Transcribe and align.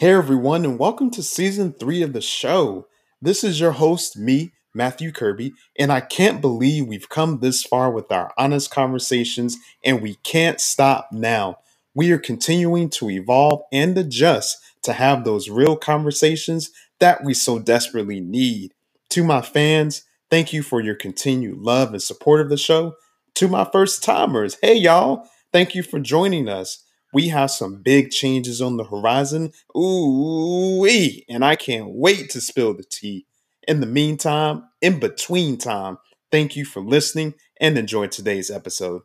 Hey 0.00 0.12
everyone, 0.12 0.64
and 0.64 0.78
welcome 0.78 1.10
to 1.10 1.24
season 1.24 1.72
three 1.72 2.02
of 2.02 2.12
the 2.12 2.20
show. 2.20 2.86
This 3.20 3.42
is 3.42 3.58
your 3.58 3.72
host, 3.72 4.16
me, 4.16 4.52
Matthew 4.72 5.10
Kirby, 5.10 5.54
and 5.76 5.90
I 5.90 6.00
can't 6.00 6.40
believe 6.40 6.86
we've 6.86 7.08
come 7.08 7.40
this 7.40 7.64
far 7.64 7.90
with 7.90 8.12
our 8.12 8.32
honest 8.38 8.70
conversations, 8.70 9.56
and 9.84 10.00
we 10.00 10.14
can't 10.22 10.60
stop 10.60 11.08
now. 11.10 11.58
We 11.96 12.12
are 12.12 12.18
continuing 12.18 12.90
to 12.90 13.10
evolve 13.10 13.62
and 13.72 13.98
adjust 13.98 14.58
to 14.84 14.92
have 14.92 15.24
those 15.24 15.50
real 15.50 15.76
conversations 15.76 16.70
that 17.00 17.24
we 17.24 17.34
so 17.34 17.58
desperately 17.58 18.20
need. 18.20 18.74
To 19.08 19.24
my 19.24 19.42
fans, 19.42 20.04
thank 20.30 20.52
you 20.52 20.62
for 20.62 20.80
your 20.80 20.94
continued 20.94 21.58
love 21.58 21.90
and 21.90 22.00
support 22.00 22.40
of 22.40 22.50
the 22.50 22.56
show. 22.56 22.94
To 23.34 23.48
my 23.48 23.64
first 23.64 24.04
timers, 24.04 24.58
hey 24.62 24.76
y'all, 24.76 25.28
thank 25.52 25.74
you 25.74 25.82
for 25.82 25.98
joining 25.98 26.48
us. 26.48 26.84
We 27.12 27.28
have 27.28 27.50
some 27.50 27.76
big 27.82 28.10
changes 28.10 28.60
on 28.60 28.76
the 28.76 28.84
horizon. 28.84 29.52
Ooh, 29.74 30.80
wee. 30.80 31.24
and 31.28 31.42
I 31.42 31.56
can't 31.56 31.88
wait 31.88 32.28
to 32.30 32.40
spill 32.40 32.74
the 32.74 32.82
tea. 32.82 33.24
In 33.66 33.80
the 33.80 33.86
meantime, 33.86 34.64
in 34.82 35.00
between 35.00 35.56
time, 35.56 35.96
thank 36.30 36.54
you 36.54 36.66
for 36.66 36.82
listening 36.82 37.32
and 37.58 37.78
enjoy 37.78 38.08
today's 38.08 38.50
episode. 38.50 39.02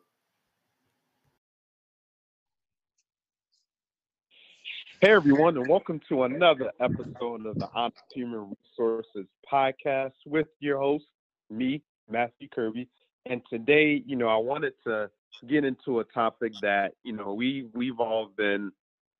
Hey 4.99 5.11
everyone, 5.11 5.55
and 5.57 5.67
welcome 5.67 6.01
to 6.09 6.23
another 6.23 6.71
episode 6.81 7.45
of 7.45 7.55
the 7.55 7.69
Honest 7.73 8.03
Human 8.13 8.53
Resources 8.77 9.27
Podcast 9.51 10.13
with 10.25 10.47
your 10.59 10.79
host, 10.79 11.05
me, 11.49 11.81
Matthew 12.09 12.49
Kirby. 12.49 12.89
And 13.25 13.41
today, 13.49 14.03
you 14.05 14.17
know, 14.17 14.27
I 14.27 14.37
wanted 14.37 14.73
to 14.85 15.09
get 15.47 15.65
into 15.65 15.99
a 15.99 16.03
topic 16.05 16.53
that 16.61 16.93
you 17.03 17.13
know 17.13 17.33
we 17.33 17.67
we've 17.73 17.99
all 17.99 18.29
been 18.37 18.71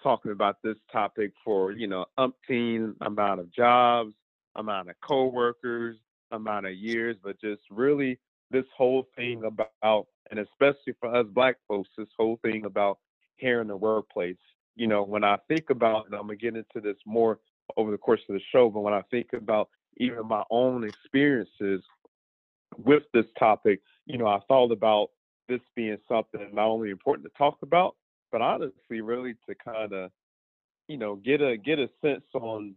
talking 0.02 0.32
about 0.32 0.58
this 0.64 0.78
topic 0.92 1.32
for 1.44 1.72
you 1.72 1.88
know 1.88 2.06
umpteen 2.20 2.96
amount 3.02 3.40
of 3.40 3.52
jobs, 3.52 4.14
amount 4.56 4.90
of 4.90 4.96
coworkers, 5.02 5.98
amount 6.32 6.66
of 6.66 6.74
years, 6.74 7.16
but 7.24 7.40
just 7.40 7.62
really 7.70 8.20
this 8.52 8.66
whole 8.76 9.08
thing 9.16 9.44
about 9.46 10.08
and 10.32 10.40
especially 10.40 10.94
for 11.00 11.14
us 11.16 11.26
black 11.34 11.58
folks, 11.68 11.90
this 11.98 12.08
whole 12.18 12.40
thing 12.42 12.66
about 12.66 13.00
here 13.36 13.62
in 13.62 13.68
the 13.68 13.76
workplace. 13.76 14.38
You 14.76 14.88
know, 14.88 15.04
when 15.04 15.24
I 15.24 15.38
think 15.48 15.70
about, 15.70 16.06
and 16.08 16.16
I'm 16.16 16.22
gonna 16.22 16.36
get 16.36 16.56
into 16.56 16.82
this 16.82 16.98
more 17.06 17.40
over 17.78 17.92
the 17.92 17.98
course 17.98 18.22
of 18.30 18.34
the 18.34 18.42
show, 18.52 18.70
but 18.70 18.82
when 18.82 18.94
I 18.94 19.02
think 19.12 19.34
about 19.34 19.70
even 19.98 20.28
my 20.28 20.44
own 20.50 20.84
experiences 20.84 21.82
with 22.78 23.04
this 23.14 23.26
topic, 23.38 23.82
you 24.06 24.18
know, 24.18 24.28
I 24.28 24.40
thought 24.48 24.72
about 24.72 25.10
this 25.48 25.62
being 25.76 25.98
something 26.08 26.50
not 26.54 26.68
only 26.68 26.90
important 26.90 27.26
to 27.26 27.38
talk 27.38 27.58
about, 27.62 27.96
but 28.32 28.42
honestly, 28.42 29.02
really 29.02 29.36
to 29.48 29.56
kind 29.56 29.94
of, 29.94 30.12
you 30.88 30.98
know, 30.98 31.16
get 31.16 31.42
a 31.42 31.58
get 31.58 31.80
a 31.80 31.90
sense 32.02 32.24
on, 32.34 32.74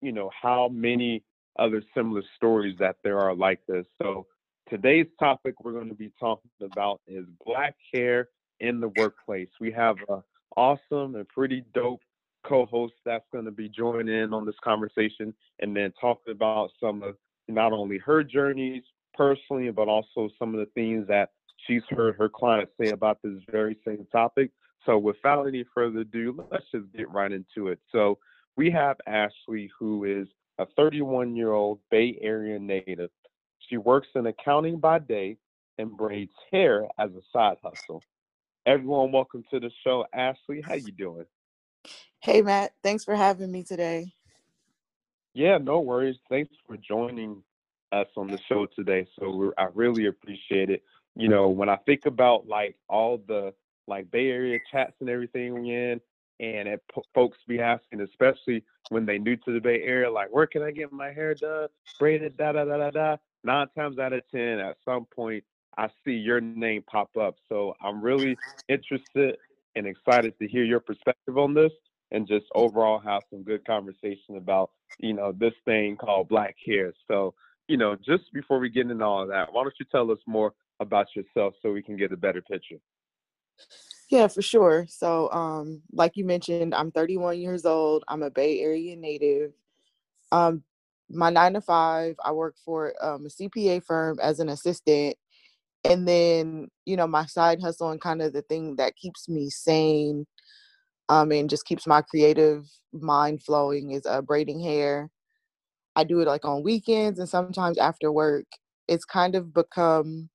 you 0.00 0.12
know, 0.12 0.30
how 0.40 0.68
many 0.68 1.22
other 1.58 1.82
similar 1.94 2.22
stories 2.36 2.76
that 2.78 2.96
there 3.02 3.18
are 3.18 3.34
like 3.34 3.60
this. 3.66 3.84
So 4.00 4.26
today's 4.68 5.06
topic 5.18 5.62
we're 5.62 5.72
going 5.72 5.88
to 5.88 5.94
be 5.94 6.12
talking 6.18 6.50
about 6.62 7.00
is 7.06 7.24
black 7.44 7.74
hair 7.92 8.28
in 8.60 8.80
the 8.80 8.88
workplace. 8.96 9.48
We 9.60 9.72
have 9.72 9.96
a 10.08 10.22
awesome 10.56 11.14
and 11.14 11.28
pretty 11.28 11.64
dope 11.74 12.00
co-host 12.46 12.94
that's 13.04 13.26
going 13.32 13.44
to 13.44 13.50
be 13.50 13.68
joining 13.68 14.14
in 14.14 14.32
on 14.32 14.46
this 14.46 14.54
conversation 14.62 15.34
and 15.60 15.76
then 15.76 15.92
talking 16.00 16.32
about 16.32 16.70
some 16.80 17.02
of 17.02 17.16
not 17.48 17.72
only 17.72 17.98
her 17.98 18.22
journeys 18.22 18.82
personally, 19.14 19.70
but 19.70 19.88
also 19.88 20.30
some 20.38 20.54
of 20.54 20.60
the 20.60 20.70
things 20.74 21.06
that 21.08 21.30
she's 21.66 21.82
heard 21.90 22.16
her 22.16 22.28
clients 22.28 22.72
say 22.80 22.90
about 22.90 23.18
this 23.22 23.38
very 23.50 23.78
same 23.86 24.06
topic. 24.10 24.50
So 24.86 24.98
without 24.98 25.46
any 25.46 25.64
further 25.74 26.00
ado, 26.00 26.46
let's 26.50 26.64
just 26.72 26.92
get 26.92 27.10
right 27.10 27.30
into 27.30 27.68
it. 27.68 27.78
So 27.92 28.18
we 28.56 28.70
have 28.70 28.96
Ashley, 29.06 29.70
who 29.78 30.04
is 30.04 30.28
a 30.58 30.66
31 30.76 31.36
year 31.36 31.52
old 31.52 31.80
Bay 31.90 32.18
Area 32.20 32.58
native. 32.58 33.10
She 33.68 33.76
works 33.76 34.08
in 34.14 34.26
accounting 34.26 34.78
by 34.78 34.98
day 34.98 35.36
and 35.78 35.96
braids 35.96 36.32
hair 36.50 36.86
as 36.98 37.10
a 37.10 37.22
side 37.32 37.56
hustle. 37.62 38.02
Everyone, 38.66 39.12
welcome 39.12 39.44
to 39.50 39.60
the 39.60 39.70
show. 39.84 40.04
Ashley, 40.12 40.60
how 40.60 40.74
you 40.74 40.92
doing? 40.92 41.24
Hey 42.20 42.42
Matt, 42.42 42.72
thanks 42.82 43.04
for 43.04 43.14
having 43.14 43.50
me 43.50 43.62
today. 43.62 44.12
Yeah, 45.32 45.58
no 45.58 45.80
worries. 45.80 46.16
Thanks 46.28 46.52
for 46.66 46.76
joining 46.76 47.42
us 47.92 48.08
on 48.16 48.26
the 48.26 48.38
show 48.48 48.66
today. 48.76 49.06
So 49.18 49.52
I 49.56 49.68
really 49.74 50.06
appreciate 50.06 50.70
it 50.70 50.82
you 51.16 51.28
know, 51.28 51.48
when 51.48 51.68
I 51.68 51.76
think 51.76 52.06
about 52.06 52.46
like 52.46 52.76
all 52.88 53.18
the 53.26 53.52
like 53.86 54.10
Bay 54.10 54.28
Area 54.28 54.58
chats 54.70 54.94
and 55.00 55.08
everything 55.08 55.60
we 55.60 55.74
in, 55.74 56.00
and 56.38 56.78
folks 57.14 57.38
be 57.46 57.60
asking, 57.60 58.00
especially 58.00 58.64
when 58.88 59.04
they 59.04 59.18
new 59.18 59.36
to 59.36 59.52
the 59.52 59.60
Bay 59.60 59.82
Area, 59.82 60.10
like, 60.10 60.28
where 60.30 60.46
can 60.46 60.62
I 60.62 60.70
get 60.70 60.92
my 60.92 61.12
hair 61.12 61.34
done, 61.34 61.68
braided, 61.98 62.36
da 62.36 62.52
da 62.52 62.64
da 62.64 62.76
da 62.78 62.90
da. 62.90 63.16
Nine 63.44 63.66
times 63.76 63.98
out 63.98 64.12
of 64.12 64.22
ten, 64.30 64.58
at 64.58 64.76
some 64.84 65.06
point, 65.06 65.44
I 65.76 65.88
see 66.04 66.12
your 66.12 66.40
name 66.40 66.82
pop 66.90 67.16
up. 67.16 67.36
So 67.48 67.74
I'm 67.82 68.02
really 68.02 68.36
interested 68.68 69.36
and 69.76 69.86
excited 69.86 70.38
to 70.38 70.48
hear 70.48 70.64
your 70.64 70.80
perspective 70.80 71.38
on 71.38 71.54
this, 71.54 71.72
and 72.10 72.26
just 72.26 72.46
overall 72.54 72.98
have 73.00 73.22
some 73.30 73.42
good 73.42 73.64
conversation 73.64 74.36
about, 74.36 74.70
you 74.98 75.12
know, 75.12 75.32
this 75.32 75.54
thing 75.64 75.96
called 75.96 76.28
black 76.28 76.56
hair. 76.66 76.92
So, 77.06 77.34
you 77.68 77.76
know, 77.76 77.96
just 77.96 78.32
before 78.32 78.58
we 78.58 78.68
get 78.68 78.90
into 78.90 79.04
all 79.04 79.22
of 79.22 79.28
that, 79.28 79.52
why 79.52 79.62
don't 79.62 79.74
you 79.78 79.86
tell 79.90 80.10
us 80.10 80.18
more 80.26 80.52
about 80.80 81.14
yourself 81.14 81.54
so 81.62 81.72
we 81.72 81.82
can 81.82 81.96
get 81.96 82.12
a 82.12 82.16
better 82.16 82.42
picture? 82.42 82.76
Yeah, 84.10 84.26
for 84.26 84.42
sure. 84.42 84.86
So, 84.88 85.30
um, 85.30 85.82
like 85.92 86.16
you 86.16 86.24
mentioned, 86.24 86.74
I'm 86.74 86.90
31 86.90 87.38
years 87.38 87.64
old. 87.64 88.02
I'm 88.08 88.22
a 88.22 88.30
Bay 88.30 88.60
Area 88.60 88.96
native. 88.96 89.52
Um, 90.32 90.64
my 91.08 91.30
nine 91.30 91.54
to 91.54 91.60
five, 91.60 92.16
I 92.24 92.32
work 92.32 92.56
for 92.64 92.94
um, 93.00 93.26
a 93.26 93.28
CPA 93.28 93.84
firm 93.84 94.18
as 94.20 94.40
an 94.40 94.48
assistant. 94.48 95.16
And 95.84 96.06
then, 96.06 96.68
you 96.84 96.96
know, 96.96 97.06
my 97.06 97.26
side 97.26 97.60
hustle 97.62 97.90
and 97.90 98.00
kind 98.00 98.20
of 98.20 98.32
the 98.32 98.42
thing 98.42 98.76
that 98.76 98.96
keeps 98.96 99.28
me 99.28 99.48
sane 99.48 100.26
um, 101.08 101.32
and 101.32 101.48
just 101.50 101.64
keeps 101.64 101.86
my 101.86 102.02
creative 102.02 102.66
mind 102.92 103.42
flowing 103.42 103.92
is 103.92 104.06
uh, 104.06 104.22
braiding 104.22 104.60
hair. 104.60 105.10
I 105.96 106.04
do 106.04 106.20
it 106.20 106.26
like 106.26 106.44
on 106.44 106.62
weekends 106.62 107.18
and 107.18 107.28
sometimes 107.28 107.78
after 107.78 108.12
work. 108.12 108.46
It's 108.88 109.04
kind 109.04 109.34
of 109.34 109.54
become 109.54 110.30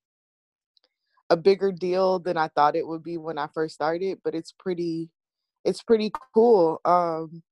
a 1.29 1.37
bigger 1.37 1.71
deal 1.71 2.19
than 2.19 2.37
I 2.37 2.49
thought 2.49 2.75
it 2.75 2.87
would 2.87 3.03
be 3.03 3.17
when 3.17 3.37
I 3.37 3.47
first 3.53 3.75
started, 3.75 4.19
but 4.23 4.35
it's 4.35 4.51
pretty 4.51 5.09
it's 5.63 5.81
pretty 5.83 6.11
cool. 6.33 6.79
Um 6.85 7.43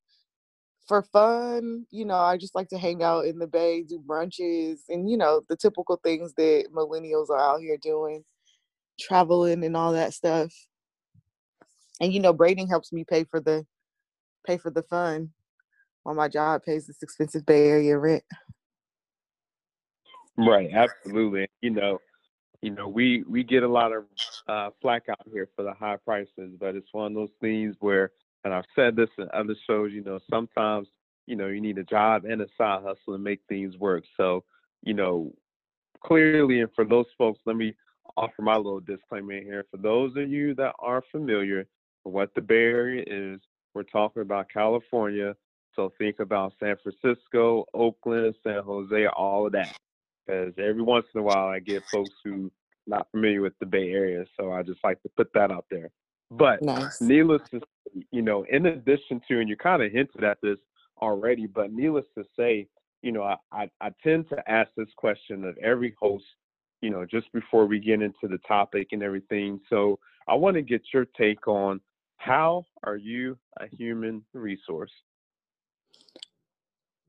for 0.88 1.02
fun, 1.02 1.86
you 1.92 2.06
know, 2.06 2.18
I 2.18 2.38
just 2.38 2.56
like 2.56 2.68
to 2.70 2.78
hang 2.78 3.04
out 3.04 3.26
in 3.26 3.40
the 3.40 3.48
bay, 3.48 3.84
do 3.84 4.00
brunches 4.06 4.80
and 4.90 5.10
you 5.10 5.18
know, 5.18 5.42
the 5.50 5.56
typical 5.56 6.00
things 6.04 6.34
that 6.36 6.66
millennials 6.74 7.30
are 7.30 7.40
out 7.40 7.62
here 7.62 7.78
doing, 7.82 8.24
traveling 9.00 9.64
and 9.64 9.78
all 9.78 9.94
that 9.94 10.14
stuff. 10.14 10.54
And 12.02 12.14
you 12.14 12.20
know, 12.20 12.34
braiding 12.34 12.68
helps 12.68 12.92
me 12.92 13.06
pay 13.08 13.24
for 13.24 13.40
the 13.40 13.66
pay 14.46 14.58
for 14.58 14.72
the 14.72 14.84
fun 14.84 15.32
while 16.04 16.16
my 16.16 16.28
job 16.28 16.64
pays 16.64 16.86
this 16.86 17.02
expensive 17.02 17.46
Bay 17.46 17.68
Area 17.68 17.98
rent. 17.98 18.24
Right, 20.38 20.70
absolutely. 20.74 21.48
You 21.62 21.70
know, 21.72 22.00
you 22.64 22.70
know, 22.70 22.88
we 22.88 23.24
we 23.28 23.44
get 23.44 23.64
a 23.64 23.68
lot 23.68 23.92
of 23.92 24.06
uh, 24.48 24.70
flack 24.82 25.10
out 25.10 25.28
here 25.30 25.50
for 25.54 25.64
the 25.64 25.74
high 25.74 25.98
prices, 25.98 26.54
but 26.58 26.76
it's 26.76 26.94
one 26.94 27.08
of 27.08 27.14
those 27.14 27.36
things 27.42 27.76
where, 27.82 28.12
and 28.46 28.54
I've 28.54 28.64
said 28.74 28.96
this 28.96 29.10
in 29.18 29.28
other 29.34 29.54
shows, 29.68 29.92
you 29.92 30.02
know, 30.02 30.18
sometimes 30.30 30.88
you 31.26 31.36
know 31.36 31.48
you 31.48 31.60
need 31.60 31.78
a 31.78 31.84
job 31.84 32.24
and 32.24 32.42
a 32.42 32.48
side 32.58 32.84
hustle 32.84 33.14
to 33.14 33.18
make 33.18 33.42
things 33.50 33.78
work. 33.78 34.06
So, 34.16 34.46
you 34.82 34.94
know, 34.94 35.34
clearly, 36.06 36.62
and 36.62 36.70
for 36.74 36.86
those 36.86 37.08
folks, 37.18 37.42
let 37.46 37.58
me 37.58 37.76
offer 38.16 38.42
my 38.42 38.56
little 38.56 38.80
disclaimer 38.80 39.42
here. 39.42 39.66
For 39.70 39.78
those 39.78 40.16
of 40.16 40.30
you 40.30 40.56
that 40.56 40.74
are 40.80 41.04
familiar 41.12 41.68
with 42.06 42.14
what 42.14 42.34
the 42.34 42.42
Bay 42.42 42.64
Area 42.64 43.04
is, 43.06 43.42
we're 43.74 43.84
talking 43.84 44.22
about 44.22 44.48
California. 44.48 45.36
So 45.76 45.92
think 45.98 46.22
about 46.22 46.54
San 46.62 46.78
Francisco, 46.82 47.66
Oakland, 47.74 48.36
San 48.42 48.64
Jose, 48.64 49.06
all 49.08 49.48
of 49.48 49.52
that 49.52 49.76
because 50.26 50.54
every 50.58 50.82
once 50.82 51.06
in 51.14 51.22
a 51.22 51.24
while 51.24 51.48
I 51.48 51.60
get 51.60 51.84
folks 51.92 52.16
who 52.24 52.52
not 52.88 53.08
familiar 53.12 53.42
with 53.42 53.54
the 53.60 53.66
Bay 53.66 53.92
Area, 53.92 54.26
so 54.38 54.52
I 54.52 54.64
just 54.64 54.80
like 54.84 55.02
to 55.04 55.10
put 55.16 55.30
that 55.34 55.52
out 55.52 55.66
there. 55.72 55.90
But 56.32 56.62
nice. 56.62 57.00
needless 57.00 57.42
to 57.52 57.60
say, 57.60 58.06
you 58.12 58.22
know, 58.22 58.46
in 58.50 58.66
addition 58.66 59.22
to, 59.28 59.40
and 59.40 59.48
you 59.48 59.56
kind 59.56 59.82
of 59.82 59.92
hinted 59.92 60.24
at 60.24 60.38
this 60.42 60.58
already, 61.02 61.48
but 61.48 61.72
needless 61.72 62.06
to 62.18 62.26
say, 62.38 62.68
you 63.02 63.12
know, 63.12 63.24
I, 63.24 63.36
I, 63.52 63.70
I 63.82 63.90
tend 64.04 64.30
to 64.30 64.52
ask 64.52 64.72
this 64.76 64.90
question 64.98 65.46
of 65.46 65.58
every 65.58 65.96
host, 66.02 66.26
you 66.82 66.90
know, 66.90 67.06
just 67.06 67.32
before 67.34 67.66
we 67.66 67.80
get 67.80 68.02
into 68.02 68.28
the 68.28 68.40
topic 68.48 68.88
and 68.92 69.04
everything. 69.04 69.60
So 69.70 70.00
I 70.28 70.36
want 70.36 70.56
to 70.56 70.62
get 70.62 70.82
your 70.94 71.06
take 71.18 71.48
on 71.48 71.80
how 72.18 72.66
are 72.84 72.96
you 72.96 73.38
a 73.60 73.68
human 73.68 74.24
resource? 74.34 74.92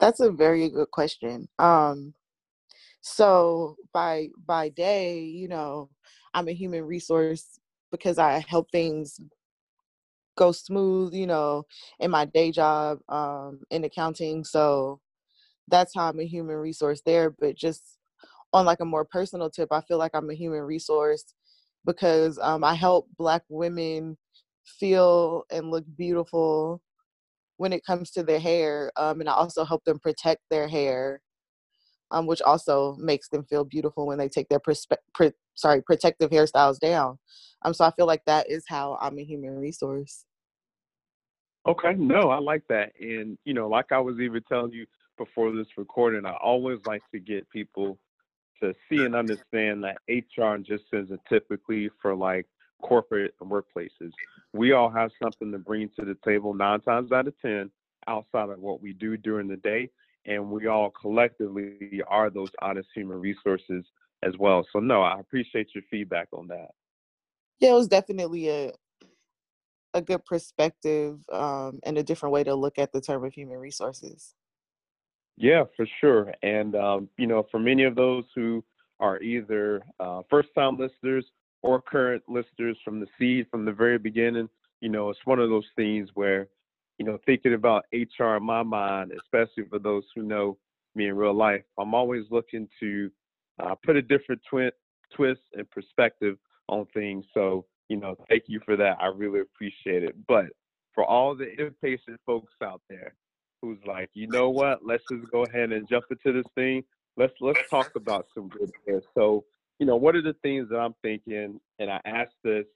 That's 0.01 0.21
a 0.21 0.31
very 0.31 0.69
good 0.69 0.91
question. 0.91 1.49
Um, 1.59 2.15
so 3.05 3.77
by 3.93 4.31
by 4.47 4.71
day, 4.71 5.21
you 5.21 5.49
know, 5.49 5.91
I'm 6.35 6.49
a 6.49 6.53
human 6.55 6.85
resource 6.85 7.61
because 7.93 8.19
I 8.19 8.45
help 8.49 8.71
things 8.73 9.21
go 10.37 10.53
smooth, 10.53 11.15
you 11.15 11.27
know, 11.27 11.65
in 12.01 12.11
my 12.11 12.25
day 12.25 12.51
job 12.51 12.99
um, 13.09 13.61
in 13.71 13.85
accounting. 13.85 14.45
So 14.45 15.01
that's 15.69 15.95
how 15.95 16.09
I'm 16.11 16.21
a 16.21 16.27
human 16.27 16.56
resource 16.56 17.03
there. 17.06 17.31
But 17.31 17.56
just 17.56 17.99
on 18.53 18.67
like 18.67 18.81
a 18.81 18.85
more 18.87 19.05
personal 19.05 19.51
tip, 19.51 19.69
I 19.73 19.83
feel 19.83 19.99
like 19.99 20.12
I'm 20.15 20.31
a 20.31 20.35
human 20.35 20.62
resource 20.62 21.35
because 21.87 22.39
um, 22.41 22.65
I 22.65 22.75
help 22.75 23.09
Black 23.19 23.43
women 23.49 24.19
feel 24.67 25.45
and 25.51 25.71
look 25.71 25.85
beautiful 25.97 26.83
when 27.59 27.73
it 27.73 27.85
comes 27.87 28.11
to 28.12 28.23
their 28.25 28.41
hair, 28.41 28.91
um, 28.97 29.21
and 29.21 29.29
I 29.29 29.35
also 29.35 29.65
help 29.65 29.85
them 29.85 29.99
protect 30.01 30.43
their 30.51 30.69
hair, 30.69 31.21
um, 32.11 32.27
which 32.27 32.43
also 32.43 32.97
makes 32.99 33.29
them 33.29 33.45
feel 33.45 33.65
beautiful 33.65 34.06
when 34.06 34.19
they 34.19 34.29
take 34.29 34.49
their 34.49 34.61
perspe- 34.61 34.97
pre- 35.15 35.33
sorry 35.55 35.83
protective 35.83 36.31
hairstyles 36.31 36.79
down. 36.79 37.19
Um, 37.62 37.75
so 37.75 37.85
I 37.85 37.91
feel 37.93 38.06
like 38.06 38.25
that 38.27 38.51
is 38.51 38.65
how 38.69 38.99
I'm 39.01 39.19
a 39.19 39.25
human 39.25 39.59
resource. 39.59 40.25
Okay, 41.67 41.95
no, 41.95 42.29
I 42.29 42.39
like 42.39 42.62
that, 42.69 42.93
and 43.01 43.39
you 43.45 43.55
know, 43.55 43.69
like 43.69 43.91
I 43.91 43.99
was 43.99 44.21
even 44.21 44.43
telling 44.43 44.73
you 44.73 44.87
before 45.17 45.53
this 45.53 45.67
recording, 45.77 46.27
I 46.27 46.35
always 46.43 46.79
like 46.85 47.03
to 47.12 47.19
get 47.19 47.49
people 47.51 47.99
to 48.62 48.75
see 48.89 49.03
and 49.03 49.15
understand 49.15 49.85
that 49.85 49.99
HR 50.09 50.56
just 50.59 50.85
isn't 50.93 51.21
typically 51.29 51.91
for 52.01 52.15
like 52.15 52.47
corporate 52.83 53.35
workplaces. 53.43 54.12
We 54.53 54.73
all 54.73 54.91
have 54.91 55.11
something 55.23 55.51
to 55.53 55.59
bring 55.59 55.91
to 55.99 56.05
the 56.05 56.17
table 56.25 56.55
nine 56.55 56.81
times 56.81 57.12
out 57.12 57.27
of 57.27 57.35
10 57.41 57.71
outside 58.06 58.51
of 58.51 58.59
what 58.59 58.83
we 58.83 58.93
do 58.93 59.17
during 59.17 59.49
the 59.49 59.56
day. 59.56 59.91
And 60.26 60.50
we 60.50 60.67
all 60.67 60.91
collectively 60.91 62.03
are 62.09 62.31
those 62.31 62.50
honest 62.62 62.88
human 62.94 63.21
resources 63.21 63.85
as 64.23 64.32
well. 64.38 64.67
So, 64.73 64.81
no, 64.81 65.03
I 65.03 65.21
appreciate 65.21 65.69
your 65.75 65.85
feedback 65.91 66.29
on 66.32 66.49
that. 66.49 66.69
Yeah, 67.61 67.71
it 67.71 67.75
was 67.75 67.88
definitely 67.88 68.49
a 68.49 68.73
a 69.94 70.03
good 70.03 70.25
perspective 70.25 71.21
um, 71.32 71.79
and 71.85 71.97
a 71.97 72.03
different 72.03 72.32
way 72.32 72.43
to 72.43 72.55
look 72.55 72.79
at 72.79 72.93
the 72.93 73.00
term 73.00 73.25
of 73.25 73.32
human 73.32 73.59
resources. 73.59 74.35
Yeah, 75.37 75.65
for 75.76 75.87
sure. 76.00 76.35
And, 76.43 76.75
um, 76.75 77.09
you 77.17 77.27
know, 77.27 77.47
for 77.50 77.61
many 77.61 77.85
of 77.85 77.94
those 77.94 78.25
who 78.35 78.65
are 79.00 79.20
either 79.23 79.82
uh, 80.00 80.23
first 80.29 80.49
time 80.56 80.79
listeners 80.79 81.25
or 81.62 81.81
current 81.81 82.23
listeners 82.29 82.77
from 82.85 83.00
the 83.00 83.06
seed, 83.19 83.47
from 83.50 83.65
the 83.65 83.73
very 83.73 83.99
beginning, 83.99 84.49
you 84.81 84.88
know, 84.88 85.11
it's 85.11 85.25
one 85.25 85.38
of 85.38 85.49
those 85.49 85.67
things 85.77 86.11
where, 86.15 86.49
you 86.99 87.05
know, 87.05 87.19
thinking 87.26 87.55
about 87.55 87.85
HR 87.93 88.37
in 88.37 88.43
my 88.44 88.62
mind, 88.62 89.12
especially 89.20 89.64
for 89.69 89.79
those 89.79 90.05
who 90.14 90.23
know 90.23 90.56
me 90.94 91.08
in 91.08 91.17
real 91.17 91.35
life, 91.35 91.62
I'm 91.79 91.94
always 91.94 92.25
looking 92.31 92.69
to 92.81 93.11
uh, 93.62 93.75
put 93.85 93.96
a 93.96 94.02
different 94.02 94.41
twi- 94.49 94.70
twist 95.12 95.41
and 95.55 95.69
perspective 95.70 96.37
on 96.69 96.87
things. 96.94 97.25
So, 97.35 97.67
you 97.88 97.96
know, 97.96 98.17
thank 98.29 98.44
you 98.46 98.61
for 98.64 98.76
that. 98.76 98.96
I 99.00 99.06
really 99.06 99.41
appreciate 99.41 100.05
it. 100.05 100.14
But 100.29 100.46
for 100.94 101.05
all 101.05 101.35
the 101.35 101.50
impatient 101.61 102.20
folks 102.25 102.52
out 102.62 102.81
there, 102.88 103.14
who's 103.61 103.79
like, 103.87 104.11
you 104.14 104.29
know 104.29 104.50
what? 104.50 104.85
Let's 104.85 105.02
just 105.11 105.31
go 105.31 105.44
ahead 105.44 105.73
and 105.73 105.88
jump 105.88 106.05
into 106.11 106.32
this 106.32 106.50
thing. 106.55 106.85
Let's 107.17 107.32
let's 107.41 107.61
talk 107.70 107.91
about 107.96 108.26
some 108.35 108.49
good 108.49 108.70
hair. 108.87 109.00
So, 109.14 109.44
you 109.79 109.87
know, 109.87 109.96
what 109.96 110.14
are 110.14 110.23
the 110.23 110.37
things 110.43 110.69
that 110.70 110.79
I'm 110.79 110.94
thinking? 111.02 111.61
And 111.79 111.91
I 111.91 112.00
ask 112.05 112.31
this 112.43 112.67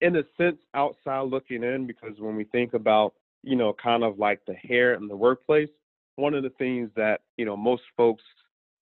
in 0.00 0.16
a 0.16 0.22
sense 0.36 0.58
outside 0.74 1.28
looking 1.28 1.62
in 1.62 1.86
because 1.86 2.18
when 2.18 2.36
we 2.36 2.44
think 2.44 2.74
about, 2.74 3.14
you 3.44 3.56
know, 3.56 3.72
kind 3.72 4.04
of 4.04 4.18
like 4.18 4.40
the 4.46 4.54
hair 4.54 4.94
in 4.94 5.08
the 5.08 5.16
workplace, 5.16 5.68
one 6.16 6.34
of 6.34 6.42
the 6.42 6.50
things 6.50 6.90
that 6.96 7.20
you 7.36 7.44
know 7.44 7.56
most 7.56 7.82
folks 7.96 8.22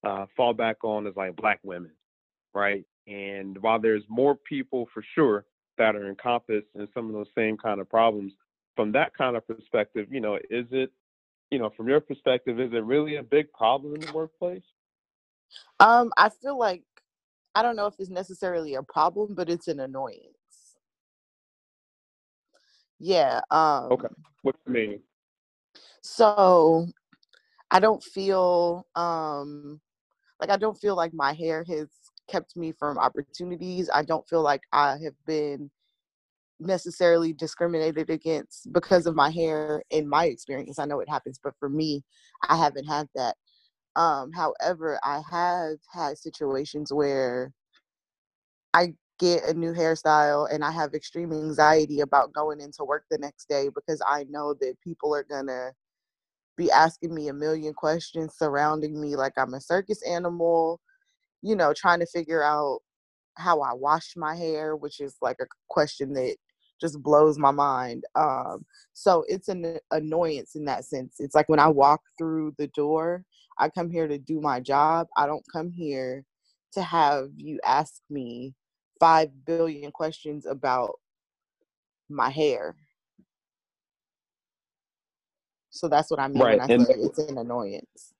uh, 0.04 0.26
fall 0.36 0.52
back 0.54 0.84
on 0.84 1.06
is 1.06 1.16
like 1.16 1.36
black 1.36 1.60
women, 1.62 1.92
right? 2.54 2.84
And 3.06 3.58
while 3.58 3.80
there's 3.80 4.04
more 4.08 4.36
people 4.36 4.88
for 4.94 5.04
sure 5.14 5.44
that 5.78 5.96
are 5.96 6.08
encompassed 6.08 6.68
in 6.74 6.88
some 6.94 7.06
of 7.06 7.12
those 7.12 7.28
same 7.36 7.56
kind 7.56 7.80
of 7.80 7.88
problems, 7.88 8.32
from 8.76 8.92
that 8.92 9.16
kind 9.16 9.36
of 9.36 9.46
perspective, 9.46 10.06
you 10.10 10.20
know, 10.20 10.36
is 10.50 10.66
it 10.70 10.92
you 11.52 11.58
know, 11.58 11.70
from 11.76 11.86
your 11.86 12.00
perspective, 12.00 12.58
is 12.58 12.72
it 12.72 12.82
really 12.82 13.16
a 13.16 13.22
big 13.22 13.52
problem 13.52 13.94
in 13.94 14.00
the 14.00 14.12
workplace? 14.12 14.62
Um, 15.80 16.10
I 16.16 16.30
feel 16.30 16.58
like 16.58 16.82
I 17.54 17.60
don't 17.62 17.76
know 17.76 17.86
if 17.86 17.94
it's 17.98 18.08
necessarily 18.08 18.74
a 18.74 18.82
problem, 18.82 19.34
but 19.34 19.50
it's 19.50 19.68
an 19.68 19.78
annoyance. 19.78 20.38
Yeah. 23.04 23.40
Um, 23.50 23.90
okay. 23.92 24.06
What 24.42 24.54
do 24.54 24.72
you 24.72 24.72
mean? 24.72 25.00
So 26.02 26.86
I 27.72 27.80
don't 27.80 28.02
feel 28.02 28.86
um 28.94 29.80
like 30.40 30.50
I 30.50 30.56
don't 30.56 30.78
feel 30.78 30.94
like 30.94 31.12
my 31.12 31.32
hair 31.32 31.64
has 31.64 31.88
kept 32.28 32.56
me 32.56 32.70
from 32.70 32.98
opportunities. 32.98 33.90
I 33.92 34.02
don't 34.04 34.26
feel 34.28 34.42
like 34.42 34.62
I 34.72 34.98
have 35.02 35.14
been 35.26 35.68
necessarily 36.60 37.32
discriminated 37.32 38.08
against 38.08 38.72
because 38.72 39.06
of 39.06 39.16
my 39.16 39.30
hair 39.30 39.82
in 39.90 40.08
my 40.08 40.26
experience 40.26 40.78
i 40.78 40.84
know 40.84 41.00
it 41.00 41.08
happens 41.08 41.40
but 41.42 41.54
for 41.58 41.68
me 41.68 42.04
i 42.48 42.56
haven't 42.56 42.84
had 42.84 43.08
that 43.16 43.34
um 43.96 44.30
however 44.30 45.00
i 45.02 45.20
have 45.28 45.78
had 45.92 46.16
situations 46.16 46.92
where 46.92 47.52
i 48.74 48.94
get 49.18 49.44
a 49.44 49.54
new 49.54 49.72
hairstyle 49.72 50.52
and 50.52 50.64
i 50.64 50.70
have 50.70 50.94
extreme 50.94 51.32
anxiety 51.32 52.00
about 52.00 52.32
going 52.32 52.60
into 52.60 52.84
work 52.84 53.04
the 53.10 53.18
next 53.18 53.48
day 53.48 53.68
because 53.74 54.02
i 54.06 54.24
know 54.30 54.54
that 54.54 54.74
people 54.82 55.14
are 55.14 55.24
gonna 55.24 55.70
be 56.56 56.70
asking 56.70 57.14
me 57.14 57.28
a 57.28 57.32
million 57.32 57.72
questions 57.72 58.34
surrounding 58.36 59.00
me 59.00 59.16
like 59.16 59.32
i'm 59.36 59.54
a 59.54 59.60
circus 59.60 60.02
animal 60.08 60.80
you 61.42 61.56
know 61.56 61.72
trying 61.74 62.00
to 62.00 62.06
figure 62.06 62.42
out 62.42 62.80
how 63.36 63.60
i 63.60 63.72
wash 63.72 64.14
my 64.16 64.36
hair 64.36 64.76
which 64.76 65.00
is 65.00 65.16
like 65.20 65.36
a 65.40 65.46
question 65.68 66.12
that 66.12 66.36
just 66.82 67.02
blows 67.02 67.38
my 67.38 67.52
mind. 67.52 68.04
Um, 68.16 68.66
so 68.92 69.24
it's 69.28 69.48
an 69.48 69.78
annoyance 69.92 70.56
in 70.56 70.66
that 70.66 70.84
sense. 70.84 71.16
It's 71.20 71.34
like 71.34 71.48
when 71.48 71.60
I 71.60 71.68
walk 71.68 72.02
through 72.18 72.54
the 72.58 72.66
door, 72.68 73.24
I 73.58 73.70
come 73.70 73.88
here 73.88 74.08
to 74.08 74.18
do 74.18 74.40
my 74.40 74.60
job. 74.60 75.06
I 75.16 75.26
don't 75.26 75.44
come 75.50 75.70
here 75.70 76.24
to 76.72 76.82
have 76.82 77.28
you 77.36 77.60
ask 77.64 78.02
me 78.10 78.54
five 79.02 79.30
billion 79.44 79.90
questions 79.90 80.46
about 80.46 81.00
my 82.08 82.30
hair. 82.30 82.76
So 85.70 85.88
that's 85.88 86.08
what 86.08 86.20
I 86.20 86.28
mean 86.28 86.40
right. 86.40 86.60
when 86.60 86.70
I 86.70 86.74
and 86.74 86.86
say 86.86 86.94
it's 86.94 87.18
an 87.18 87.36
annoyance. 87.36 88.14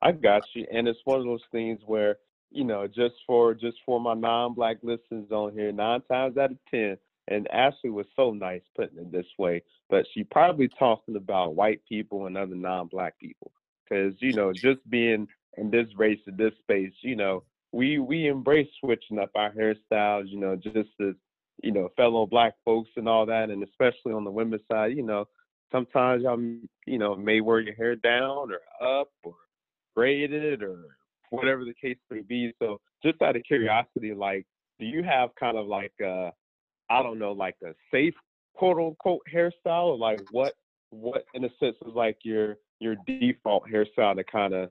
I 0.00 0.12
got 0.12 0.44
you. 0.54 0.66
And 0.72 0.88
it's 0.88 1.00
one 1.04 1.18
of 1.18 1.26
those 1.26 1.44
things 1.52 1.80
where, 1.84 2.16
you 2.50 2.64
know, 2.64 2.86
just 2.86 3.16
for 3.26 3.52
just 3.52 3.76
for 3.84 4.00
my 4.00 4.14
non 4.14 4.54
black 4.54 4.78
listeners 4.82 5.30
on 5.30 5.52
here, 5.52 5.72
nine 5.72 6.00
times 6.10 6.38
out 6.38 6.52
of 6.52 6.58
ten, 6.70 6.96
and 7.26 7.46
Ashley 7.50 7.90
was 7.90 8.06
so 8.16 8.30
nice 8.30 8.62
putting 8.74 8.98
it 8.98 9.12
this 9.12 9.26
way, 9.36 9.62
but 9.90 10.06
she 10.14 10.24
probably 10.24 10.68
talking 10.68 11.16
about 11.16 11.54
white 11.54 11.82
people 11.86 12.26
and 12.26 12.38
other 12.38 12.54
non-black 12.54 13.18
people, 13.18 13.52
because 13.84 14.14
you 14.20 14.32
know, 14.32 14.54
just 14.54 14.78
being 14.88 15.28
in 15.58 15.70
this 15.70 15.88
race, 15.96 16.20
in 16.26 16.38
this 16.38 16.54
space, 16.60 16.94
you 17.02 17.16
know, 17.16 17.42
we 17.72 17.98
we 17.98 18.28
embrace 18.28 18.68
switching 18.80 19.18
up 19.18 19.30
our 19.34 19.52
hairstyles, 19.52 20.28
you 20.28 20.38
know, 20.38 20.56
just 20.56 20.88
as 21.00 21.14
you 21.62 21.72
know, 21.72 21.88
fellow 21.96 22.26
black 22.26 22.54
folks 22.64 22.90
and 22.96 23.08
all 23.08 23.26
that, 23.26 23.50
and 23.50 23.62
especially 23.62 24.12
on 24.12 24.24
the 24.24 24.30
women's 24.30 24.62
side, 24.70 24.96
you 24.96 25.02
know, 25.02 25.24
sometimes 25.72 26.22
y'all, 26.22 26.38
you 26.86 26.98
know, 26.98 27.16
may 27.16 27.40
wear 27.40 27.60
your 27.60 27.74
hair 27.74 27.96
down 27.96 28.50
or 28.52 29.00
up 29.00 29.08
or 29.24 29.34
braided 29.94 30.62
or 30.62 30.78
whatever 31.30 31.64
the 31.64 31.74
case 31.74 31.98
may 32.10 32.20
be. 32.20 32.52
So, 32.60 32.80
just 33.04 33.20
out 33.22 33.36
of 33.36 33.42
curiosity, 33.42 34.14
like, 34.14 34.46
do 34.78 34.86
you 34.86 35.02
have 35.02 35.30
kind 35.38 35.56
of 35.56 35.66
like 35.66 35.92
uh 36.04 36.30
I 36.90 37.02
don't 37.02 37.18
know, 37.18 37.32
like 37.32 37.56
a 37.64 37.74
safe 37.92 38.14
quote 38.54 38.78
unquote 38.78 39.22
hairstyle, 39.32 39.88
or 39.88 39.98
like 39.98 40.20
what 40.30 40.54
what 40.90 41.24
in 41.34 41.44
a 41.44 41.50
sense 41.60 41.76
is 41.86 41.94
like 41.94 42.18
your 42.22 42.56
your 42.80 42.96
default 43.06 43.64
hairstyle 43.70 44.16
to 44.16 44.24
kind 44.24 44.54
of 44.54 44.70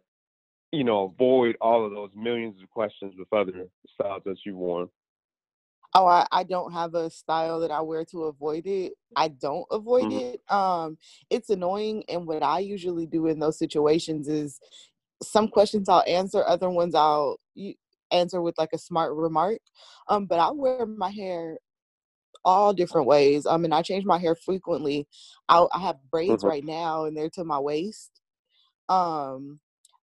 you 0.71 0.83
know 0.83 1.13
avoid 1.15 1.55
all 1.61 1.85
of 1.85 1.91
those 1.91 2.11
millions 2.15 2.61
of 2.61 2.69
questions 2.69 3.13
with 3.17 3.31
other 3.31 3.67
styles 3.93 4.23
that 4.25 4.37
you've 4.45 4.55
worn. 4.55 4.89
Oh, 5.93 6.05
I, 6.05 6.27
I 6.31 6.43
don't 6.43 6.73
have 6.73 6.95
a 6.95 7.09
style 7.09 7.61
that 7.61 7.71
I 7.71 7.81
wear 7.81 8.03
to 8.05 8.25
avoid 8.25 8.67
it. 8.67 8.93
I 9.15 9.29
don't 9.29 9.65
avoid 9.71 10.05
mm-hmm. 10.05 10.35
it. 10.35 10.41
Um, 10.49 10.97
it's 11.29 11.49
annoying, 11.49 12.03
and 12.09 12.27
what 12.27 12.43
I 12.43 12.59
usually 12.59 13.07
do 13.07 13.27
in 13.27 13.39
those 13.39 13.57
situations 13.57 14.27
is 14.27 14.59
some 15.23 15.47
questions 15.47 15.89
I'll 15.89 16.03
answer, 16.05 16.43
other 16.45 16.69
ones 16.69 16.93
I'll 16.93 17.39
answer 18.11 18.41
with 18.41 18.57
like 18.57 18.73
a 18.73 18.77
smart 18.77 19.13
remark. 19.15 19.59
Um, 20.07 20.25
but 20.25 20.39
I 20.39 20.51
wear 20.51 20.85
my 20.85 21.09
hair 21.09 21.57
all 22.45 22.73
different 22.73 23.07
ways. 23.07 23.45
I 23.45 23.57
mean, 23.57 23.73
I 23.73 23.81
change 23.81 24.05
my 24.05 24.19
hair 24.19 24.35
frequently. 24.35 25.07
I, 25.49 25.65
I 25.73 25.79
have 25.79 25.97
braids 26.11 26.43
mm-hmm. 26.43 26.47
right 26.47 26.63
now, 26.63 27.05
and 27.05 27.15
they're 27.15 27.29
to 27.31 27.43
my 27.43 27.59
waist. 27.59 28.11
Um, 28.89 29.59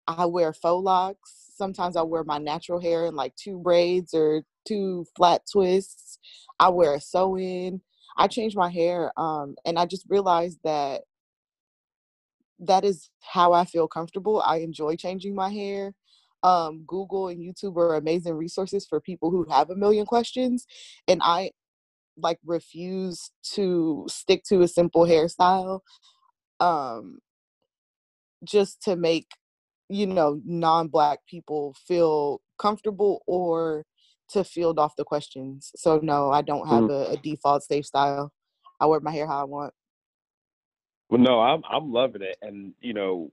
I 0.06 0.26
wear 0.26 0.52
faux 0.52 0.82
locks. 0.84 1.52
Sometimes 1.56 1.96
I 1.96 2.02
wear 2.02 2.24
my 2.24 2.38
natural 2.38 2.80
hair 2.80 3.06
in 3.06 3.14
like 3.14 3.34
two 3.36 3.58
braids 3.58 4.12
or 4.14 4.42
two 4.66 5.06
flat 5.16 5.42
twists. 5.50 6.18
I 6.58 6.68
wear 6.70 6.94
a 6.94 7.00
sew 7.00 7.38
in. 7.38 7.80
I 8.16 8.28
change 8.28 8.54
my 8.54 8.70
hair, 8.70 9.12
um, 9.18 9.56
and 9.64 9.78
I 9.78 9.86
just 9.86 10.06
realized 10.08 10.58
that 10.64 11.02
that 12.60 12.84
is 12.84 13.10
how 13.20 13.52
I 13.52 13.64
feel 13.64 13.88
comfortable. 13.88 14.40
I 14.40 14.58
enjoy 14.58 14.96
changing 14.96 15.34
my 15.34 15.50
hair. 15.50 15.94
Um, 16.44 16.84
Google 16.86 17.28
and 17.28 17.40
YouTube 17.40 17.76
are 17.76 17.96
amazing 17.96 18.34
resources 18.34 18.86
for 18.86 19.00
people 19.00 19.30
who 19.30 19.46
have 19.50 19.70
a 19.70 19.76
million 19.76 20.06
questions, 20.06 20.66
and 21.08 21.20
I 21.24 21.50
like 22.16 22.38
refuse 22.44 23.30
to 23.54 24.04
stick 24.08 24.44
to 24.44 24.62
a 24.62 24.68
simple 24.68 25.04
hairstyle 25.04 25.80
um 26.60 27.18
just 28.44 28.80
to 28.82 28.96
make 28.96 29.26
you 29.88 30.06
know 30.06 30.40
non-black 30.44 31.20
people 31.28 31.74
feel 31.86 32.40
comfortable 32.58 33.22
or 33.26 33.84
to 34.30 34.42
field 34.44 34.78
off 34.78 34.96
the 34.96 35.04
questions. 35.04 35.70
So 35.76 35.98
no 36.02 36.30
i 36.30 36.42
don't 36.42 36.68
have 36.68 36.84
Mm. 36.84 36.90
a, 36.90 37.10
a 37.12 37.16
default 37.18 37.62
safe 37.62 37.86
style. 37.86 38.32
I 38.80 38.86
wear 38.86 39.00
my 39.00 39.12
hair 39.12 39.26
how 39.26 39.40
i 39.40 39.44
want. 39.44 39.72
Well, 41.10 41.20
no, 41.20 41.40
I'm 41.40 41.62
I'm 41.70 41.92
loving 41.92 42.22
it, 42.22 42.36
and 42.42 42.72
you 42.80 42.94
know, 42.94 43.30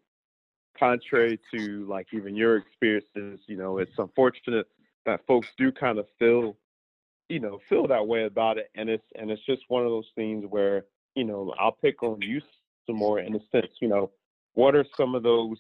contrary 0.78 1.40
to 1.54 1.88
like 1.88 2.08
even 2.14 2.36
your 2.36 2.58
experiences, 2.58 3.40
you 3.48 3.58
know, 3.58 3.78
it's 3.78 3.98
unfortunate 3.98 4.68
that 5.06 5.26
folks 5.26 5.48
do 5.58 5.72
kind 5.72 5.98
of 5.98 6.06
feel, 6.20 6.58
you 7.30 7.40
know, 7.40 7.60
feel 7.70 7.88
that 7.88 8.06
way 8.06 8.26
about 8.26 8.58
it, 8.58 8.70
and 8.76 8.90
it's 8.90 9.06
and 9.18 9.32
it's 9.32 9.46
just 9.46 9.62
one 9.70 9.84
of 9.84 9.90
those 9.90 10.10
things 10.16 10.46
where 10.50 10.86
you 11.16 11.24
know 11.24 11.54
I'll 11.60 11.72
pick 11.72 12.04
on 12.04 12.22
you 12.22 12.42
some 12.86 12.98
more 12.98 13.20
in 13.20 13.36
a 13.36 13.40
sense, 13.52 13.72
you 13.82 13.88
know, 13.88 14.12
what 14.54 14.76
are 14.76 14.86
some 14.98 15.16
of 15.16 15.24
those, 15.24 15.58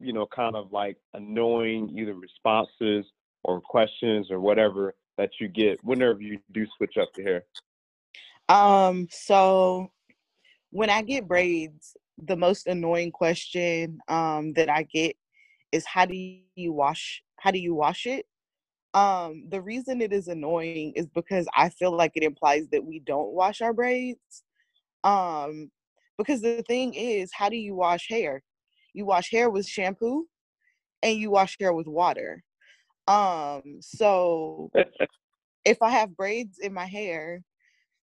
you 0.00 0.12
know, 0.12 0.26
kind 0.26 0.56
of 0.56 0.72
like 0.72 0.96
annoying 1.14 1.94
either 1.96 2.14
responses 2.14 3.06
or 3.44 3.60
questions 3.60 4.30
or 4.30 4.40
whatever 4.40 4.94
that 5.18 5.30
you 5.40 5.48
get 5.48 5.78
whenever 5.84 6.20
you 6.20 6.38
do 6.52 6.66
switch 6.76 6.96
up 6.96 7.08
the 7.14 7.22
hair. 7.22 7.44
um 8.48 9.06
so 9.10 9.88
when 10.70 10.88
i 10.90 11.02
get 11.02 11.28
braids 11.28 11.96
the 12.26 12.36
most 12.36 12.66
annoying 12.66 13.10
question 13.10 13.98
um 14.08 14.52
that 14.54 14.68
i 14.70 14.82
get 14.82 15.14
is 15.72 15.84
how 15.86 16.04
do 16.04 16.14
you 16.56 16.72
wash 16.72 17.22
how 17.38 17.50
do 17.50 17.58
you 17.58 17.74
wash 17.74 18.06
it? 18.06 18.26
Um 18.92 19.46
the 19.48 19.60
reason 19.60 20.02
it 20.02 20.12
is 20.12 20.28
annoying 20.28 20.92
is 20.96 21.06
because 21.14 21.46
i 21.56 21.68
feel 21.68 21.92
like 21.92 22.12
it 22.14 22.22
implies 22.22 22.66
that 22.72 22.84
we 22.84 23.00
don't 23.00 23.32
wash 23.32 23.60
our 23.60 23.72
braids. 23.72 24.42
Um 25.04 25.70
because 26.18 26.42
the 26.42 26.62
thing 26.68 26.92
is 26.94 27.30
how 27.32 27.48
do 27.48 27.56
you 27.56 27.74
wash 27.74 28.08
hair 28.10 28.42
you 28.92 29.04
wash 29.04 29.30
hair 29.30 29.50
with 29.50 29.66
shampoo 29.66 30.26
and 31.02 31.16
you 31.16 31.30
wash 31.30 31.56
hair 31.58 31.72
with 31.72 31.86
water 31.86 32.42
um 33.08 33.62
so 33.80 34.70
if 35.64 35.78
i 35.82 35.90
have 35.90 36.16
braids 36.16 36.58
in 36.58 36.72
my 36.72 36.86
hair 36.86 37.42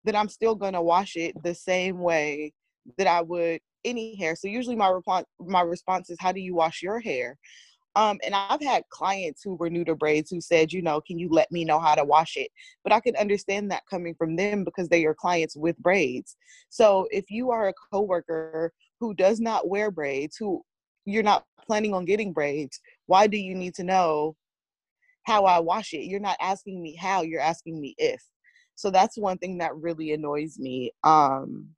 then 0.03 0.15
i'm 0.15 0.29
still 0.29 0.55
going 0.55 0.73
to 0.73 0.81
wash 0.81 1.15
it 1.15 1.33
the 1.43 1.55
same 1.55 1.99
way 1.99 2.53
that 2.97 3.07
i 3.07 3.21
would 3.21 3.59
any 3.83 4.15
hair 4.15 4.35
so 4.35 4.47
usually 4.47 4.75
my 4.75 4.87
response 4.87 5.27
my 5.39 5.61
response 5.61 6.09
is 6.09 6.17
how 6.19 6.31
do 6.31 6.39
you 6.39 6.55
wash 6.55 6.81
your 6.81 6.99
hair 6.99 7.37
um, 7.95 8.19
and 8.25 8.35
I've 8.35 8.61
had 8.61 8.83
clients 8.89 9.41
who 9.41 9.55
were 9.55 9.69
new 9.69 9.85
to 9.85 9.95
braids 9.95 10.29
who 10.29 10.41
said, 10.41 10.73
you 10.73 10.81
know, 10.81 10.99
can 10.99 11.17
you 11.17 11.29
let 11.29 11.49
me 11.51 11.63
know 11.63 11.79
how 11.79 11.95
to 11.95 12.03
wash 12.03 12.35
it? 12.35 12.49
But 12.83 12.91
I 12.91 12.99
can 12.99 13.15
understand 13.15 13.71
that 13.71 13.83
coming 13.89 14.13
from 14.15 14.35
them 14.35 14.65
because 14.65 14.89
they 14.89 15.05
are 15.05 15.13
clients 15.13 15.55
with 15.55 15.77
braids. 15.77 16.35
So 16.69 17.07
if 17.09 17.31
you 17.31 17.51
are 17.51 17.69
a 17.69 17.73
coworker 17.91 18.73
who 18.99 19.13
does 19.13 19.39
not 19.39 19.69
wear 19.69 19.91
braids, 19.91 20.35
who 20.35 20.61
you're 21.05 21.23
not 21.23 21.45
planning 21.65 21.93
on 21.93 22.05
getting 22.05 22.33
braids, 22.33 22.79
why 23.05 23.27
do 23.27 23.37
you 23.37 23.55
need 23.55 23.75
to 23.75 23.83
know 23.83 24.35
how 25.23 25.45
I 25.45 25.59
wash 25.59 25.93
it? 25.93 26.05
You're 26.05 26.19
not 26.19 26.37
asking 26.39 26.81
me 26.81 26.95
how, 26.95 27.21
you're 27.21 27.41
asking 27.41 27.79
me 27.79 27.95
if. 27.97 28.21
So 28.75 28.91
that's 28.91 29.17
one 29.17 29.37
thing 29.37 29.57
that 29.59 29.75
really 29.75 30.13
annoys 30.13 30.59
me. 30.59 30.91
Um, 31.03 31.69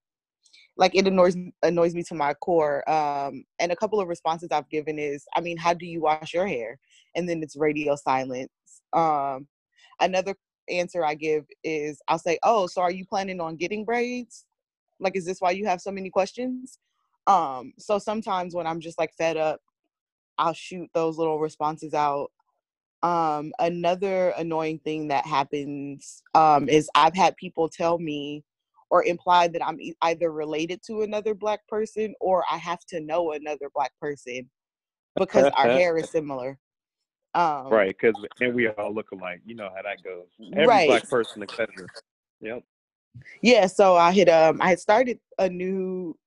like 0.78 0.96
it 0.96 1.08
annoys 1.08 1.36
annoys 1.64 1.96
me 1.96 2.04
to 2.04 2.16
my 2.16 2.34
core. 2.36 2.88
Um, 2.90 3.44
and 3.60 3.72
a 3.72 3.76
couple 3.76 4.00
of 4.00 4.08
responses 4.08 4.50
I've 4.52 4.70
given 4.70 5.00
is, 5.00 5.26
I 5.36 5.42
mean, 5.42 5.58
how 5.58 5.74
do 5.74 5.86
you 5.86 6.02
wash 6.02 6.34
your 6.34 6.48
hair? 6.48 6.80
And 7.16 7.28
then 7.28 7.42
it's 7.42 7.56
radio 7.56 7.96
silence. 7.96 8.50
Um, 8.94 9.48
another 10.00 10.36
answer 10.70 11.04
I 11.04 11.16
give 11.16 11.46
is, 11.64 12.00
I'll 12.08 12.20
say, 12.20 12.38
oh, 12.44 12.68
so 12.68 12.82
are 12.82 12.92
you 12.92 13.06
planning 13.06 13.40
on 13.40 13.56
getting 13.56 13.86
braids? 13.86 14.46
Like, 15.00 15.16
is 15.16 15.26
this 15.26 15.40
why 15.40 15.52
you 15.52 15.66
have 15.66 15.82
so 15.82 15.92
many 15.92 16.10
questions? 16.10 16.80
Um, 17.28 17.74
so 17.78 18.00
sometimes 18.00 18.56
when 18.56 18.66
I'm 18.66 18.80
just 18.80 18.98
like 18.98 19.14
fed 19.18 19.38
up, 19.38 19.60
I'll 20.38 20.54
shoot 20.54 20.90
those 20.94 21.18
little 21.18 21.40
responses 21.40 21.94
out. 21.94 22.32
Um, 23.04 23.52
another 23.60 24.30
annoying 24.38 24.80
thing 24.80 25.10
that 25.10 25.26
happens 25.26 26.24
um, 26.34 26.68
is 26.68 26.90
I've 26.96 27.16
had 27.16 27.36
people 27.38 27.70
tell 27.70 28.00
me 28.00 28.44
or 28.90 29.04
imply 29.04 29.50
that 29.50 29.66
I'm 29.66 29.80
e- 29.80 29.94
either 30.02 30.32
related 30.32 30.82
to 30.88 31.02
another 31.02 31.36
black 31.36 31.68
person 31.68 32.16
or 32.22 32.44
I 32.50 32.58
have 32.58 32.80
to 32.88 33.02
know 33.02 33.34
another 33.34 33.70
black 33.74 33.92
person 34.02 34.50
because 35.16 35.52
our 35.58 35.68
hair 35.70 35.98
is 35.98 36.10
similar. 36.10 36.58
Um, 37.36 37.68
Right, 37.68 37.96
because 38.00 38.16
and 38.40 38.56
we 38.56 38.68
all 38.70 38.94
look 38.94 39.12
alike. 39.12 39.42
You 39.46 39.56
know 39.56 39.70
how 39.76 39.82
that 39.84 40.02
goes. 40.02 40.28
Every 40.54 40.66
Right. 40.66 40.88
black 40.88 41.10
person, 41.10 41.44
etc. 41.44 41.68
Yep. 42.42 42.64
Yeah, 43.42 43.68
so 43.68 43.96
I 43.96 44.12
had 44.12 44.30
um 44.30 44.60
I 44.62 44.70
had 44.70 44.80
started 44.80 45.20
a 45.38 45.50
new 45.50 46.18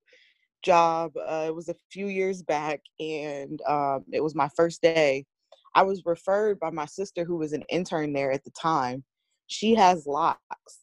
job. 0.63 1.11
Uh, 1.17 1.45
it 1.47 1.55
was 1.55 1.69
a 1.69 1.75
few 1.91 2.07
years 2.07 2.41
back, 2.41 2.81
and 2.99 3.61
um, 3.67 4.05
it 4.11 4.21
was 4.21 4.35
my 4.35 4.49
first 4.55 4.81
day. 4.81 5.25
I 5.73 5.83
was 5.83 6.05
referred 6.05 6.59
by 6.59 6.69
my 6.69 6.85
sister, 6.85 7.23
who 7.23 7.37
was 7.37 7.53
an 7.53 7.63
intern 7.69 8.13
there 8.13 8.31
at 8.31 8.43
the 8.43 8.51
time. 8.51 9.03
She 9.47 9.75
has 9.75 10.05
locks. 10.05 10.79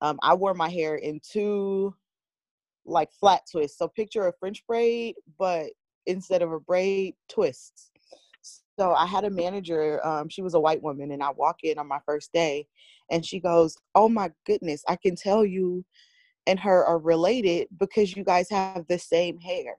Um, 0.00 0.18
I 0.22 0.34
wore 0.34 0.54
my 0.54 0.68
hair 0.68 0.96
in 0.96 1.20
two 1.22 1.94
like 2.84 3.10
flat 3.12 3.42
twists. 3.50 3.78
So 3.78 3.88
picture 3.88 4.26
a 4.26 4.32
French 4.38 4.64
braid, 4.66 5.14
but 5.38 5.66
instead 6.06 6.42
of 6.42 6.52
a 6.52 6.60
braid, 6.60 7.14
twists. 7.28 7.90
So 8.78 8.92
I 8.92 9.06
had 9.06 9.24
a 9.24 9.30
manager, 9.30 10.04
um, 10.06 10.28
she 10.28 10.42
was 10.42 10.54
a 10.54 10.60
white 10.60 10.82
woman, 10.82 11.12
and 11.12 11.22
I 11.22 11.30
walk 11.30 11.60
in 11.62 11.78
on 11.78 11.88
my 11.88 12.00
first 12.04 12.32
day 12.32 12.66
and 13.10 13.24
she 13.24 13.40
goes, 13.40 13.76
Oh 13.94 14.08
my 14.08 14.30
goodness, 14.46 14.82
I 14.88 14.96
can 14.96 15.16
tell 15.16 15.44
you 15.44 15.84
and 16.46 16.58
her 16.60 16.84
are 16.84 16.98
related 16.98 17.68
because 17.78 18.14
you 18.16 18.24
guys 18.24 18.48
have 18.50 18.86
the 18.88 18.98
same 18.98 19.38
hair. 19.38 19.76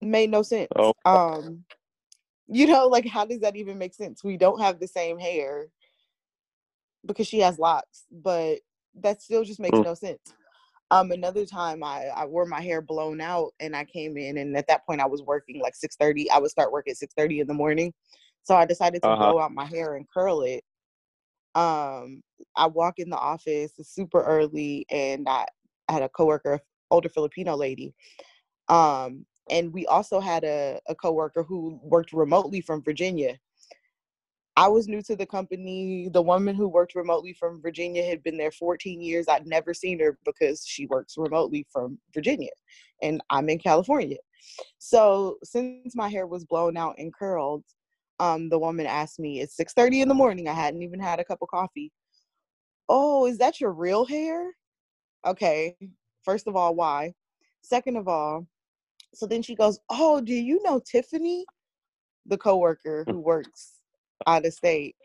Made 0.00 0.30
no 0.30 0.42
sense. 0.42 0.68
Oh. 0.76 0.92
Um, 1.04 1.64
you 2.46 2.66
know, 2.66 2.86
like 2.86 3.06
how 3.06 3.24
does 3.24 3.40
that 3.40 3.56
even 3.56 3.78
make 3.78 3.94
sense? 3.94 4.22
We 4.22 4.36
don't 4.36 4.60
have 4.60 4.78
the 4.80 4.86
same 4.88 5.18
hair 5.18 5.68
because 7.04 7.26
she 7.26 7.40
has 7.40 7.58
locks, 7.58 8.04
but 8.10 8.60
that 8.94 9.22
still 9.22 9.44
just 9.44 9.60
makes 9.60 9.78
Mm. 9.78 9.84
no 9.84 9.94
sense. 9.94 10.34
Um, 10.90 11.10
another 11.12 11.44
time 11.44 11.84
I, 11.84 12.06
I 12.06 12.24
wore 12.24 12.46
my 12.46 12.62
hair 12.62 12.80
blown 12.80 13.20
out 13.20 13.52
and 13.60 13.76
I 13.76 13.84
came 13.84 14.16
in 14.16 14.38
and 14.38 14.56
at 14.56 14.66
that 14.68 14.86
point 14.86 15.02
I 15.02 15.06
was 15.06 15.22
working 15.22 15.60
like 15.60 15.74
six 15.74 15.96
thirty. 15.96 16.30
I 16.30 16.38
would 16.38 16.50
start 16.50 16.72
work 16.72 16.88
at 16.88 16.96
six 16.96 17.12
thirty 17.14 17.40
in 17.40 17.46
the 17.46 17.54
morning. 17.54 17.92
So 18.44 18.54
I 18.56 18.64
decided 18.64 19.02
to 19.02 19.08
Uh-huh. 19.08 19.32
blow 19.32 19.38
out 19.40 19.52
my 19.52 19.66
hair 19.66 19.96
and 19.96 20.08
curl 20.08 20.42
it. 20.42 20.64
Um, 21.54 22.22
I 22.56 22.66
walk 22.66 22.98
in 22.98 23.10
the 23.10 23.16
office 23.16 23.72
super 23.82 24.22
early 24.22 24.86
and 24.90 25.28
I, 25.28 25.46
had 25.88 26.02
a 26.02 26.08
coworker, 26.10 26.60
older 26.90 27.08
Filipino 27.08 27.56
lady. 27.56 27.94
Um, 28.68 29.24
and 29.50 29.72
we 29.72 29.86
also 29.86 30.20
had 30.20 30.44
a, 30.44 30.78
a 30.86 30.94
coworker 30.94 31.42
who 31.42 31.80
worked 31.82 32.12
remotely 32.12 32.60
from 32.60 32.82
Virginia. 32.82 33.38
I 34.56 34.68
was 34.68 34.88
new 34.88 35.00
to 35.02 35.16
the 35.16 35.24
company. 35.24 36.10
The 36.12 36.20
woman 36.20 36.54
who 36.54 36.68
worked 36.68 36.94
remotely 36.94 37.32
from 37.32 37.62
Virginia 37.62 38.04
had 38.04 38.22
been 38.22 38.36
there 38.36 38.50
14 38.50 39.00
years. 39.00 39.26
I'd 39.28 39.46
never 39.46 39.72
seen 39.72 40.00
her 40.00 40.18
because 40.24 40.64
she 40.66 40.86
works 40.86 41.14
remotely 41.16 41.66
from 41.72 41.98
Virginia 42.12 42.50
and 43.02 43.22
I'm 43.30 43.48
in 43.48 43.58
California. 43.58 44.18
So 44.78 45.38
since 45.44 45.94
my 45.94 46.08
hair 46.08 46.26
was 46.26 46.44
blown 46.44 46.76
out 46.76 46.96
and 46.98 47.14
curled, 47.14 47.64
um, 48.20 48.48
the 48.48 48.58
woman 48.58 48.86
asked 48.86 49.18
me, 49.18 49.40
it's 49.40 49.56
6:30 49.56 50.02
in 50.02 50.08
the 50.08 50.14
morning. 50.14 50.48
I 50.48 50.52
hadn't 50.54 50.82
even 50.82 51.00
had 51.00 51.20
a 51.20 51.24
cup 51.24 51.38
of 51.42 51.48
coffee. 51.48 51.92
Oh, 52.88 53.26
is 53.26 53.38
that 53.38 53.60
your 53.60 53.72
real 53.72 54.04
hair? 54.04 54.52
Okay. 55.26 55.76
First 56.24 56.46
of 56.46 56.56
all, 56.56 56.74
why? 56.74 57.14
Second 57.62 57.96
of 57.96 58.08
all, 58.08 58.46
so 59.14 59.26
then 59.26 59.42
she 59.42 59.54
goes, 59.54 59.78
Oh, 59.90 60.20
do 60.20 60.34
you 60.34 60.62
know 60.62 60.80
Tiffany? 60.80 61.44
The 62.26 62.38
coworker 62.38 63.04
who 63.08 63.18
works 63.32 63.74
out 64.26 64.46
of 64.46 64.52
state. 64.52 64.96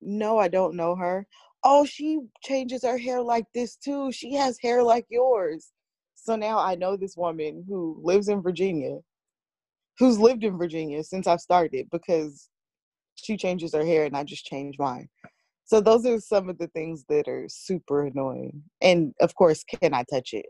No, 0.00 0.38
I 0.38 0.48
don't 0.48 0.76
know 0.76 0.94
her. 0.96 1.26
Oh, 1.62 1.84
she 1.84 2.20
changes 2.42 2.84
her 2.84 2.98
hair 2.98 3.22
like 3.22 3.46
this 3.54 3.76
too. 3.76 4.12
She 4.12 4.34
has 4.34 4.58
hair 4.60 4.82
like 4.82 5.06
yours. 5.08 5.72
So 6.14 6.36
now 6.36 6.58
I 6.58 6.74
know 6.74 6.96
this 6.96 7.16
woman 7.16 7.64
who 7.68 7.98
lives 8.02 8.28
in 8.28 8.42
Virginia, 8.42 8.98
who's 9.98 10.18
lived 10.18 10.44
in 10.44 10.58
Virginia 10.58 11.02
since 11.02 11.26
I've 11.26 11.40
started 11.40 11.88
because 11.90 12.48
she 13.14 13.36
changes 13.36 13.74
her 13.74 13.84
hair 13.84 14.04
and 14.04 14.16
I 14.16 14.24
just 14.24 14.44
changed 14.44 14.78
mine. 14.78 15.08
So 15.66 15.80
those 15.80 16.04
are 16.04 16.20
some 16.20 16.48
of 16.48 16.58
the 16.58 16.68
things 16.68 17.04
that 17.08 17.26
are 17.26 17.46
super 17.48 18.06
annoying. 18.06 18.64
And 18.82 19.14
of 19.20 19.34
course, 19.34 19.64
can 19.64 19.94
I 19.94 20.04
touch 20.04 20.34
it? 20.34 20.46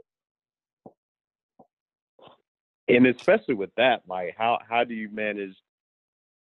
And 2.88 3.06
especially 3.06 3.54
with 3.54 3.70
that, 3.76 4.02
like 4.06 4.34
how 4.36 4.58
how 4.68 4.84
do 4.84 4.94
you 4.94 5.08
manage 5.08 5.54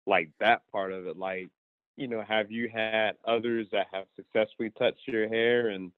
like 0.07 0.29
that 0.39 0.61
part 0.71 0.91
of 0.93 1.05
it? 1.05 1.17
Like, 1.17 1.49
you 1.97 2.07
know, 2.07 2.23
have 2.27 2.49
you 2.49 2.69
had 2.73 3.11
others 3.27 3.67
that 3.71 3.87
have 3.93 4.05
successfully 4.15 4.71
touched 4.77 5.07
your 5.07 5.27
hair 5.27 5.69
and 5.69 5.91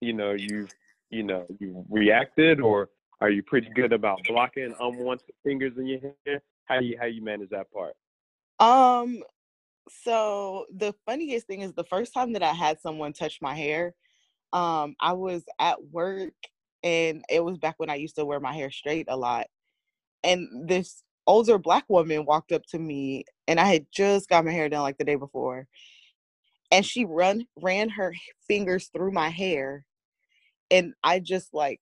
you 0.00 0.12
know, 0.12 0.32
you've 0.32 0.70
you 1.10 1.22
know, 1.22 1.46
you 1.58 1.84
reacted 1.90 2.60
or 2.60 2.90
are 3.20 3.30
you 3.30 3.42
pretty 3.42 3.68
good 3.74 3.92
about 3.92 4.20
blocking 4.28 4.74
unwanted 4.80 5.34
fingers 5.44 5.72
in 5.76 5.86
your 5.86 6.00
hair? 6.26 6.42
How 6.66 6.80
you 6.80 6.96
how 7.00 7.06
you 7.06 7.22
manage 7.22 7.50
that 7.50 7.66
part? 7.72 7.94
Um, 8.60 9.22
So 9.90 10.66
the 10.74 10.94
funniest 11.06 11.46
thing 11.46 11.62
is 11.62 11.72
the 11.74 11.84
first 11.84 12.14
time 12.14 12.32
that 12.34 12.42
I 12.42 12.52
had 12.52 12.80
someone 12.80 13.12
touch 13.12 13.40
my 13.40 13.54
hair, 13.54 13.94
um, 14.52 14.96
I 15.00 15.12
was 15.14 15.44
at 15.58 15.82
work 15.90 16.34
and 16.82 17.24
it 17.30 17.44
was 17.44 17.58
back 17.58 17.76
when 17.78 17.90
I 17.90 17.96
used 17.96 18.16
to 18.16 18.24
wear 18.24 18.40
my 18.40 18.52
hair 18.54 18.70
straight 18.70 19.06
a 19.08 19.16
lot. 19.16 19.46
And 20.24 20.68
this 20.68 21.02
older 21.26 21.58
black 21.58 21.84
woman 21.88 22.24
walked 22.26 22.52
up 22.52 22.64
to 22.70 22.78
me 22.78 23.24
and 23.48 23.60
I 23.60 23.66
had 23.66 23.86
just 23.92 24.28
got 24.28 24.44
my 24.44 24.52
hair 24.52 24.68
done 24.68 24.82
like 24.82 24.98
the 24.98 25.04
day 25.04 25.16
before. 25.16 25.68
And 26.70 26.84
she 26.84 27.04
run 27.04 27.46
ran 27.56 27.90
her 27.90 28.14
fingers 28.46 28.88
through 28.88 29.12
my 29.12 29.30
hair 29.30 29.84
and 30.70 30.94
I 31.02 31.20
just 31.20 31.54
like 31.54 31.80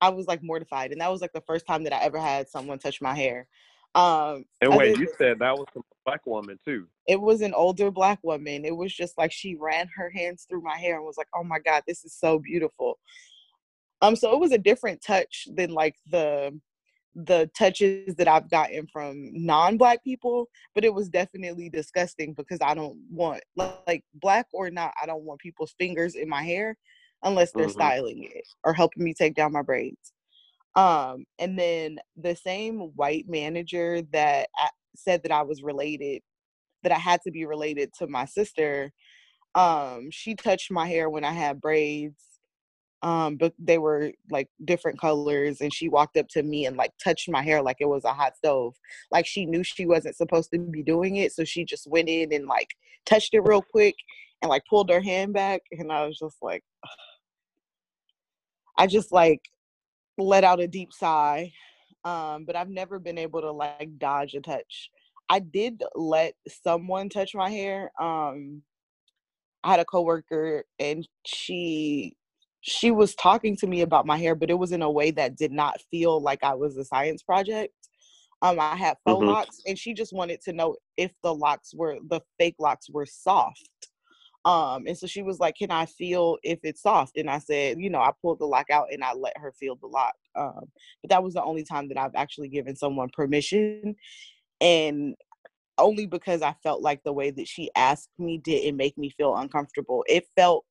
I 0.00 0.10
was 0.10 0.26
like 0.26 0.42
mortified. 0.42 0.92
And 0.92 1.00
that 1.00 1.10
was 1.10 1.20
like 1.20 1.32
the 1.32 1.40
first 1.42 1.66
time 1.66 1.84
that 1.84 1.92
I 1.92 2.02
ever 2.02 2.18
had 2.18 2.48
someone 2.48 2.78
touch 2.78 3.00
my 3.00 3.14
hair. 3.14 3.48
Um 3.94 4.44
And 4.60 4.76
wait, 4.76 4.98
you 4.98 5.08
said 5.18 5.38
that 5.38 5.56
was 5.56 5.66
a 5.76 5.80
black 6.04 6.26
woman 6.26 6.58
too. 6.64 6.86
It 7.06 7.20
was 7.20 7.40
an 7.40 7.54
older 7.54 7.90
black 7.90 8.18
woman. 8.22 8.64
It 8.64 8.76
was 8.76 8.94
just 8.94 9.16
like 9.16 9.32
she 9.32 9.54
ran 9.54 9.88
her 9.96 10.10
hands 10.10 10.46
through 10.48 10.62
my 10.62 10.76
hair 10.76 10.96
and 10.96 11.04
was 11.04 11.16
like, 11.16 11.28
"Oh 11.34 11.44
my 11.44 11.58
god, 11.60 11.82
this 11.86 12.04
is 12.04 12.14
so 12.14 12.38
beautiful." 12.38 12.98
Um 14.02 14.16
so 14.16 14.32
it 14.32 14.40
was 14.40 14.52
a 14.52 14.58
different 14.58 15.02
touch 15.02 15.48
than 15.54 15.70
like 15.70 15.96
the 16.10 16.60
the 17.14 17.50
touches 17.56 18.14
that 18.16 18.28
I've 18.28 18.50
gotten 18.50 18.86
from 18.88 19.30
non-black 19.32 20.04
people, 20.04 20.50
but 20.74 20.84
it 20.84 20.92
was 20.92 21.08
definitely 21.08 21.70
disgusting 21.70 22.34
because 22.34 22.58
I 22.60 22.74
don't 22.74 22.98
want 23.10 23.42
like 23.56 24.04
black 24.12 24.46
or 24.52 24.68
not, 24.70 24.92
I 25.02 25.06
don't 25.06 25.22
want 25.22 25.40
people's 25.40 25.74
fingers 25.78 26.14
in 26.14 26.28
my 26.28 26.42
hair 26.42 26.76
unless 27.22 27.52
they're 27.52 27.66
mm-hmm. 27.66 27.72
styling 27.72 28.24
it 28.24 28.44
or 28.64 28.72
helping 28.72 29.04
me 29.04 29.14
take 29.14 29.34
down 29.34 29.52
my 29.52 29.62
braids. 29.62 30.12
Um, 30.74 31.24
and 31.38 31.58
then 31.58 31.98
the 32.16 32.36
same 32.36 32.92
white 32.96 33.24
manager 33.28 34.02
that 34.12 34.48
said 34.94 35.22
that 35.22 35.32
I 35.32 35.42
was 35.42 35.62
related, 35.62 36.22
that 36.82 36.92
I 36.92 36.98
had 36.98 37.20
to 37.22 37.30
be 37.30 37.46
related 37.46 37.90
to 37.98 38.06
my 38.06 38.26
sister, 38.26 38.92
um, 39.54 40.08
she 40.10 40.34
touched 40.34 40.70
my 40.70 40.86
hair 40.86 41.08
when 41.08 41.24
I 41.24 41.32
had 41.32 41.60
braids 41.60 42.22
um 43.02 43.36
but 43.36 43.52
they 43.58 43.76
were 43.78 44.10
like 44.30 44.48
different 44.64 44.98
colors 44.98 45.60
and 45.60 45.72
she 45.72 45.88
walked 45.88 46.16
up 46.16 46.26
to 46.28 46.42
me 46.42 46.64
and 46.64 46.76
like 46.76 46.90
touched 47.02 47.28
my 47.28 47.42
hair 47.42 47.60
like 47.62 47.76
it 47.78 47.88
was 47.88 48.04
a 48.04 48.12
hot 48.12 48.34
stove 48.36 48.74
like 49.10 49.26
she 49.26 49.44
knew 49.44 49.62
she 49.62 49.84
wasn't 49.84 50.16
supposed 50.16 50.50
to 50.50 50.58
be 50.58 50.82
doing 50.82 51.16
it 51.16 51.30
so 51.32 51.44
she 51.44 51.64
just 51.64 51.86
went 51.86 52.08
in 52.08 52.32
and 52.32 52.46
like 52.46 52.68
touched 53.04 53.34
it 53.34 53.40
real 53.40 53.62
quick 53.70 53.94
and 54.42 54.48
like 54.48 54.62
pulled 54.68 54.90
her 54.90 55.00
hand 55.00 55.32
back 55.32 55.60
and 55.72 55.92
i 55.92 56.06
was 56.06 56.18
just 56.18 56.36
like. 56.42 56.62
I 58.78 58.86
just 58.86 59.12
like 59.12 59.40
let 60.18 60.44
out 60.44 60.60
a 60.60 60.66
deep 60.66 60.92
sigh 60.92 61.52
um 62.04 62.44
but 62.44 62.56
i've 62.56 62.70
never 62.70 62.98
been 62.98 63.18
able 63.18 63.40
to 63.40 63.50
like 63.50 63.90
dodge 63.98 64.34
a 64.34 64.40
touch 64.40 64.90
i 65.28 65.38
did 65.38 65.82
let 65.94 66.34
someone 66.48 67.08
touch 67.08 67.34
my 67.34 67.50
hair 67.50 67.90
um 68.00 68.62
I 69.66 69.70
had 69.70 69.80
a 69.80 69.84
coworker 69.84 70.64
and 70.78 71.06
she 71.26 72.16
she 72.60 72.90
was 72.92 73.14
talking 73.16 73.56
to 73.56 73.66
me 73.66 73.82
about 73.82 74.06
my 74.06 74.16
hair, 74.16 74.34
but 74.34 74.50
it 74.50 74.58
was 74.58 74.72
in 74.72 74.82
a 74.82 74.90
way 74.90 75.10
that 75.12 75.36
did 75.36 75.52
not 75.52 75.80
feel 75.90 76.20
like 76.20 76.42
I 76.42 76.54
was 76.54 76.76
a 76.76 76.84
science 76.84 77.22
project. 77.22 77.72
Um, 78.42 78.58
I 78.58 78.74
had 78.74 78.96
faux 79.04 79.20
mm-hmm. 79.20 79.28
locks, 79.28 79.60
and 79.66 79.78
she 79.78 79.94
just 79.94 80.12
wanted 80.12 80.40
to 80.42 80.52
know 80.52 80.76
if 80.96 81.12
the 81.22 81.34
locks 81.34 81.72
were 81.74 81.98
the 82.08 82.20
fake 82.38 82.56
locks 82.58 82.88
were 82.88 83.06
soft. 83.06 83.85
Um, 84.46 84.84
and 84.88 84.98
so 84.98 85.08
she 85.08 85.22
was 85.22 85.40
like, 85.40 85.56
"Can 85.56 85.72
I 85.72 85.86
feel 85.86 86.38
if 86.44 86.60
it's 86.64 86.82
soft?" 86.82 87.18
And 87.18 87.30
I 87.30 87.40
said, 87.40 87.80
"You 87.80 87.90
know, 87.90 88.00
I 88.00 88.12
pulled 88.22 88.40
the 88.40 88.46
lock 88.46 88.70
out 88.70 88.88
and 88.92 89.04
I 89.04 89.14
let 89.14 89.38
her 89.38 89.52
feel 89.52 89.76
the 89.76 89.88
lock." 89.88 90.14
Um, 90.36 90.70
but 91.02 91.10
that 91.10 91.24
was 91.24 91.34
the 91.34 91.44
only 91.44 91.64
time 91.64 91.88
that 91.90 91.98
I've 91.98 92.14
actually 92.16 92.48
given 92.48 92.76
someone 92.76 93.10
permission, 93.14 93.96
and 94.60 95.16
only 95.78 96.06
because 96.06 96.42
I 96.42 96.54
felt 96.62 96.82
like 96.82 97.02
the 97.04 97.12
way 97.12 97.30
that 97.30 97.48
she 97.48 97.70
asked 97.76 98.10
me 98.18 98.38
didn't 98.38 98.76
make 98.76 98.96
me 98.98 99.10
feel 99.10 99.36
uncomfortable. 99.36 100.04
It 100.08 100.26
felt 100.36 100.64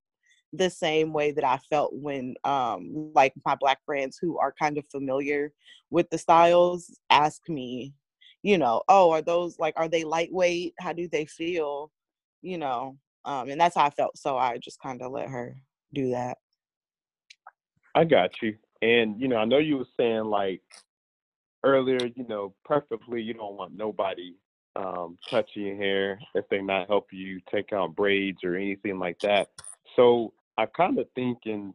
the 0.53 0.69
same 0.69 1.13
way 1.13 1.31
that 1.31 1.43
I 1.43 1.59
felt 1.69 1.93
when 1.95 2.35
um 2.45 3.11
like 3.15 3.33
my 3.45 3.55
black 3.55 3.79
friends 3.85 4.17
who 4.21 4.37
are 4.39 4.53
kind 4.59 4.77
of 4.77 4.85
familiar 4.91 5.51
with 5.91 6.09
the 6.09 6.17
styles 6.17 6.97
ask 7.09 7.41
me, 7.49 7.93
you 8.43 8.57
know, 8.57 8.83
oh, 8.89 9.11
are 9.11 9.21
those 9.21 9.59
like 9.59 9.73
are 9.77 9.89
they 9.89 10.03
lightweight? 10.05 10.73
How 10.79 10.93
do 10.93 11.07
they 11.09 11.25
feel? 11.25 11.91
You 12.41 12.57
know, 12.59 12.97
um 13.25 13.49
and 13.49 13.59
that's 13.59 13.75
how 13.75 13.85
I 13.85 13.89
felt. 13.89 14.17
So 14.17 14.37
I 14.37 14.57
just 14.57 14.79
kind 14.79 15.01
of 15.01 15.11
let 15.11 15.29
her 15.29 15.57
do 15.93 16.11
that. 16.11 16.37
I 17.93 18.03
got 18.03 18.31
you. 18.41 18.55
And 18.81 19.19
you 19.19 19.27
know, 19.27 19.37
I 19.37 19.45
know 19.45 19.57
you 19.57 19.77
were 19.77 19.87
saying 19.97 20.25
like 20.25 20.61
earlier, 21.63 22.05
you 22.15 22.27
know, 22.27 22.53
preferably 22.63 23.21
you 23.21 23.33
don't 23.33 23.57
want 23.57 23.75
nobody 23.75 24.35
um 24.75 25.17
touching 25.29 25.65
your 25.65 25.77
hair 25.77 26.19
if 26.33 26.47
they 26.49 26.61
not 26.61 26.87
help 26.87 27.07
you 27.11 27.39
take 27.51 27.71
out 27.73 27.95
braids 27.95 28.43
or 28.43 28.55
anything 28.55 28.99
like 28.99 29.19
that. 29.19 29.49
So 29.95 30.33
I 30.57 30.65
kind 30.65 30.99
of 30.99 31.07
thinking, 31.15 31.73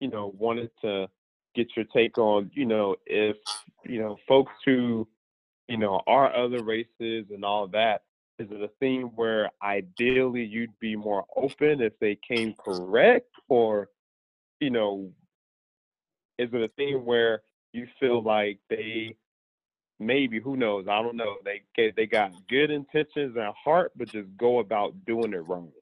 you 0.00 0.08
know, 0.08 0.32
wanted 0.38 0.70
to 0.82 1.08
get 1.54 1.68
your 1.76 1.86
take 1.86 2.18
on, 2.18 2.50
you 2.54 2.66
know, 2.66 2.96
if, 3.06 3.36
you 3.84 4.00
know, 4.00 4.16
folks 4.26 4.52
who, 4.64 5.08
you 5.66 5.76
know, 5.76 6.00
are 6.06 6.34
other 6.34 6.62
races 6.62 7.26
and 7.30 7.44
all 7.44 7.66
that, 7.68 8.02
is 8.38 8.48
it 8.50 8.62
a 8.62 8.70
thing 8.80 9.10
where 9.16 9.50
ideally 9.62 10.44
you'd 10.44 10.78
be 10.78 10.94
more 10.96 11.24
open 11.36 11.80
if 11.80 11.98
they 12.00 12.16
came 12.16 12.54
correct? 12.54 13.30
Or, 13.48 13.88
you 14.60 14.70
know, 14.70 15.10
is 16.38 16.48
it 16.52 16.62
a 16.62 16.68
thing 16.76 17.04
where 17.04 17.42
you 17.72 17.86
feel 17.98 18.22
like 18.22 18.60
they 18.70 19.16
maybe 19.98 20.40
who 20.40 20.56
knows? 20.56 20.86
I 20.88 21.02
don't 21.02 21.16
know. 21.16 21.36
They 21.44 21.92
they 21.96 22.06
got 22.06 22.32
good 22.48 22.70
intentions 22.70 23.36
and 23.36 23.54
heart 23.54 23.92
but 23.96 24.08
just 24.08 24.28
go 24.36 24.60
about 24.60 24.94
doing 25.04 25.32
it 25.32 25.46
wrong. 25.48 25.72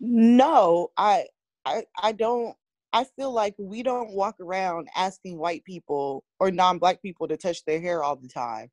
No 0.00 0.90
i 0.96 1.26
I, 1.64 1.84
I 2.00 2.12
don't 2.12 2.56
I 2.92 3.04
feel 3.04 3.32
like 3.32 3.54
we 3.58 3.82
don't 3.82 4.12
walk 4.12 4.36
around 4.40 4.88
asking 4.96 5.38
white 5.38 5.64
people 5.64 6.24
or 6.40 6.50
non-black 6.50 7.02
people 7.02 7.28
to 7.28 7.36
touch 7.36 7.64
their 7.64 7.80
hair 7.80 8.02
all 8.02 8.16
the 8.16 8.28
time. 8.28 8.70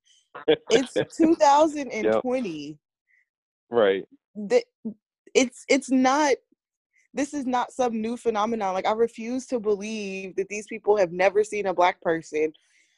It's 0.69 0.93
2020. 1.17 2.77
Yep. 3.69 3.77
Right. 3.77 4.05
The, 4.35 4.63
it's 5.33 5.65
it's 5.67 5.89
not 5.89 6.35
this 7.13 7.33
is 7.33 7.45
not 7.45 7.71
some 7.71 8.01
new 8.01 8.17
phenomenon. 8.17 8.73
Like 8.73 8.85
I 8.85 8.91
refuse 8.91 9.47
to 9.47 9.59
believe 9.59 10.35
that 10.35 10.49
these 10.49 10.67
people 10.67 10.97
have 10.97 11.11
never 11.11 11.43
seen 11.43 11.65
a 11.65 11.73
black 11.73 12.01
person, 12.01 12.51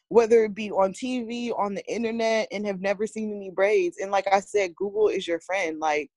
whether 0.09 0.43
it 0.43 0.55
be 0.55 0.71
on 0.71 0.91
TV, 0.91 1.57
on 1.57 1.75
the 1.75 1.85
internet, 1.85 2.47
and 2.51 2.65
have 2.65 2.81
never 2.81 3.05
seen 3.05 3.31
any 3.31 3.51
braids. 3.51 3.97
And 4.01 4.11
like 4.11 4.27
I 4.31 4.39
said, 4.39 4.75
Google 4.75 5.07
is 5.07 5.27
your 5.27 5.39
friend. 5.39 5.79
Like 5.79 6.09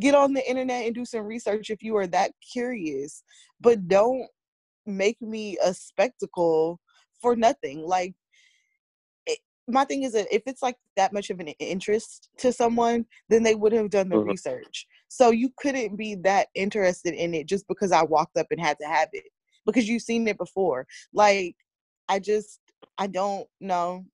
get 0.00 0.14
on 0.14 0.32
the 0.32 0.48
internet 0.48 0.86
and 0.86 0.94
do 0.94 1.04
some 1.04 1.24
research 1.24 1.70
if 1.70 1.82
you 1.82 1.96
are 1.96 2.06
that 2.06 2.32
curious 2.52 3.22
but 3.60 3.88
don't 3.88 4.26
make 4.86 5.20
me 5.20 5.56
a 5.64 5.72
spectacle 5.72 6.80
for 7.20 7.36
nothing. 7.36 7.86
Like 7.86 8.14
it, 9.26 9.38
my 9.68 9.84
thing 9.84 10.02
is 10.02 10.12
that 10.12 10.26
if 10.32 10.42
it's 10.46 10.62
like 10.62 10.76
that 10.96 11.12
much 11.12 11.30
of 11.30 11.40
an 11.40 11.48
interest 11.48 12.28
to 12.38 12.52
someone 12.52 13.06
then 13.28 13.42
they 13.42 13.54
would 13.54 13.72
have 13.72 13.90
done 13.90 14.08
the 14.08 14.16
mm-hmm. 14.16 14.30
research. 14.30 14.86
So 15.08 15.30
you 15.30 15.50
couldn't 15.56 15.96
be 15.96 16.16
that 16.16 16.48
interested 16.54 17.14
in 17.14 17.34
it 17.34 17.46
just 17.46 17.66
because 17.68 17.92
i 17.92 18.02
walked 18.02 18.36
up 18.36 18.46
and 18.50 18.60
had 18.60 18.78
to 18.80 18.86
have 18.86 19.08
it 19.12 19.24
because 19.64 19.88
you've 19.88 20.02
seen 20.02 20.26
it 20.28 20.38
before. 20.38 20.86
Like 21.12 21.56
i 22.08 22.18
just 22.18 22.60
i 22.98 23.06
don't 23.06 23.46
know. 23.60 24.04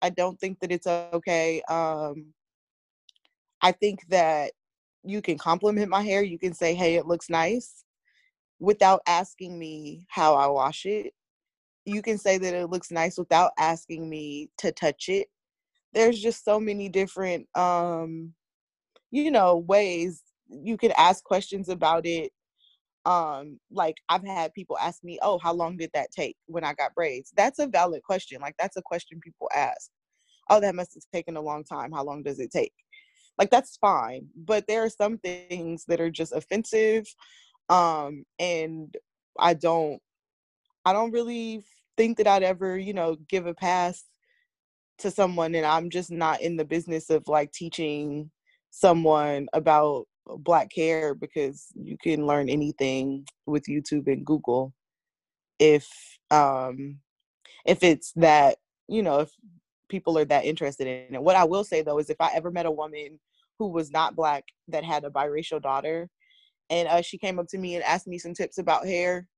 I 0.00 0.10
don't 0.10 0.38
think 0.40 0.60
that 0.60 0.72
it's 0.72 0.86
okay. 0.86 1.62
Um 1.68 2.32
i 3.64 3.72
think 3.72 4.00
that 4.08 4.52
you 5.04 5.22
can 5.22 5.38
compliment 5.38 5.88
my 5.90 6.02
hair. 6.02 6.22
You 6.22 6.38
can 6.38 6.54
say, 6.54 6.74
hey, 6.74 6.96
it 6.96 7.06
looks 7.06 7.28
nice 7.30 7.84
without 8.60 9.02
asking 9.06 9.58
me 9.58 10.06
how 10.08 10.34
I 10.34 10.46
wash 10.46 10.86
it. 10.86 11.12
You 11.84 12.02
can 12.02 12.18
say 12.18 12.38
that 12.38 12.54
it 12.54 12.70
looks 12.70 12.90
nice 12.90 13.18
without 13.18 13.52
asking 13.58 14.08
me 14.08 14.50
to 14.58 14.72
touch 14.72 15.08
it. 15.08 15.28
There's 15.94 16.20
just 16.20 16.44
so 16.44 16.60
many 16.60 16.88
different 16.88 17.46
um 17.56 18.34
you 19.10 19.30
know 19.30 19.58
ways 19.58 20.22
you 20.48 20.76
can 20.78 20.92
ask 20.98 21.24
questions 21.24 21.68
about 21.68 22.06
it. 22.06 22.32
Um 23.06 23.60
like 23.72 23.96
I've 24.08 24.26
had 24.26 24.54
people 24.54 24.78
ask 24.78 25.04
me, 25.04 25.18
"Oh, 25.22 25.38
how 25.42 25.52
long 25.54 25.76
did 25.76 25.90
that 25.94 26.10
take 26.12 26.36
when 26.46 26.64
I 26.64 26.74
got 26.74 26.94
braids?" 26.94 27.32
That's 27.36 27.58
a 27.60 27.66
valid 27.68 28.02
question. 28.04 28.40
Like 28.42 28.54
that's 28.58 28.76
a 28.78 28.82
question 28.82 29.20
people 29.22 29.50
ask. 29.54 29.90
Oh, 30.50 30.60
that 30.60 30.74
must 30.76 30.94
have 30.94 31.04
taken 31.12 31.36
a 31.36 31.42
long 31.42 31.64
time. 31.64 31.92
How 31.92 32.04
long 32.04 32.22
does 32.22 32.40
it 32.40 32.52
take? 32.52 32.74
Like 33.38 33.50
that's 33.50 33.76
fine 33.76 34.26
but 34.36 34.64
there 34.66 34.84
are 34.84 34.90
some 34.90 35.18
things 35.18 35.84
that 35.86 36.00
are 36.00 36.10
just 36.10 36.32
offensive 36.32 37.06
um 37.68 38.24
and 38.38 38.96
i 39.38 39.54
don't 39.54 40.00
i 40.84 40.92
don't 40.92 41.12
really 41.12 41.62
think 41.96 42.16
that 42.16 42.26
i'd 42.26 42.42
ever 42.42 42.78
you 42.78 42.92
know 42.92 43.16
give 43.28 43.46
a 43.46 43.54
pass 43.54 44.04
to 44.98 45.10
someone 45.10 45.54
and 45.54 45.66
i'm 45.66 45.90
just 45.90 46.10
not 46.10 46.40
in 46.40 46.56
the 46.56 46.64
business 46.64 47.10
of 47.10 47.26
like 47.28 47.52
teaching 47.52 48.30
someone 48.70 49.48
about 49.52 50.06
black 50.38 50.70
hair 50.74 51.14
because 51.14 51.66
you 51.74 51.96
can 52.02 52.26
learn 52.26 52.48
anything 52.48 53.24
with 53.46 53.64
youtube 53.64 54.06
and 54.06 54.24
google 54.24 54.72
if 55.58 55.88
um 56.30 56.98
if 57.66 57.82
it's 57.82 58.12
that 58.16 58.56
you 58.88 59.02
know 59.02 59.20
if 59.20 59.30
people 59.92 60.16
are 60.16 60.24
that 60.24 60.46
interested 60.46 60.86
in 60.86 61.14
it. 61.14 61.22
What 61.22 61.36
i 61.36 61.44
will 61.44 61.62
say 61.62 61.82
though 61.82 61.98
is 61.98 62.08
if 62.08 62.20
i 62.20 62.30
ever 62.34 62.50
met 62.50 62.66
a 62.66 62.70
woman 62.70 63.20
who 63.58 63.68
was 63.68 63.92
not 63.92 64.16
black 64.16 64.44
that 64.68 64.82
had 64.82 65.04
a 65.04 65.10
biracial 65.10 65.60
daughter 65.60 66.08
and 66.70 66.88
uh, 66.88 67.02
she 67.02 67.18
came 67.18 67.38
up 67.38 67.46
to 67.48 67.58
me 67.58 67.74
and 67.74 67.84
asked 67.84 68.08
me 68.08 68.18
some 68.18 68.32
tips 68.32 68.56
about 68.56 68.86
hair 68.86 69.28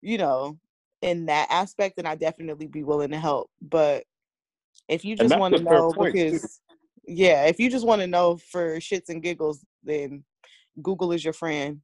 you 0.00 0.16
know 0.16 0.58
in 1.02 1.26
that 1.26 1.46
aspect 1.50 1.96
then 1.96 2.06
i 2.06 2.14
definitely 2.14 2.66
be 2.66 2.82
willing 2.82 3.10
to 3.10 3.18
help. 3.18 3.50
But 3.60 4.04
if 4.88 5.04
you 5.04 5.16
just 5.16 5.36
want 5.36 5.54
to 5.54 5.62
know 5.62 5.92
because 5.92 6.40
too. 6.40 6.48
yeah 7.06 7.44
if 7.44 7.60
you 7.60 7.70
just 7.70 7.86
want 7.86 8.00
to 8.00 8.06
know 8.06 8.38
for 8.38 8.78
shits 8.78 9.10
and 9.10 9.22
giggles 9.22 9.64
then 9.84 10.24
google 10.82 11.12
is 11.12 11.22
your 11.22 11.34
friend. 11.34 11.82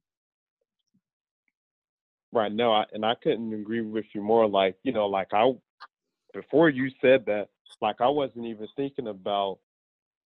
Right 2.31 2.51
no 2.51 2.73
I, 2.73 2.85
and 2.93 3.05
i 3.05 3.13
couldn't 3.13 3.53
agree 3.53 3.81
with 3.81 4.05
you 4.13 4.21
more 4.21 4.47
like 4.47 4.75
you 4.81 4.91
know 4.91 5.05
like 5.05 5.27
i 5.33 5.51
before 6.33 6.69
you 6.69 6.89
said 7.01 7.25
that 7.25 7.49
like 7.81 8.01
i 8.01 8.07
wasn't 8.07 8.45
even 8.45 8.67
thinking 8.75 9.07
about 9.07 9.59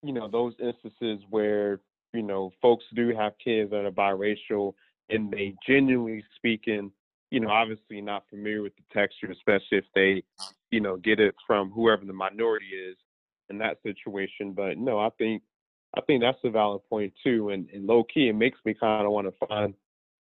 you 0.03 0.13
know 0.13 0.29
those 0.29 0.55
instances 0.61 1.21
where 1.31 1.81
you 2.13 2.23
know 2.23 2.51
folks 2.61 2.85
do 2.95 3.15
have 3.17 3.33
kids 3.43 3.71
that 3.71 3.85
are 3.85 3.91
biracial 3.91 4.75
and 5.09 5.31
they 5.31 5.55
genuinely 5.67 6.25
speaking 6.37 6.91
you 7.31 7.41
know 7.41 7.49
obviously 7.49 8.01
not 8.01 8.25
familiar 8.29 8.63
with 8.63 8.73
the 8.77 8.83
texture 8.93 9.31
especially 9.31 9.79
if 9.79 9.85
they 9.95 10.23
you 10.71 10.81
know 10.81 10.97
get 10.97 11.21
it 11.21 11.35
from 11.47 11.71
whoever 11.71 12.05
the 12.05 12.13
minority 12.13 12.67
is 12.67 12.97
in 13.51 13.59
that 13.59 13.79
situation. 13.83 14.53
But 14.53 14.79
no 14.79 14.99
i 14.99 15.11
think 15.19 15.43
i 15.97 16.01
think 16.01 16.23
that's 16.23 16.39
a 16.45 16.51
valid 16.51 16.83
point 16.89 17.13
too. 17.23 17.51
And, 17.51 17.69
and 17.73 17.87
low 17.87 18.05
key 18.05 18.29
it 18.29 18.35
makes 18.35 18.59
me 18.65 18.75
kind 18.75 19.05
of 19.07 19.13
want 19.13 19.27
to 19.27 19.47
find 19.47 19.75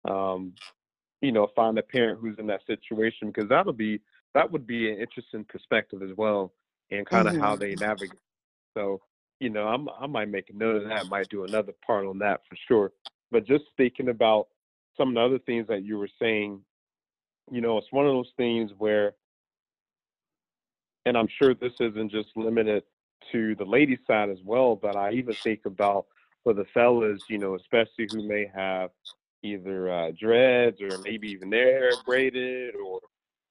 um 0.10 0.54
you 1.22 1.32
know 1.32 1.48
find 1.56 1.78
a 1.78 1.84
parent 1.84 2.20
who's 2.20 2.38
in 2.40 2.48
that 2.48 2.66
situation 2.66 3.28
because 3.28 3.50
that'll 3.50 3.74
be 3.74 4.00
that 4.34 4.52
would 4.52 4.66
be 4.66 4.92
an 4.92 5.00
interesting 5.00 5.44
perspective 5.44 6.02
as 6.02 6.16
well 6.16 6.54
and 6.92 7.06
kind 7.06 7.28
of 7.28 7.34
mm-hmm. 7.34 7.44
how 7.44 7.56
they 7.56 7.76
navigate 7.76 8.20
so 8.76 9.02
you 9.40 9.50
know, 9.50 9.68
I'm, 9.68 9.88
I 10.00 10.08
might 10.08 10.30
make 10.30 10.50
a 10.50 10.58
note 10.58 10.78
of 10.78 10.90
that. 10.90 11.08
Might 11.08 11.30
do 11.30 11.44
another 11.44 11.74
part 11.86 12.06
on 12.06 12.18
that 12.20 12.42
for 12.50 12.58
sure. 12.68 12.92
But 13.32 13.46
just 13.46 13.66
thinking 13.76 14.10
about 14.10 14.48
some 14.96 15.10
of 15.10 15.16
the 15.16 15.22
other 15.22 15.40
things 15.40 15.68
that 15.68 15.84
you 15.84 15.98
were 15.98 16.10
saying, 16.20 16.62
you 17.52 17.62
know, 17.62 17.78
it's 17.78 17.92
one 17.92 18.06
of 18.06 18.14
those 18.14 18.32
things 18.36 18.72
where, 18.78 19.14
and 21.06 21.18
I'm 21.18 21.28
sure 21.40 21.54
this 21.54 21.74
isn't 21.80 22.12
just 22.12 22.30
limited 22.36 22.84
to 23.32 23.56
the 23.56 23.66
lady 23.66 23.98
side 24.08 24.30
as 24.30 24.40
well, 24.44 24.76
but 24.76 24.96
I 24.96 25.12
even 25.12 25.36
think 25.36 25.66
about 25.66 26.08
for 26.44 26.54
the 26.54 26.66
fellas, 26.74 27.22
you 27.30 27.38
know, 27.38 27.56
especially 27.56 28.08
who 28.12 28.28
may 28.28 28.50
have 28.54 28.90
either 29.44 29.92
uh, 29.92 30.12
dreads 30.20 30.82
or 30.82 30.98
maybe 31.04 31.30
even 31.30 31.50
their 31.50 31.80
hair 31.80 31.92
braided, 32.06 32.76
or, 32.76 33.00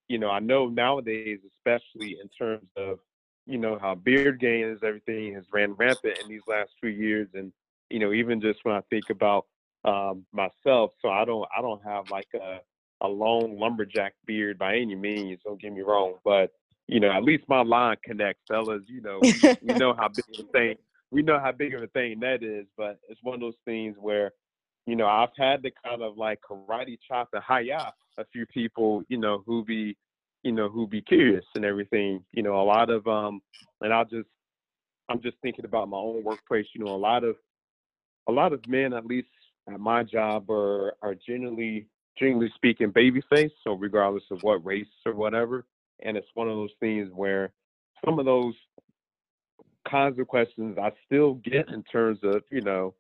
you 0.09 0.19
know, 0.19 0.31
I 0.31 0.41
know 0.41 0.69
nowadays, 0.69 1.39
especially 1.57 2.19
in 2.21 2.29
terms 2.37 2.69
of 2.77 2.99
you 3.47 3.59
know 3.59 3.79
how 3.81 3.95
beard 3.95 4.41
gains 4.41 4.81
everything 4.83 5.35
has 5.35 5.45
ran 5.53 5.73
rampant 5.75 6.19
in 6.19 6.29
these 6.29 6.43
last 6.47 6.71
few 6.81 6.91
years. 6.91 7.29
And 7.35 7.53
you 7.91 7.99
know 7.99 8.13
even 8.13 8.41
just 8.41 8.61
when 8.65 8.75
i 8.75 8.81
think 8.91 9.11
about 9.11 9.47
um 9.85 10.27
myself 10.33 10.91
so 11.01 11.09
i 11.09 11.25
don't 11.25 11.47
i 11.57 11.63
don't 11.63 11.83
have 11.85 12.11
like 12.11 12.27
a 12.35 12.59
a 13.03 13.09
long 13.09 13.59
lumberjack 13.59 14.15
beard 14.25 14.59
by 14.59 14.77
any 14.77 14.95
means 14.95 15.39
don't 15.45 15.61
get 15.61 15.73
me 15.73 15.83
wrong. 15.83 16.15
But 16.25 16.51
you 16.89 17.01
know 17.01 17.11
at 17.11 17.25
least 17.25 17.45
my 17.49 17.63
line 17.63 17.97
connects 18.05 18.43
fellas. 18.49 18.83
You 18.87 19.03
know 19.03 19.21
we, 19.23 19.35
we 19.63 19.75
know 19.75 19.95
how 19.95 20.09
big 20.09 20.25
of 20.39 20.47
a 20.47 20.53
thing 20.53 20.77
we 21.11 21.23
know 21.23 21.39
how 21.39 21.53
big 21.53 21.75
of 21.75 21.83
a 21.83 21.87
thing 21.89 22.21
that 22.21 22.43
is. 22.43 22.67
But 22.77 22.99
it's 23.09 23.23
one 23.23 23.35
of 23.35 23.41
those 23.41 23.59
things 23.65 23.97
where 23.99 24.33
you 24.87 24.97
know 24.97 25.07
i've 25.07 25.31
had 25.37 25.63
to 25.63 25.71
kind 25.85 26.03
of 26.03 26.17
like 26.17 26.41
karate 26.49 26.99
chop 27.07 27.29
and 27.33 27.43
hiya 27.47 27.93
a 28.19 28.25
few 28.33 28.47
people 28.47 29.03
you 29.09 29.19
know 29.19 29.43
who 29.45 29.65
be 29.65 29.97
you 30.47 30.53
know, 30.53 30.69
who 30.69 30.87
be 30.87 31.03
curious 31.03 31.45
and 31.57 31.65
everything. 31.65 32.25
You 32.33 32.45
know, 32.45 32.61
a 32.61 32.63
lot 32.63 32.89
of 32.89 33.05
um 33.09 33.43
and 33.81 33.93
I'll 33.93 34.05
just 34.05 34.29
I'm 35.09 35.21
just 35.21 35.37
thinking 35.43 35.65
about 35.65 35.89
my 35.89 35.99
own 35.99 36.23
workplace, 36.23 36.67
you 36.73 36.85
know, 36.85 36.95
a 36.95 36.97
lot 36.97 37.25
of 37.25 37.35
a 38.29 38.33
lot 38.33 38.53
of 38.53 38.67
men 38.69 38.93
at 38.93 39.07
least 39.07 39.29
at 39.69 39.81
my 39.81 40.05
job 40.05 40.49
are 40.49 40.95
are 41.03 41.17
generally 41.17 41.89
generally 42.17 42.51
speaking 42.55 42.93
babyface, 42.93 43.51
so 43.65 43.73
regardless 43.73 44.23
of 44.31 44.41
what 44.43 44.65
race 44.65 44.87
or 45.05 45.15
whatever. 45.15 45.67
And 46.05 46.17
it's 46.17 46.29
one 46.35 46.49
of 46.49 46.55
those 46.55 46.75
things 46.79 47.11
where 47.13 47.53
some 48.05 48.21
of 48.21 48.25
those 48.25 48.55
kinds 49.91 50.19
of 50.21 50.29
questions 50.29 50.79
I 50.79 50.93
still 51.07 51.35
get 51.35 51.69
in 51.71 51.83
terms 51.83 52.21
of, 52.23 52.43
you 52.53 52.61
know, 52.61 52.95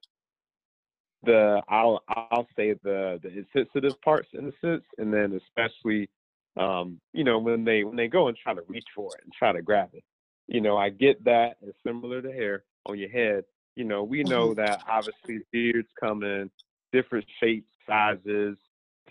the 1.22 1.62
I'll 1.68 2.02
I'll 2.08 2.48
say 2.56 2.74
the 2.82 3.20
the 3.22 3.28
insensitive 3.28 4.00
parts 4.02 4.28
in 4.32 4.48
a 4.48 4.52
sense, 4.60 4.84
and 4.98 5.14
then 5.14 5.40
especially 5.46 6.08
um, 6.56 7.00
you 7.12 7.24
know, 7.24 7.38
when 7.38 7.64
they 7.64 7.84
when 7.84 7.96
they 7.96 8.08
go 8.08 8.28
and 8.28 8.36
try 8.36 8.54
to 8.54 8.62
reach 8.68 8.86
for 8.94 9.10
it 9.16 9.24
and 9.24 9.32
try 9.32 9.52
to 9.52 9.62
grab 9.62 9.90
it. 9.92 10.04
You 10.48 10.60
know, 10.60 10.76
I 10.76 10.90
get 10.90 11.24
that 11.24 11.56
it's 11.60 11.76
similar 11.84 12.22
to 12.22 12.32
hair 12.32 12.64
on 12.86 12.98
your 12.98 13.10
head. 13.10 13.44
You 13.74 13.84
know, 13.84 14.04
we 14.04 14.22
know 14.22 14.48
mm-hmm. 14.48 14.60
that 14.60 14.82
obviously 14.88 15.40
beards 15.52 15.88
come 16.00 16.22
in 16.22 16.50
different 16.92 17.26
shapes, 17.40 17.70
sizes, 17.86 18.56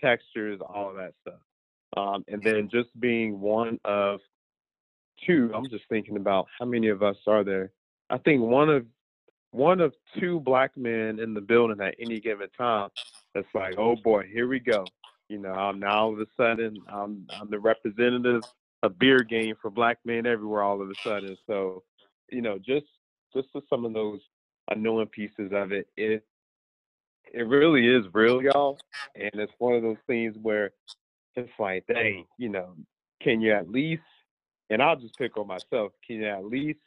textures, 0.00 0.60
all 0.60 0.90
of 0.90 0.96
that 0.96 1.12
stuff. 1.20 1.40
Um, 1.96 2.24
and 2.28 2.42
then 2.42 2.68
just 2.70 2.88
being 2.98 3.40
one 3.40 3.78
of 3.84 4.20
two, 5.26 5.50
I'm 5.54 5.68
just 5.70 5.84
thinking 5.88 6.16
about 6.16 6.46
how 6.58 6.66
many 6.66 6.88
of 6.88 7.02
us 7.02 7.16
are 7.26 7.44
there. 7.44 7.70
I 8.10 8.18
think 8.18 8.42
one 8.42 8.68
of 8.68 8.86
one 9.52 9.80
of 9.80 9.94
two 10.18 10.40
black 10.40 10.76
men 10.76 11.18
in 11.18 11.32
the 11.32 11.40
building 11.40 11.80
at 11.80 11.94
any 11.98 12.20
given 12.20 12.48
time. 12.58 12.90
That's 13.34 13.46
like, 13.54 13.74
oh 13.78 13.96
boy, 13.96 14.24
here 14.32 14.48
we 14.48 14.60
go. 14.60 14.84
You 15.28 15.38
know, 15.38 15.52
I'm 15.52 15.80
now 15.80 16.04
all 16.04 16.12
of 16.12 16.20
a 16.20 16.26
sudden 16.36 16.76
I'm 16.88 17.26
I'm 17.40 17.50
the 17.50 17.58
representative 17.58 18.42
of 18.82 18.98
beer 18.98 19.20
game 19.20 19.54
for 19.60 19.70
black 19.70 19.98
men 20.04 20.26
everywhere 20.26 20.62
all 20.62 20.80
of 20.80 20.88
a 20.88 20.94
sudden. 21.02 21.36
So, 21.46 21.82
you 22.30 22.42
know, 22.42 22.58
just 22.58 22.86
just 23.34 23.52
to 23.52 23.62
some 23.68 23.84
of 23.84 23.92
those 23.92 24.20
annoying 24.70 25.08
pieces 25.08 25.50
of 25.52 25.72
it, 25.72 25.88
it 25.96 26.24
it 27.32 27.42
really 27.42 27.88
is 27.88 28.06
real, 28.12 28.42
y'all. 28.42 28.78
And 29.14 29.32
it's 29.34 29.52
one 29.58 29.74
of 29.74 29.82
those 29.82 29.96
things 30.06 30.36
where 30.40 30.72
it's 31.34 31.50
like, 31.58 31.84
dang, 31.86 32.24
you 32.38 32.48
know, 32.48 32.74
can 33.20 33.40
you 33.40 33.52
at 33.52 33.68
least 33.68 34.02
and 34.70 34.82
I'll 34.82 34.96
just 34.96 35.16
pick 35.16 35.36
on 35.36 35.46
myself, 35.46 35.92
can 36.06 36.16
you 36.16 36.26
at 36.26 36.44
least 36.44 36.80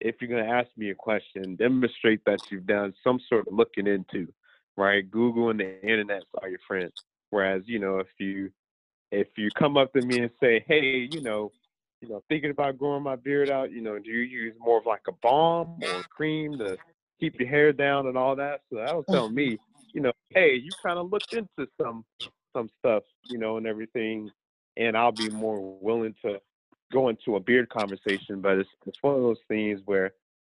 if 0.00 0.16
you're 0.20 0.30
gonna 0.30 0.52
ask 0.52 0.68
me 0.76 0.90
a 0.90 0.94
question, 0.94 1.56
demonstrate 1.56 2.20
that 2.26 2.40
you've 2.50 2.66
done 2.66 2.92
some 3.02 3.18
sort 3.28 3.46
of 3.46 3.54
looking 3.54 3.86
into, 3.86 4.32
right? 4.76 5.08
Google 5.10 5.50
and 5.50 5.60
the 5.60 5.82
internet 5.82 6.22
are 6.42 6.48
your 6.48 6.58
friends. 6.66 6.92
Whereas, 7.36 7.64
you 7.66 7.78
know, 7.78 7.98
if 7.98 8.06
you 8.18 8.50
if 9.12 9.28
you 9.36 9.50
come 9.58 9.76
up 9.76 9.92
to 9.92 10.00
me 10.00 10.20
and 10.20 10.30
say, 10.42 10.64
hey, 10.66 11.06
you 11.12 11.20
know, 11.20 11.52
you 12.00 12.08
know, 12.08 12.22
thinking 12.30 12.50
about 12.50 12.78
growing 12.78 13.02
my 13.02 13.14
beard 13.14 13.50
out, 13.50 13.70
you 13.70 13.82
know, 13.82 13.98
do 13.98 14.10
you 14.10 14.20
use 14.20 14.54
more 14.58 14.78
of 14.78 14.86
like 14.86 15.02
a 15.06 15.12
balm 15.12 15.78
or 15.82 16.02
cream 16.04 16.56
to 16.56 16.78
keep 17.20 17.38
your 17.38 17.46
hair 17.46 17.74
down 17.74 18.06
and 18.06 18.16
all 18.16 18.36
that? 18.36 18.62
So 18.72 18.78
that 18.78 18.96
was 18.96 19.04
mm. 19.04 19.12
telling 19.12 19.34
me, 19.34 19.58
you 19.92 20.00
know, 20.00 20.12
hey, 20.30 20.54
you 20.54 20.70
kind 20.82 20.98
of 20.98 21.12
looked 21.12 21.34
into 21.34 21.70
some 21.78 22.06
some 22.56 22.70
stuff, 22.78 23.02
you 23.24 23.36
know, 23.36 23.58
and 23.58 23.66
everything, 23.66 24.30
and 24.78 24.96
I'll 24.96 25.12
be 25.12 25.28
more 25.28 25.78
willing 25.82 26.14
to 26.24 26.40
go 26.90 27.10
into 27.10 27.36
a 27.36 27.40
beard 27.40 27.68
conversation. 27.68 28.40
But 28.40 28.60
it's 28.60 28.70
it's 28.86 29.02
one 29.02 29.14
of 29.14 29.20
those 29.20 29.44
things 29.46 29.82
where 29.84 30.14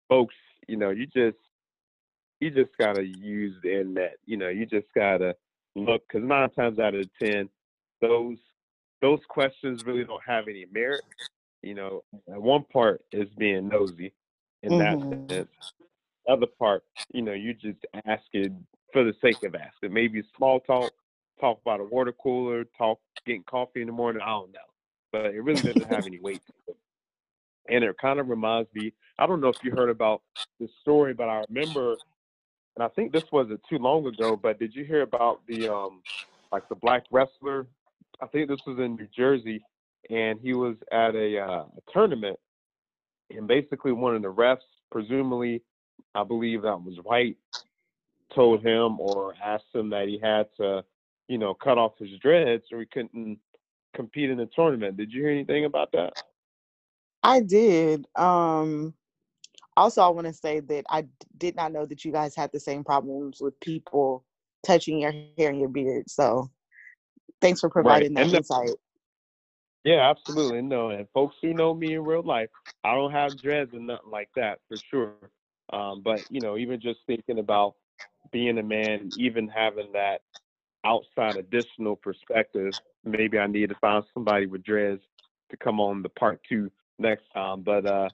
folks, 0.08 0.36
you 0.68 0.76
know, 0.76 0.90
you 0.90 1.06
just 1.06 1.38
you 2.38 2.52
just 2.52 2.70
gotta 2.78 3.04
use 3.04 3.56
the 3.64 3.72
internet. 3.80 4.18
You 4.26 4.36
know, 4.36 4.48
you 4.48 4.64
just 4.64 4.86
gotta 4.94 5.34
look 5.74 6.02
because 6.08 6.26
nine 6.26 6.50
times 6.50 6.78
out 6.78 6.94
of 6.94 7.08
ten, 7.20 7.48
those 8.00 8.38
those 9.00 9.20
questions 9.28 9.84
really 9.84 10.04
don't 10.04 10.22
have 10.26 10.48
any 10.48 10.66
merit. 10.72 11.02
You 11.62 11.74
know, 11.74 12.04
one 12.26 12.64
part 12.72 13.02
is 13.12 13.28
being 13.36 13.68
nosy 13.68 14.12
in 14.62 14.72
mm-hmm. 14.72 15.26
that 15.28 15.30
sense. 15.30 15.72
The 16.26 16.32
other 16.32 16.46
part, 16.46 16.84
you 17.12 17.22
know, 17.22 17.32
you 17.32 17.54
just 17.54 17.84
asking 18.06 18.64
for 18.92 19.04
the 19.04 19.14
sake 19.20 19.42
of 19.42 19.54
asking. 19.54 19.92
Maybe 19.92 20.22
small 20.36 20.60
talk, 20.60 20.92
talk 21.40 21.60
about 21.62 21.80
a 21.80 21.84
water 21.84 22.12
cooler, 22.12 22.64
talk 22.76 23.00
getting 23.26 23.44
coffee 23.44 23.80
in 23.80 23.86
the 23.86 23.92
morning. 23.92 24.22
I 24.22 24.30
don't 24.30 24.52
know, 24.52 24.58
but 25.12 25.26
it 25.26 25.40
really 25.40 25.62
doesn't 25.62 25.92
have 25.92 26.06
any 26.06 26.20
weight. 26.20 26.42
And 27.68 27.84
it 27.84 27.96
kind 27.98 28.18
of 28.18 28.28
reminds 28.28 28.72
me. 28.74 28.92
I 29.18 29.26
don't 29.26 29.40
know 29.40 29.48
if 29.48 29.62
you 29.62 29.72
heard 29.72 29.90
about 29.90 30.22
this 30.58 30.70
story, 30.80 31.12
but 31.12 31.28
I 31.28 31.44
remember 31.48 31.96
and 32.78 32.84
I 32.84 32.88
think 32.94 33.10
this 33.12 33.24
wasn't 33.32 33.60
too 33.68 33.78
long 33.78 34.06
ago, 34.06 34.36
but 34.40 34.60
did 34.60 34.72
you 34.72 34.84
hear 34.84 35.02
about 35.02 35.40
the 35.48 35.68
um 35.68 36.00
like 36.52 36.68
the 36.68 36.76
black 36.76 37.02
wrestler? 37.10 37.66
I 38.20 38.26
think 38.28 38.48
this 38.48 38.60
was 38.68 38.78
in 38.78 38.94
New 38.94 39.08
Jersey, 39.16 39.64
and 40.10 40.38
he 40.40 40.54
was 40.54 40.76
at 40.92 41.16
a, 41.16 41.40
uh, 41.40 41.64
a 41.64 41.92
tournament, 41.92 42.38
and 43.30 43.48
basically 43.48 43.90
one 43.90 44.14
of 44.14 44.22
the 44.22 44.32
refs, 44.32 44.58
presumably, 44.92 45.60
I 46.14 46.22
believe 46.22 46.62
that 46.62 46.80
was 46.80 46.98
white, 47.02 47.36
told 48.32 48.64
him 48.64 49.00
or 49.00 49.34
asked 49.44 49.74
him 49.74 49.90
that 49.90 50.06
he 50.06 50.20
had 50.22 50.46
to, 50.58 50.84
you 51.26 51.38
know, 51.38 51.54
cut 51.54 51.78
off 51.78 51.98
his 51.98 52.16
dreads 52.22 52.64
or 52.70 52.78
he 52.78 52.86
couldn't 52.86 53.40
compete 53.94 54.30
in 54.30 54.38
the 54.38 54.48
tournament. 54.54 54.96
Did 54.96 55.12
you 55.12 55.22
hear 55.22 55.32
anything 55.32 55.64
about 55.64 55.90
that? 55.92 56.12
I 57.24 57.40
did. 57.40 58.06
Um 58.14 58.94
also 59.78 60.02
i 60.02 60.08
want 60.08 60.26
to 60.26 60.32
say 60.32 60.60
that 60.60 60.84
I 60.90 61.02
d- 61.02 61.08
did 61.38 61.56
not 61.56 61.72
know 61.72 61.86
that 61.86 62.04
you 62.04 62.12
guys 62.12 62.34
had 62.36 62.50
the 62.52 62.60
same 62.60 62.84
problems 62.84 63.40
with 63.40 63.58
people 63.60 64.24
touching 64.66 65.00
your 65.00 65.12
hair 65.12 65.50
and 65.50 65.60
your 65.60 65.68
beard 65.68 66.10
so 66.10 66.50
thanks 67.40 67.60
for 67.60 67.70
providing 67.70 68.14
right. 68.14 68.14
that 68.14 68.26
and 68.26 68.34
insight 68.34 68.70
yeah 69.84 70.08
absolutely 70.10 70.62
no 70.62 70.90
and 70.90 71.06
folks 71.14 71.36
who 71.42 71.54
know 71.54 71.74
me 71.74 71.94
in 71.94 72.04
real 72.04 72.22
life 72.22 72.50
i 72.84 72.94
don't 72.94 73.12
have 73.12 73.40
dreads 73.40 73.70
and 73.74 73.86
nothing 73.86 74.10
like 74.10 74.28
that 74.36 74.58
for 74.68 74.78
sure 74.90 75.14
Um, 75.72 76.02
but 76.02 76.24
you 76.30 76.40
know, 76.40 76.56
even 76.56 76.80
just 76.80 77.00
thinking 77.06 77.38
about 77.38 77.74
being 78.32 78.58
a 78.58 78.62
man, 78.62 79.12
even 79.16 79.48
having 79.48 79.92
that 79.92 80.22
outside 80.84 81.36
additional 81.36 81.96
perspective, 81.96 82.74
maybe 83.04 83.38
I 83.38 83.46
need 83.46 83.68
to 83.68 83.74
find 83.76 84.04
somebody 84.14 84.46
with 84.46 84.62
dreads 84.64 85.02
to 85.50 85.56
come 85.56 85.80
on 85.80 86.02
the 86.02 86.08
part 86.10 86.40
two 86.48 86.70
next 86.98 87.24
time. 87.34 87.62
But 87.62 87.86
uh, 87.86 88.08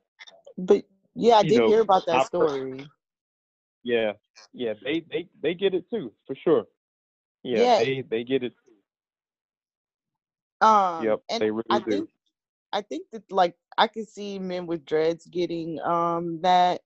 but 0.58 0.84
yeah, 1.14 1.36
I 1.36 1.42
did 1.42 1.64
know, 1.64 1.66
hear 1.66 1.80
about 1.80 2.06
that 2.06 2.22
story. 2.22 2.90
yeah, 3.84 4.12
yeah, 4.52 4.74
they 4.82 5.04
they 5.10 5.28
they 5.42 5.54
get 5.54 5.74
it 5.74 5.84
too 5.90 6.12
for 6.26 6.34
sure. 6.36 6.64
Yeah, 7.42 7.66
Yeah. 7.66 7.76
they 7.76 8.02
they 8.08 8.24
get 8.24 8.42
it. 8.42 8.52
Um, 10.60 11.16
Yep, 11.16 11.22
and 11.28 11.44
they 11.44 11.50
really 11.50 11.70
I 11.70 11.80
do. 11.80 12.06
think 12.06 12.08
I 12.72 12.82
think 12.82 13.08
that 13.12 13.30
like 13.30 13.56
I 13.78 13.86
could 13.88 14.08
see 14.08 14.38
men 14.38 14.66
with 14.66 14.84
dreads 14.84 15.26
getting 15.26 15.80
um 15.80 16.40
that 16.42 16.82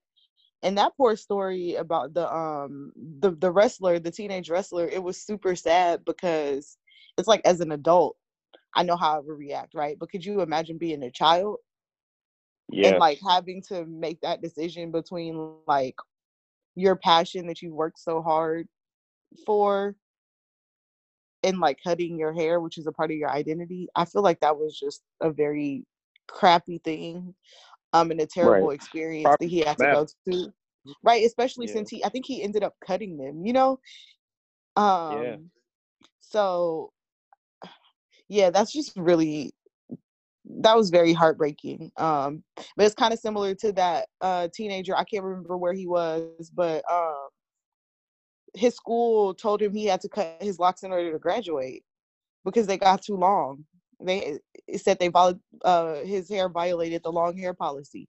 and 0.63 0.77
that 0.77 0.93
poor 0.97 1.15
story 1.15 1.75
about 1.75 2.13
the 2.13 2.31
um 2.33 2.93
the 3.19 3.31
the 3.31 3.51
wrestler, 3.51 3.99
the 3.99 4.11
teenage 4.11 4.49
wrestler, 4.49 4.87
it 4.87 5.03
was 5.03 5.21
super 5.21 5.55
sad 5.55 6.05
because 6.05 6.77
it's 7.17 7.27
like 7.27 7.41
as 7.45 7.61
an 7.61 7.71
adult, 7.71 8.17
I 8.75 8.83
know 8.83 8.97
how 8.97 9.17
I 9.17 9.19
would 9.19 9.37
react, 9.37 9.73
right? 9.75 9.97
But 9.99 10.11
could 10.11 10.25
you 10.25 10.41
imagine 10.41 10.77
being 10.77 11.03
a 11.03 11.11
child 11.11 11.57
Yeah, 12.71 12.89
and 12.89 12.99
like 12.99 13.19
having 13.27 13.61
to 13.69 13.85
make 13.85 14.21
that 14.21 14.41
decision 14.41 14.91
between 14.91 15.55
like 15.67 15.95
your 16.75 16.95
passion 16.95 17.47
that 17.47 17.61
you 17.61 17.73
worked 17.73 17.99
so 17.99 18.21
hard 18.21 18.67
for 19.45 19.95
and 21.43 21.59
like 21.59 21.79
cutting 21.83 22.17
your 22.17 22.33
hair, 22.33 22.59
which 22.59 22.77
is 22.77 22.87
a 22.87 22.91
part 22.91 23.11
of 23.11 23.17
your 23.17 23.29
identity? 23.29 23.87
I 23.95 24.05
feel 24.05 24.21
like 24.21 24.39
that 24.41 24.57
was 24.57 24.77
just 24.77 25.03
a 25.21 25.31
very 25.31 25.85
crappy 26.27 26.79
thing 26.83 27.33
um 27.93 28.11
and 28.11 28.21
a 28.21 28.25
terrible 28.25 28.71
experience 28.71 29.35
that 29.39 29.47
he 29.49 29.59
had 29.59 29.77
to 29.77 29.87
go 29.87 30.05
through 30.23 30.51
right 31.03 31.25
especially 31.25 31.67
Yeah. 31.67 31.73
since 31.73 31.89
he 31.89 32.03
i 32.05 32.09
think 32.09 32.25
he 32.25 32.43
ended 32.43 32.63
up 32.63 32.75
cutting 32.85 33.17
them 33.17 33.45
you 33.45 33.53
know 33.53 33.79
um 34.75 35.49
so 36.19 36.91
yeah 38.29 38.49
that's 38.51 38.71
just 38.71 38.95
really 38.95 39.53
that 40.49 40.75
was 40.75 40.89
very 40.89 41.13
heartbreaking 41.13 41.91
um 41.97 42.43
but 42.75 42.85
it's 42.85 42.95
kind 42.95 43.13
of 43.13 43.19
similar 43.19 43.53
to 43.53 43.71
that 43.71 44.07
uh 44.21 44.47
teenager 44.53 44.95
i 44.95 45.03
can't 45.03 45.23
remember 45.23 45.57
where 45.57 45.73
he 45.73 45.87
was 45.87 46.51
but 46.55 46.83
um 46.91 47.29
his 48.55 48.75
school 48.75 49.33
told 49.33 49.61
him 49.61 49.73
he 49.73 49.85
had 49.85 50.01
to 50.01 50.09
cut 50.09 50.37
his 50.41 50.59
locks 50.59 50.83
in 50.83 50.91
order 50.91 51.11
to 51.11 51.19
graduate 51.19 51.83
because 52.45 52.67
they 52.67 52.77
got 52.77 53.01
too 53.01 53.15
long. 53.15 53.65
They 54.01 54.39
said 54.77 54.97
they 54.99 55.11
uh 55.65 55.95
his 56.03 56.29
hair 56.29 56.49
violated 56.49 57.03
the 57.03 57.11
long 57.11 57.37
hair 57.37 57.53
policy. 57.53 58.07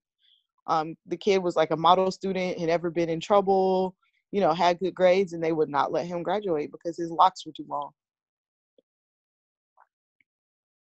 Um 0.66 0.94
the 1.07 1.16
kid 1.16 1.38
was 1.38 1.57
like 1.57 1.72
a 1.72 1.76
model 1.76 2.11
student 2.11 2.59
had 2.59 2.68
never 2.68 2.90
been 2.90 3.09
in 3.09 3.20
trouble 3.20 3.94
you 4.33 4.40
know 4.40 4.53
had 4.53 4.79
good 4.79 4.94
grades 4.94 5.33
and 5.33 5.42
they 5.42 5.53
would 5.53 5.68
not 5.68 5.90
let 5.90 6.07
him 6.07 6.22
graduate 6.22 6.70
because 6.70 6.96
his 6.96 7.11
locks 7.11 7.44
were 7.44 7.53
too 7.53 7.66
long 7.68 7.90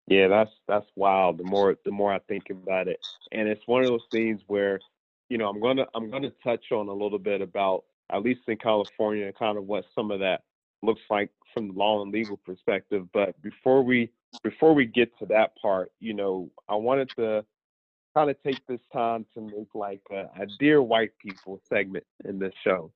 Yeah, 0.08 0.28
that's 0.28 0.52
that's 0.68 0.86
wild. 0.96 1.38
The 1.38 1.44
more 1.44 1.76
the 1.84 1.90
more 1.90 2.12
I 2.12 2.20
think 2.20 2.50
about 2.50 2.88
it, 2.88 3.00
and 3.32 3.48
it's 3.48 3.66
one 3.66 3.82
of 3.82 3.88
those 3.88 4.06
things 4.12 4.40
where, 4.46 4.78
you 5.28 5.38
know, 5.38 5.48
I'm 5.48 5.60
gonna 5.60 5.86
I'm 5.94 6.10
gonna 6.10 6.32
touch 6.44 6.72
on 6.72 6.88
a 6.88 6.92
little 6.92 7.18
bit 7.18 7.40
about 7.40 7.84
at 8.10 8.22
least 8.22 8.42
in 8.48 8.56
California, 8.58 9.32
kind 9.32 9.58
of 9.58 9.64
what 9.64 9.84
some 9.94 10.10
of 10.12 10.20
that 10.20 10.42
looks 10.82 11.02
like 11.10 11.30
from 11.54 11.68
the 11.68 11.74
law 11.74 12.02
and 12.02 12.12
legal 12.12 12.36
perspective. 12.36 13.06
But 13.12 13.40
before 13.42 13.82
we 13.82 14.12
before 14.44 14.74
we 14.74 14.86
get 14.86 15.16
to 15.18 15.26
that 15.26 15.56
part, 15.60 15.90
you 16.00 16.14
know, 16.14 16.50
I 16.68 16.76
wanted 16.76 17.10
to 17.16 17.44
kind 18.14 18.30
of 18.30 18.36
take 18.42 18.64
this 18.66 18.80
time 18.92 19.26
to 19.34 19.40
make 19.40 19.74
like 19.74 20.02
a, 20.10 20.26
a 20.40 20.46
dear 20.58 20.82
white 20.82 21.12
people 21.18 21.60
segment 21.68 22.04
in 22.24 22.38
this 22.38 22.54
show. 22.64 22.92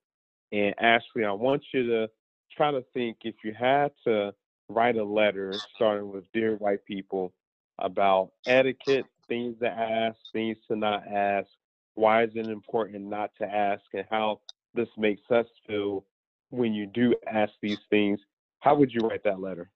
And 0.52 0.74
Ashley, 0.80 1.24
I 1.24 1.32
want 1.32 1.62
you 1.74 1.86
to 1.88 2.10
try 2.56 2.70
to 2.70 2.84
think 2.94 3.18
if 3.22 3.36
you 3.44 3.52
had 3.52 3.92
to 4.06 4.34
write 4.70 4.96
a 4.96 5.04
letter 5.04 5.62
starting 5.74 6.10
with 6.10 6.24
dear 6.32 6.56
white 6.56 6.84
people 6.84 7.32
about 7.78 8.30
etiquette, 8.46 9.06
things 9.28 9.56
to 9.60 9.68
ask, 9.68 10.16
things 10.32 10.56
to 10.68 10.76
not 10.76 11.06
ask, 11.08 11.48
why 11.94 12.22
is 12.24 12.30
it 12.34 12.46
important 12.48 13.04
not 13.04 13.30
to 13.38 13.44
ask, 13.44 13.82
and 13.92 14.06
how 14.10 14.40
this 14.74 14.88
makes 14.96 15.22
us 15.30 15.46
feel 15.66 16.04
when 16.50 16.72
you 16.72 16.86
do 16.86 17.14
ask 17.26 17.52
these 17.60 17.78
things. 17.90 18.20
How 18.60 18.74
would 18.74 18.92
you 18.92 19.00
write 19.00 19.24
that 19.24 19.40
letter? 19.40 19.70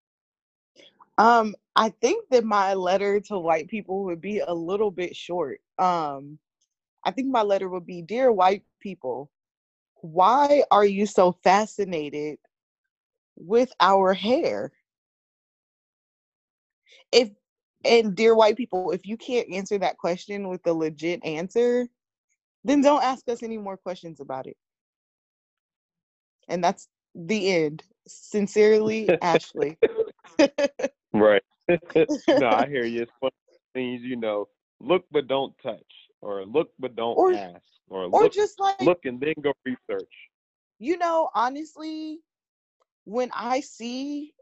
Um, 1.18 1.54
I 1.76 1.90
think 1.90 2.28
that 2.30 2.44
my 2.44 2.74
letter 2.74 3.20
to 3.20 3.38
white 3.38 3.68
people 3.68 4.04
would 4.04 4.20
be 4.20 4.40
a 4.40 4.52
little 4.52 4.90
bit 4.90 5.16
short. 5.16 5.60
Um, 5.78 6.38
I 7.04 7.10
think 7.10 7.28
my 7.28 7.42
letter 7.42 7.68
would 7.68 7.86
be 7.86 8.02
Dear 8.02 8.32
white 8.32 8.62
people, 8.80 9.30
why 9.96 10.64
are 10.70 10.84
you 10.84 11.06
so 11.06 11.32
fascinated 11.44 12.38
with 13.36 13.72
our 13.80 14.12
hair? 14.12 14.72
If 17.12 17.30
and 17.84 18.14
dear 18.14 18.34
white 18.34 18.56
people, 18.56 18.92
if 18.92 19.06
you 19.06 19.16
can't 19.16 19.50
answer 19.52 19.78
that 19.78 19.98
question 19.98 20.48
with 20.48 20.66
a 20.66 20.72
legit 20.72 21.24
answer, 21.24 21.86
then 22.64 22.80
don't 22.80 23.02
ask 23.04 23.28
us 23.28 23.42
any 23.42 23.58
more 23.58 23.76
questions 23.76 24.20
about 24.20 24.46
it. 24.46 24.56
And 26.48 26.64
that's 26.64 26.88
the 27.14 27.50
end. 27.50 27.82
Sincerely, 28.08 29.10
Ashley. 29.22 29.78
Right. 31.12 31.42
no, 31.68 32.48
I 32.48 32.66
hear 32.68 32.84
you. 32.84 33.02
It's 33.02 33.12
one 33.20 33.30
things, 33.72 34.02
you 34.02 34.16
know, 34.16 34.48
look 34.80 35.04
but 35.12 35.28
don't 35.28 35.54
touch, 35.62 35.80
or 36.20 36.44
look 36.44 36.70
but 36.80 36.96
don't 36.96 37.16
Or- 37.16 37.32
ask, 37.32 37.62
or, 37.88 38.04
or 38.06 38.22
look, 38.24 38.32
just 38.32 38.58
like 38.58 38.80
look 38.80 38.98
and 39.04 39.20
then 39.20 39.34
go 39.40 39.52
research. 39.64 40.10
you 40.80 40.98
know, 40.98 41.30
honestly, 41.34 42.18
when 43.04 43.30
I 43.32 43.60
see 43.60 44.33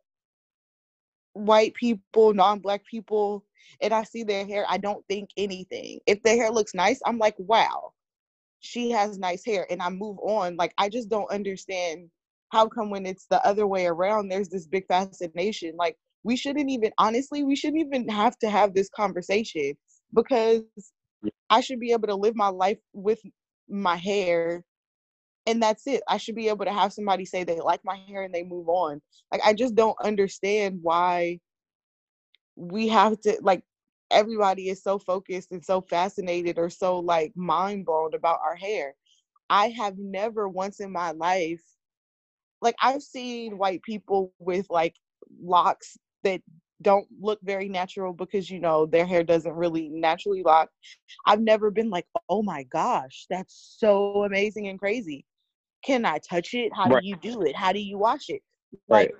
white 1.34 1.74
people, 1.74 2.34
non-black 2.34 2.84
people, 2.86 3.44
and 3.80 3.92
I 3.92 4.04
see 4.04 4.22
their 4.24 4.46
hair, 4.46 4.64
I 4.68 4.78
don't 4.78 5.04
think 5.08 5.30
anything. 5.36 6.00
If 6.06 6.22
their 6.22 6.36
hair 6.36 6.50
looks 6.50 6.74
nice, 6.74 7.00
I'm 7.06 7.18
like, 7.18 7.34
wow, 7.38 7.92
she 8.60 8.90
has 8.90 9.18
nice 9.18 9.44
hair, 9.44 9.66
and 9.70 9.82
I 9.82 9.90
move 9.90 10.18
on. 10.20 10.56
Like 10.56 10.72
I 10.78 10.88
just 10.88 11.08
don't 11.08 11.30
understand 11.30 12.08
how 12.50 12.68
come 12.68 12.90
when 12.90 13.06
it's 13.06 13.26
the 13.26 13.44
other 13.46 13.66
way 13.66 13.86
around, 13.86 14.28
there's 14.28 14.48
this 14.48 14.66
big 14.66 14.86
fascination. 14.86 15.74
Like 15.76 15.96
we 16.22 16.36
shouldn't 16.36 16.70
even 16.70 16.92
honestly, 16.98 17.44
we 17.44 17.56
shouldn't 17.56 17.82
even 17.82 18.08
have 18.08 18.38
to 18.40 18.50
have 18.50 18.74
this 18.74 18.90
conversation 18.94 19.72
because 20.14 20.62
I 21.50 21.60
should 21.60 21.80
be 21.80 21.92
able 21.92 22.08
to 22.08 22.14
live 22.14 22.36
my 22.36 22.48
life 22.48 22.78
with 22.92 23.20
my 23.68 23.96
hair 23.96 24.64
and 25.46 25.62
that's 25.62 25.86
it. 25.86 26.02
I 26.08 26.16
should 26.18 26.34
be 26.36 26.48
able 26.48 26.64
to 26.64 26.72
have 26.72 26.92
somebody 26.92 27.24
say 27.24 27.44
they 27.44 27.60
like 27.60 27.80
my 27.84 27.96
hair 28.08 28.22
and 28.22 28.34
they 28.34 28.44
move 28.44 28.68
on. 28.68 29.00
Like 29.32 29.42
I 29.44 29.54
just 29.54 29.74
don't 29.74 29.96
understand 30.02 30.78
why 30.82 31.40
we 32.56 32.88
have 32.88 33.20
to 33.22 33.38
like 33.42 33.62
everybody 34.10 34.68
is 34.68 34.82
so 34.82 34.98
focused 34.98 35.52
and 35.52 35.64
so 35.64 35.80
fascinated 35.80 36.58
or 36.58 36.68
so 36.70 36.98
like 36.98 37.32
mind 37.36 37.86
blown 37.86 38.14
about 38.14 38.40
our 38.44 38.56
hair. 38.56 38.94
I 39.50 39.68
have 39.70 39.98
never 39.98 40.48
once 40.48 40.80
in 40.80 40.92
my 40.92 41.12
life 41.12 41.62
like 42.62 42.76
I've 42.82 43.02
seen 43.02 43.58
white 43.58 43.82
people 43.82 44.32
with 44.38 44.66
like 44.70 44.94
locks 45.42 45.98
that 46.24 46.40
don't 46.82 47.06
look 47.20 47.38
very 47.42 47.68
natural 47.68 48.12
because 48.12 48.50
you 48.50 48.60
know 48.60 48.86
their 48.86 49.06
hair 49.06 49.22
doesn't 49.24 49.52
really 49.54 49.88
naturally 49.90 50.42
lock. 50.42 50.68
I've 51.26 51.40
never 51.40 51.70
been 51.70 51.90
like, 51.90 52.06
"Oh 52.28 52.42
my 52.42 52.64
gosh, 52.64 53.26
that's 53.30 53.76
so 53.78 54.24
amazing 54.24 54.68
and 54.68 54.78
crazy." 54.78 55.24
Can 55.84 56.04
I 56.04 56.18
touch 56.18 56.54
it? 56.54 56.72
How 56.74 56.88
Right. 56.88 57.02
do 57.02 57.04
you 57.06 57.16
do 57.16 57.42
it? 57.42 57.56
How 57.56 57.72
do 57.72 57.80
you 57.80 57.98
wash 57.98 58.28
it? 58.28 58.42
Right. 58.88 59.10
Like 59.10 59.12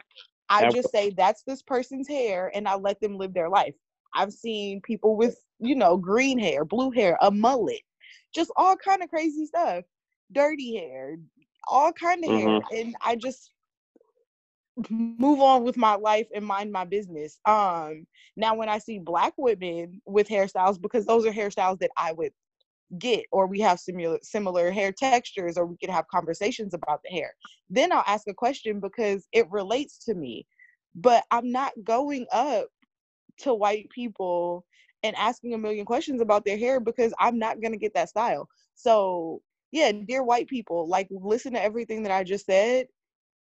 I 0.48 0.64
just 0.66 0.90
say 0.90 1.11
that's 1.11 1.42
this 1.44 1.62
person's 1.62 2.09
hair 2.09 2.51
and 2.55 2.68
I 2.68 2.77
let 2.77 3.01
them 3.01 3.16
live 3.16 3.35
their 3.35 3.48
life. 3.48 3.75
I've 4.14 4.33
seen 4.33 4.81
people 4.83 5.16
with, 5.16 5.42
you 5.61 5.75
know, 5.75 5.96
green 5.96 6.38
hair, 6.38 6.64
blue 6.64 6.90
hair, 6.90 7.18
a 7.22 7.31
mullet, 7.31 7.81
just 8.35 8.53
all 8.57 8.77
kind 8.77 9.03
of 9.03 9.09
crazy 9.11 9.46
stuff. 9.46 9.85
Dirty 10.31 10.77
hair, 10.77 11.16
all 11.68 11.92
kind 11.92 12.25
of 12.25 12.31
hair. 12.31 12.62
And 12.70 12.94
I 13.01 13.16
just 13.16 13.53
move 14.88 15.40
on 15.40 15.64
with 15.64 15.77
my 15.77 15.94
life 15.94 16.29
and 16.35 16.44
mind 16.46 16.72
my 16.72 16.85
business. 16.85 17.38
Um 17.46 18.07
now 18.37 18.55
when 18.55 18.68
I 18.68 18.79
see 18.79 18.98
black 18.98 19.35
women 19.37 20.01
with 20.07 20.29
hairstyles, 20.29 20.81
because 20.81 21.07
those 21.07 21.27
are 21.27 21.33
hairstyles 21.33 21.79
that 21.81 21.90
I 21.96 22.12
would 22.12 22.33
get 22.98 23.24
or 23.33 23.46
we 23.46 23.61
have 23.61 23.81
similar 23.81 24.18
similar 24.22 24.70
hair 24.70 24.92
textures 24.92 25.57
or 25.57 25.66
we 25.66 25.76
can 25.76 25.90
have 25.90 26.07
conversations 26.09 26.74
about 26.74 27.00
the 27.05 27.11
hair. 27.11 27.33
Then 27.70 27.92
i'll 27.92 28.05
ask 28.07 28.26
a 28.28 28.35
question 28.35 28.81
because 28.81 29.26
it 29.33 29.50
relates 29.50 29.98
to 30.05 30.14
me 30.14 30.46
but 30.94 31.24
i'm 31.31 31.50
not 31.50 31.72
going 31.85 32.26
up 32.33 32.66
to 33.38 33.55
white 33.55 33.88
people 33.90 34.64
and 35.02 35.16
asking 35.16 35.55
a 35.55 35.59
million 35.59 35.85
questions 35.87 36.20
about 36.20 36.44
their 36.44 36.59
hair 36.59 36.81
because 36.81 37.14
i'm 37.18 37.38
not 37.38 37.61
going 37.61 37.72
to 37.72 37.78
get 37.78 37.94
that 37.94 38.09
style. 38.11 38.48
So 38.74 39.42
yeah 39.72 39.90
dear 39.90 40.22
white 40.22 40.48
people 40.48 40.87
like 40.87 41.09
listen 41.11 41.55
to 41.55 41.62
everything 41.62 42.02
that 42.02 42.12
i 42.12 42.22
just 42.22 42.46
said 42.46 42.87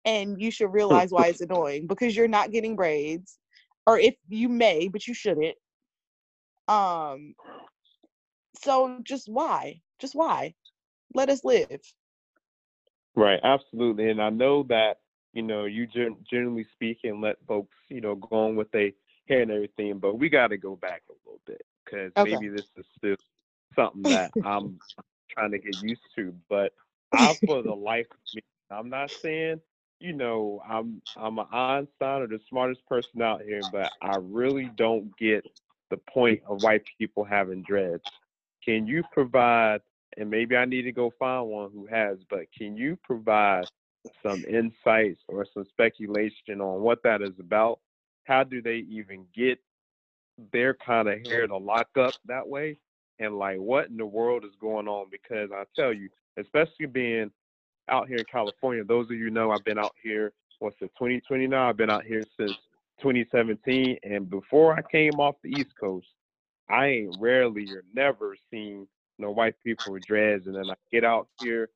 and 0.06 0.40
you 0.40 0.52
should 0.52 0.72
realize 0.72 1.12
why 1.12 1.28
it's 1.28 1.42
annoying 1.50 1.88
because 1.88 2.16
you're 2.16 2.28
not 2.28 2.52
getting 2.52 2.76
braids 2.76 3.40
or 3.88 3.98
if 3.98 4.16
you 4.28 4.50
may 4.50 4.88
but 4.90 5.08
you 5.08 5.14
shouldn't 5.14 5.56
um 6.68 7.34
so 8.58 9.00
just 9.04 9.28
why? 9.30 9.82
Just 10.00 10.16
why? 10.16 10.56
let 11.14 11.30
us 11.30 11.44
live. 11.44 11.82
Right, 13.16 13.40
absolutely. 13.44 14.10
And 14.10 14.22
I 14.22 14.30
know 14.30 14.64
that, 14.70 15.00
you 15.34 15.44
know, 15.44 15.66
you 15.66 15.88
gen- 15.88 16.18
generally 16.30 16.66
and 17.04 17.22
let 17.22 17.38
folks, 17.48 17.76
you 17.90 18.02
know, 18.02 18.16
go 18.16 18.36
on 18.38 18.56
with 18.56 18.72
their 18.72 18.92
hair 19.28 19.42
and 19.42 19.52
everything, 19.52 20.00
but 20.00 20.18
we 20.20 20.30
got 20.30 20.48
to 20.48 20.58
go 20.58 20.76
back 20.76 21.04
a 21.10 21.14
little 21.26 21.42
bit 21.46 21.62
because 21.86 22.12
Okay. 22.18 22.38
maybe 22.38 22.48
this 22.50 22.66
is 22.78 22.86
still 22.98 23.16
something 23.76 24.08
that 24.08 24.32
I'm 24.44 24.80
trying 25.32 25.52
to 25.52 25.60
get 25.60 25.78
used 25.80 26.02
to. 26.16 26.34
But 26.50 26.74
I, 27.12 27.34
for 27.46 27.62
the 27.64 27.74
life 27.74 28.08
of 28.12 28.20
me, 28.34 28.42
I'm 28.72 28.90
not 28.90 29.12
saying, 29.24 29.62
you 30.00 30.14
know, 30.14 30.62
I'm 30.68 31.02
I'm 31.16 31.40
an 31.40 31.48
Einstein 31.52 32.22
or 32.24 32.28
the 32.28 32.40
smartest 32.50 32.86
person 32.88 33.22
out 33.22 33.42
here, 33.42 33.64
but 33.66 33.94
I 34.02 34.16
really 34.16 34.70
don't 34.70 35.16
get 35.18 35.46
the 35.90 35.98
point 35.98 36.42
of 36.48 36.62
white 36.62 36.84
people 36.98 37.24
having 37.24 37.64
dreads. 37.64 38.04
Can 38.68 38.86
you 38.86 39.04
provide, 39.14 39.80
and 40.18 40.30
maybe 40.30 40.58
I 40.58 40.66
need 40.66 40.82
to 40.84 40.92
go 40.92 41.14
find 41.18 41.48
one 41.48 41.72
who 41.72 41.88
has, 41.88 42.18
but 42.30 42.52
can 42.58 42.76
you 42.76 42.98
provide 43.02 43.66
some 44.22 44.44
insights 44.46 45.22
or 45.30 45.46
some 45.54 45.66
speculation 45.70 46.60
on 46.60 46.82
what 46.82 47.02
that 47.04 47.22
is 47.22 47.40
about? 47.40 47.80
How 48.26 48.44
do 48.44 48.62
they 48.62 48.84
even 48.90 49.26
get 49.34 49.60
their 50.52 50.74
kind 50.74 51.08
of 51.08 51.26
hair 51.26 51.48
to 51.48 51.58
lock 51.58 51.88
up 51.98 52.14
that 52.26 52.48
way? 52.48 52.78
And 53.20 53.38
like, 53.38 53.58
what 53.58 53.88
in 53.88 53.96
the 53.96 54.06
world 54.06 54.44
is 54.44 54.52
going 54.60 54.88
on? 54.88 55.08
Because 55.10 55.50
I 55.54 55.64
tell 55.74 55.94
you, 55.94 56.10
especially 56.38 56.88
being 56.88 57.32
out 57.90 58.10
here 58.10 58.18
in 58.18 58.26
California, 58.30 58.84
those 58.84 59.06
of 59.06 59.16
you 59.16 59.30
know 59.30 59.52
I've 59.52 59.64
been 59.64 59.80
out 59.80 59.96
here, 60.04 60.34
what's 60.60 60.76
it, 60.82 60.92
2020 61.00 61.48
now? 61.48 61.70
I've 61.70 61.78
been 61.78 61.90
out 61.90 62.04
here 62.04 62.24
since 62.38 62.52
2017. 63.02 63.98
And 64.04 64.30
before 64.30 64.74
I 64.78 64.82
came 64.92 65.14
off 65.14 65.36
the 65.42 65.52
East 65.52 65.74
Coast, 65.80 66.08
I 66.70 66.88
ain't 66.88 67.16
rarely 67.20 67.70
or 67.72 67.84
never 67.94 68.36
seen 68.52 68.88
no 69.20 69.32
white 69.32 69.56
people 69.64 69.94
with 69.94 70.06
dreads. 70.06 70.48
And 70.48 70.56
then 70.56 70.70
I 70.70 70.76
get 70.92 71.04
out 71.04 71.28
here 71.40 71.70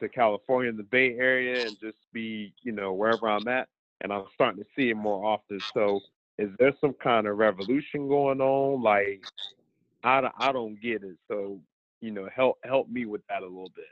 to 0.00 0.08
California, 0.08 0.70
in 0.70 0.76
the 0.76 0.82
Bay 0.82 1.14
Area, 1.14 1.66
and 1.66 1.76
just 1.80 1.98
be, 2.12 2.52
you 2.62 2.72
know, 2.72 2.92
wherever 2.92 3.28
I'm 3.28 3.48
at, 3.48 3.68
and 4.02 4.12
I'm 4.12 4.24
starting 4.34 4.62
to 4.62 4.68
see 4.76 4.90
it 4.90 4.96
more 4.96 5.24
often. 5.24 5.60
So, 5.72 6.00
is 6.38 6.50
there 6.58 6.74
some 6.80 6.92
kind 6.92 7.26
of 7.26 7.38
revolution 7.38 8.08
going 8.08 8.42
on? 8.42 8.82
Like, 8.82 9.22
I, 10.04 10.28
I 10.38 10.52
don't 10.52 10.80
get 10.80 11.02
it. 11.02 11.16
So, 11.28 11.58
you 12.02 12.10
know, 12.10 12.28
help 12.34 12.58
help 12.62 12.90
me 12.90 13.06
with 13.06 13.22
that 13.28 13.42
a 13.42 13.46
little 13.46 13.72
bit. 13.74 13.86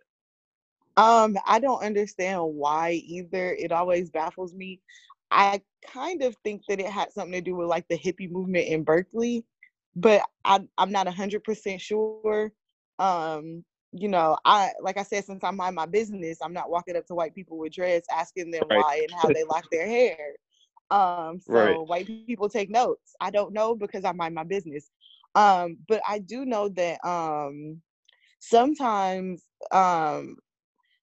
Um, 0.96 1.36
I 1.46 1.58
don't 1.58 1.82
understand 1.82 2.42
why 2.42 3.02
either. 3.06 3.54
It 3.58 3.72
always 3.72 4.10
baffles 4.10 4.54
me. 4.54 4.80
I 5.30 5.62
kind 5.86 6.22
of 6.22 6.36
think 6.44 6.62
that 6.68 6.80
it 6.80 6.86
had 6.86 7.12
something 7.12 7.32
to 7.32 7.40
do 7.40 7.56
with 7.56 7.68
like 7.68 7.88
the 7.88 7.98
hippie 7.98 8.30
movement 8.30 8.68
in 8.68 8.84
Berkeley, 8.84 9.44
but 9.96 10.22
I, 10.44 10.60
I'm 10.78 10.92
not 10.92 11.08
hundred 11.08 11.44
percent 11.44 11.80
sure. 11.80 12.30
Um, 12.76 13.44
you 13.72 13.86
know, 13.86 14.18
I 14.26 14.54
like 14.64 14.82
I 14.82 14.86
said, 14.88 15.24
since 15.24 15.28
I 15.28 15.50
mind 15.50 15.64
my 15.76 15.86
business, 15.86 16.38
I'm 16.42 16.52
not 16.52 16.70
walking 16.70 16.96
up 16.96 17.06
to 17.06 17.14
white 17.14 17.34
people 17.34 17.58
with 17.58 17.72
dreads 17.72 18.06
asking 18.12 18.50
them 18.50 18.68
Right. 18.70 18.84
why 18.84 19.02
and 19.04 19.14
how 19.14 19.30
they 19.30 19.44
lock 19.44 19.66
their 19.70 19.86
hair. 19.86 20.16
Um, 20.90 21.38
so 21.40 21.82
Right. 21.82 21.82
white 21.82 22.06
people 22.06 22.30
take 22.30 22.50
notes. 22.50 22.96
I 23.02 23.12
don't 23.12 23.34
know 23.34 23.56
because 23.56 23.86
I 23.86 23.94
mind 23.96 24.18
my 24.20 24.26
business. 24.28 24.74
Um, 25.24 25.70
but 25.78 25.90
I 25.96 26.18
do 26.18 26.44
know 26.44 26.68
that 26.70 26.98
um 27.04 27.80
sometimes 28.38 29.44
um 29.72 30.36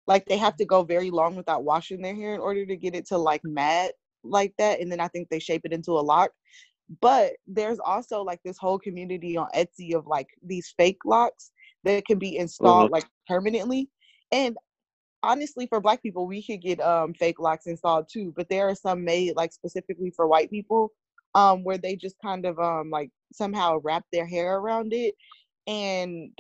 like 0.08 0.26
they 0.26 0.38
have 0.38 0.56
to 0.58 0.66
go 0.66 0.84
very 0.84 1.10
long 1.12 1.36
without 1.36 1.64
washing 1.64 2.02
their 2.02 2.16
hair 2.16 2.34
in 2.36 2.42
order 2.42 2.66
to 2.66 2.76
get 2.78 2.96
it 2.96 3.08
to 3.08 3.18
like 3.18 3.42
matte 3.44 3.94
like 4.24 4.54
that 4.58 4.80
and 4.80 4.92
then 4.92 5.00
i 5.00 5.08
think 5.08 5.30
they 5.30 5.40
shape 5.40 5.62
it 5.66 5.74
into 5.74 5.92
a 5.92 6.02
lock 6.02 6.32
but 7.00 7.34
there's 7.48 7.80
also 7.80 8.22
like 8.22 8.40
this 8.44 8.58
whole 8.58 8.80
community 8.80 9.38
on 9.38 9.48
etsy 9.56 9.94
of 9.96 10.06
like 10.08 10.28
these 10.44 10.74
fake 10.78 11.00
locks 11.06 11.52
that 11.84 12.06
can 12.06 12.20
be 12.20 12.38
installed 12.38 12.92
like 12.92 13.06
permanently 13.28 13.90
and 14.32 14.58
honestly 15.24 15.68
for 15.68 15.80
black 15.80 16.02
people 16.02 16.28
we 16.28 16.44
could 16.44 16.62
get 16.62 16.82
um 16.82 17.14
fake 17.14 17.40
locks 17.40 17.68
installed 17.68 18.08
too 18.12 18.34
but 18.36 18.50
there 18.50 18.68
are 18.68 18.76
some 18.76 19.04
made 19.04 19.36
like 19.36 19.54
specifically 19.54 20.12
for 20.16 20.28
white 20.28 20.50
people 20.50 20.92
um 21.36 21.64
where 21.64 21.78
they 21.78 21.96
just 21.96 22.16
kind 22.22 22.46
of 22.46 22.60
um 22.60 22.90
like 22.90 23.10
somehow 23.32 23.80
wrap 23.84 24.04
their 24.12 24.26
hair 24.26 24.58
around 24.58 24.92
it 24.94 25.16
and 25.68 26.32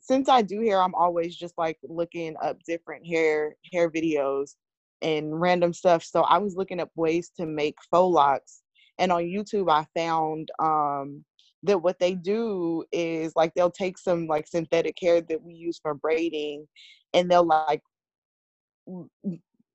since 0.00 0.28
I 0.28 0.42
do 0.42 0.60
hair, 0.60 0.80
I'm 0.80 0.94
always 0.94 1.36
just 1.36 1.56
like 1.58 1.78
looking 1.82 2.36
up 2.42 2.58
different 2.66 3.06
hair 3.06 3.56
hair 3.72 3.90
videos 3.90 4.54
and 5.02 5.40
random 5.40 5.72
stuff. 5.72 6.04
So 6.04 6.22
I 6.22 6.38
was 6.38 6.54
looking 6.54 6.80
up 6.80 6.90
ways 6.94 7.30
to 7.38 7.46
make 7.46 7.76
faux 7.90 8.14
locks, 8.14 8.62
and 9.00 9.10
on 9.10 9.22
YouTube 9.22 9.70
I 9.70 9.86
found 9.98 10.50
um, 10.60 11.24
that 11.64 11.82
what 11.82 11.98
they 11.98 12.14
do 12.14 12.84
is 12.92 13.32
like 13.34 13.52
they'll 13.54 13.70
take 13.70 13.98
some 13.98 14.26
like 14.26 14.46
synthetic 14.46 14.96
hair 15.00 15.20
that 15.22 15.42
we 15.42 15.54
use 15.54 15.80
for 15.82 15.94
braiding, 15.94 16.68
and 17.12 17.28
they'll 17.28 17.46
like 17.46 17.82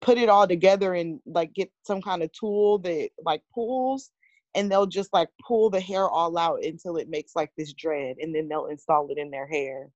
put 0.01 0.17
it 0.17 0.29
all 0.29 0.47
together 0.47 0.93
and 0.93 1.19
like 1.25 1.53
get 1.53 1.71
some 1.83 2.01
kind 2.01 2.21
of 2.21 2.31
tool 2.31 2.77
that 2.79 3.09
like 3.25 3.41
pulls 3.53 4.11
and 4.53 4.71
they'll 4.71 4.85
just 4.85 5.11
like 5.13 5.29
pull 5.45 5.69
the 5.69 5.79
hair 5.79 6.07
all 6.07 6.37
out 6.37 6.63
until 6.63 6.97
it 6.97 7.09
makes 7.09 7.35
like 7.35 7.51
this 7.57 7.73
dread 7.73 8.15
and 8.19 8.33
then 8.33 8.47
they'll 8.47 8.67
install 8.67 9.07
it 9.09 9.17
in 9.17 9.31
their 9.31 9.47
hair. 9.47 9.89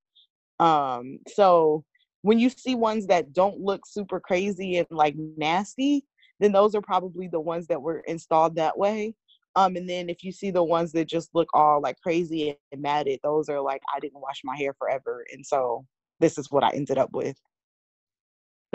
Um 0.59 1.19
so 1.27 1.83
when 2.21 2.39
you 2.39 2.49
see 2.49 2.75
ones 2.75 3.07
that 3.07 3.33
don't 3.33 3.59
look 3.59 3.85
super 3.85 4.19
crazy 4.19 4.77
and 4.77 4.87
like 4.89 5.15
nasty 5.37 6.05
then 6.39 6.51
those 6.51 6.75
are 6.75 6.81
probably 6.81 7.27
the 7.27 7.39
ones 7.39 7.67
that 7.67 7.81
were 7.81 7.99
installed 8.07 8.55
that 8.55 8.77
way 8.77 9.13
um 9.55 9.75
and 9.75 9.89
then 9.89 10.09
if 10.09 10.23
you 10.23 10.31
see 10.31 10.51
the 10.51 10.63
ones 10.63 10.91
that 10.91 11.05
just 11.05 11.29
look 11.33 11.49
all 11.53 11.81
like 11.81 11.99
crazy 12.01 12.57
and 12.71 12.81
matted 12.81 13.19
those 13.23 13.49
are 13.49 13.61
like 13.61 13.81
i 13.95 13.99
didn't 13.99 14.21
wash 14.21 14.41
my 14.43 14.55
hair 14.55 14.73
forever 14.77 15.25
and 15.31 15.45
so 15.45 15.85
this 16.19 16.37
is 16.37 16.51
what 16.51 16.63
i 16.63 16.69
ended 16.71 16.97
up 16.97 17.11
with 17.13 17.37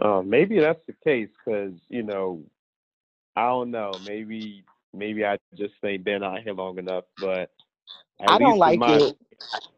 Uh, 0.02 0.22
maybe 0.24 0.58
that's 0.58 0.84
the 0.86 0.94
case 1.04 1.28
because 1.44 1.72
you 1.88 2.02
know, 2.02 2.42
I 3.36 3.48
don't 3.48 3.70
know. 3.70 3.92
Maybe 4.04 4.64
maybe 4.92 5.24
I 5.24 5.38
just 5.56 5.74
ain't 5.84 6.04
been 6.04 6.22
out 6.22 6.42
here 6.42 6.54
long 6.54 6.78
enough, 6.78 7.04
but 7.18 7.50
i 8.20 8.38
don't 8.38 8.58
like 8.58 8.78
my, 8.78 8.96
it 8.96 9.16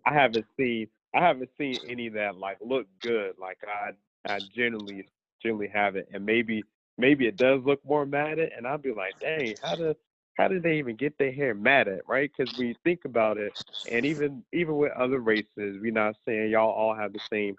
I 0.07 0.13
haven't 0.13 0.47
seen 0.59 0.89
I 1.15 1.21
haven't 1.21 1.51
seen 1.59 1.79
any 1.89 2.09
that 2.11 2.37
like 2.37 2.59
look 2.61 2.87
good. 3.01 3.35
Like 3.41 3.59
I 3.67 3.91
I 4.31 4.41
generally 4.55 5.07
generally 5.43 5.69
haven't, 5.73 6.07
and 6.13 6.25
maybe 6.25 6.63
maybe 6.99 7.27
it 7.27 7.37
does 7.37 7.61
look 7.65 7.85
more 7.85 8.07
matted, 8.07 8.51
and 8.57 8.67
I'll 8.67 8.79
be 8.79 8.93
like, 8.93 9.19
dang, 9.21 9.55
how 9.63 9.75
do 9.75 9.95
how 10.37 10.49
did 10.49 10.63
they 10.63 10.77
even 10.79 10.97
get 10.97 11.17
their 11.19 11.33
hair 11.33 11.55
matted, 11.55 12.01
right? 12.07 12.31
Because 12.37 12.57
when 12.59 12.69
you 12.69 12.75
think 12.85 13.05
about 13.05 13.39
it, 13.39 13.53
and 13.91 14.05
even 14.05 14.43
even 14.53 14.77
with 14.77 14.93
other 14.93 15.21
races, 15.21 15.79
we're 15.81 15.93
not 15.93 16.17
saying 16.27 16.51
y'all 16.51 16.71
all 16.71 16.95
have 16.95 17.13
the 17.13 17.21
same 17.33 17.57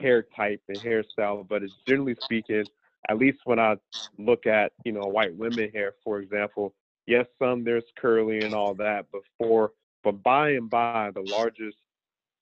hair 0.00 0.24
type 0.36 0.60
and 0.68 0.78
hairstyle, 0.78 1.46
but 1.46 1.62
it's 1.62 1.74
generally 1.86 2.16
speaking, 2.24 2.64
at 3.08 3.18
least 3.18 3.38
when 3.44 3.58
I 3.58 3.76
look 4.18 4.46
at 4.46 4.72
you 4.84 4.92
know 4.92 5.06
white 5.06 5.34
women 5.34 5.70
hair, 5.72 5.94
for 6.04 6.20
example, 6.20 6.74
yes, 7.06 7.26
some 7.38 7.64
there's 7.64 7.84
curly 7.98 8.40
and 8.40 8.54
all 8.54 8.74
that, 8.74 9.06
but 9.12 9.22
for 9.38 9.72
but 10.02 10.22
by 10.22 10.50
and 10.50 10.70
by, 10.70 11.10
the 11.14 11.20
largest 11.20 11.76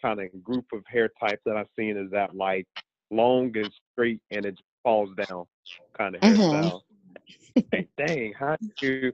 kind 0.00 0.20
of 0.20 0.44
group 0.44 0.66
of 0.72 0.84
hair 0.86 1.10
types 1.20 1.42
that 1.44 1.56
I've 1.56 1.66
seen 1.76 1.96
is 1.96 2.10
that 2.12 2.36
like 2.36 2.66
long 3.10 3.56
and 3.56 3.72
straight 3.92 4.20
and 4.30 4.44
it 4.46 4.52
just 4.52 4.62
falls 4.88 5.16
down 5.28 5.52
kind 5.98 6.16
of 6.16 6.22
Mhm. 6.22 6.72
hairstyle. 6.72 6.82
Like, 7.72 7.90
dang, 7.98 8.32
how 8.38 8.56
do 8.80 8.86
you 8.86 9.12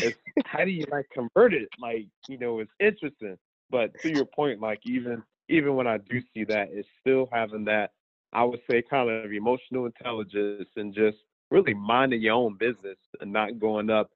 it's, 0.00 0.18
how 0.44 0.64
do 0.64 0.70
you 0.70 0.86
like 0.90 1.06
convert 1.12 1.54
it? 1.54 1.70
Like, 1.78 2.06
you 2.28 2.38
know, 2.38 2.60
it's 2.60 2.72
interesting. 2.80 3.38
But 3.70 3.92
to 4.02 4.08
your 4.10 4.26
point, 4.26 4.60
like 4.60 4.80
even 4.86 5.22
even 5.48 5.76
when 5.76 5.86
I 5.88 5.98
do 5.98 6.20
see 6.34 6.44
that, 6.44 6.68
it's 6.72 6.88
still 7.00 7.28
having 7.32 7.64
that 7.66 7.92
I 8.32 8.44
would 8.44 8.60
say 8.70 8.82
kind 8.82 9.10
of 9.10 9.32
emotional 9.32 9.86
intelligence 9.86 10.68
and 10.76 10.94
just 10.94 11.18
really 11.50 11.74
minding 11.74 12.22
your 12.22 12.34
own 12.34 12.56
business 12.56 12.98
and 13.20 13.32
not 13.32 13.58
going 13.60 13.90
up 13.90 14.10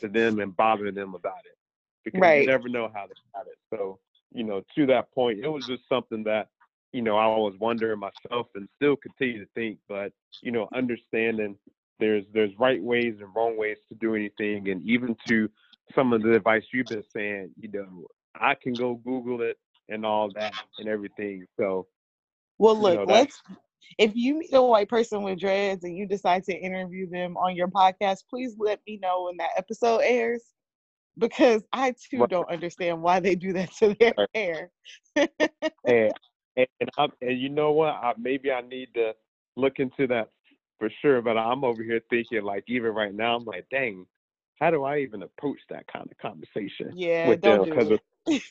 to 0.00 0.08
them 0.08 0.40
and 0.40 0.56
bothering 0.56 0.94
them 0.94 1.14
about 1.14 1.44
it. 1.46 1.56
Because 2.04 2.22
Right. 2.22 2.42
you 2.42 2.44
never 2.46 2.68
know 2.68 2.90
how 2.94 3.06
they 3.06 3.14
got 3.34 3.46
it. 3.46 3.58
So, 3.74 3.98
you 4.32 4.44
know, 4.44 4.62
to 4.76 4.86
that 4.86 5.12
point, 5.14 5.40
it 5.44 5.48
was 5.48 5.66
just 5.66 5.88
something 5.88 6.24
that, 6.24 6.48
you 6.92 7.02
know, 7.02 7.16
I 7.16 7.26
was 7.26 7.54
wondering 7.58 8.00
myself 8.00 8.40
and 8.46 8.68
still 8.76 8.96
continue 8.96 9.38
to 9.38 9.50
think, 9.54 9.78
but, 9.88 10.12
you 10.40 10.50
know, 10.50 10.68
understanding 10.74 11.56
there's 11.98 12.24
there's 12.32 12.52
right 12.58 12.82
ways 12.82 13.14
and 13.20 13.28
wrong 13.34 13.56
ways 13.56 13.78
to 13.88 13.94
do 13.94 14.14
anything 14.14 14.68
and 14.68 14.82
even 14.82 15.16
to 15.28 15.48
some 15.94 16.12
of 16.12 16.22
the 16.22 16.34
advice 16.34 16.62
you've 16.72 16.88
been 16.88 17.04
saying, 17.14 17.50
you 17.58 17.70
know, 17.72 18.06
I 18.34 18.54
can 18.60 18.76
go 18.76 18.94
Google 19.04 19.42
it 19.42 19.58
and 19.88 20.04
all 20.04 20.30
that 20.34 20.54
and 20.78 20.88
everything. 20.88 21.46
So 21.58 21.86
Well, 22.58 22.76
You 22.78 22.86
look, 22.86 23.02
know, 23.02 23.04
let's. 23.04 23.42
If 23.98 24.12
you 24.14 24.38
meet 24.38 24.52
a 24.54 24.62
white 24.62 24.88
person 24.88 25.22
with 25.22 25.40
dreads 25.40 25.84
and 25.84 25.96
you 25.96 26.06
decide 26.06 26.44
to 26.44 26.56
interview 26.56 27.08
them 27.08 27.36
on 27.36 27.56
your 27.56 27.68
podcast, 27.68 28.20
please 28.28 28.54
let 28.58 28.80
me 28.86 28.98
know 29.02 29.24
when 29.24 29.36
that 29.38 29.50
episode 29.56 30.00
airs, 30.04 30.42
because 31.18 31.62
I 31.72 31.94
too 32.10 32.26
Right. 32.26 32.28
don't 32.28 32.50
understand 32.50 33.02
why 33.02 33.20
they 33.20 33.34
do 33.34 33.52
that 33.54 33.72
to 33.78 33.94
their 33.98 34.14
hair. 34.34 34.70
and 35.16 36.12
and, 36.56 36.66
and, 36.80 36.90
i 36.98 37.06
and 37.20 37.40
you 37.40 37.48
know 37.48 37.72
what? 37.72 37.94
I, 37.94 38.12
maybe 38.18 38.50
I 38.50 38.60
need 38.60 38.88
to 38.94 39.12
look 39.56 39.78
into 39.78 40.06
that 40.08 40.30
for 40.78 40.90
sure. 41.00 41.22
But 41.22 41.36
I'm 41.36 41.64
over 41.64 41.82
here 41.82 42.00
thinking, 42.10 42.42
like, 42.42 42.64
even 42.68 42.92
right 42.92 43.14
now, 43.14 43.36
I'm 43.36 43.44
like, 43.44 43.66
dang, 43.70 44.06
how 44.60 44.70
do 44.70 44.84
I 44.84 44.98
even 44.98 45.22
approach 45.22 45.58
that 45.70 45.86
kind 45.92 46.08
of 46.10 46.18
conversation 46.18 46.94
Yeah, 46.96 47.28
with 47.28 47.42
don't 47.42 47.58
them? 47.58 47.64
do 47.64 47.70
Because 47.70 47.98
it. 48.28 48.42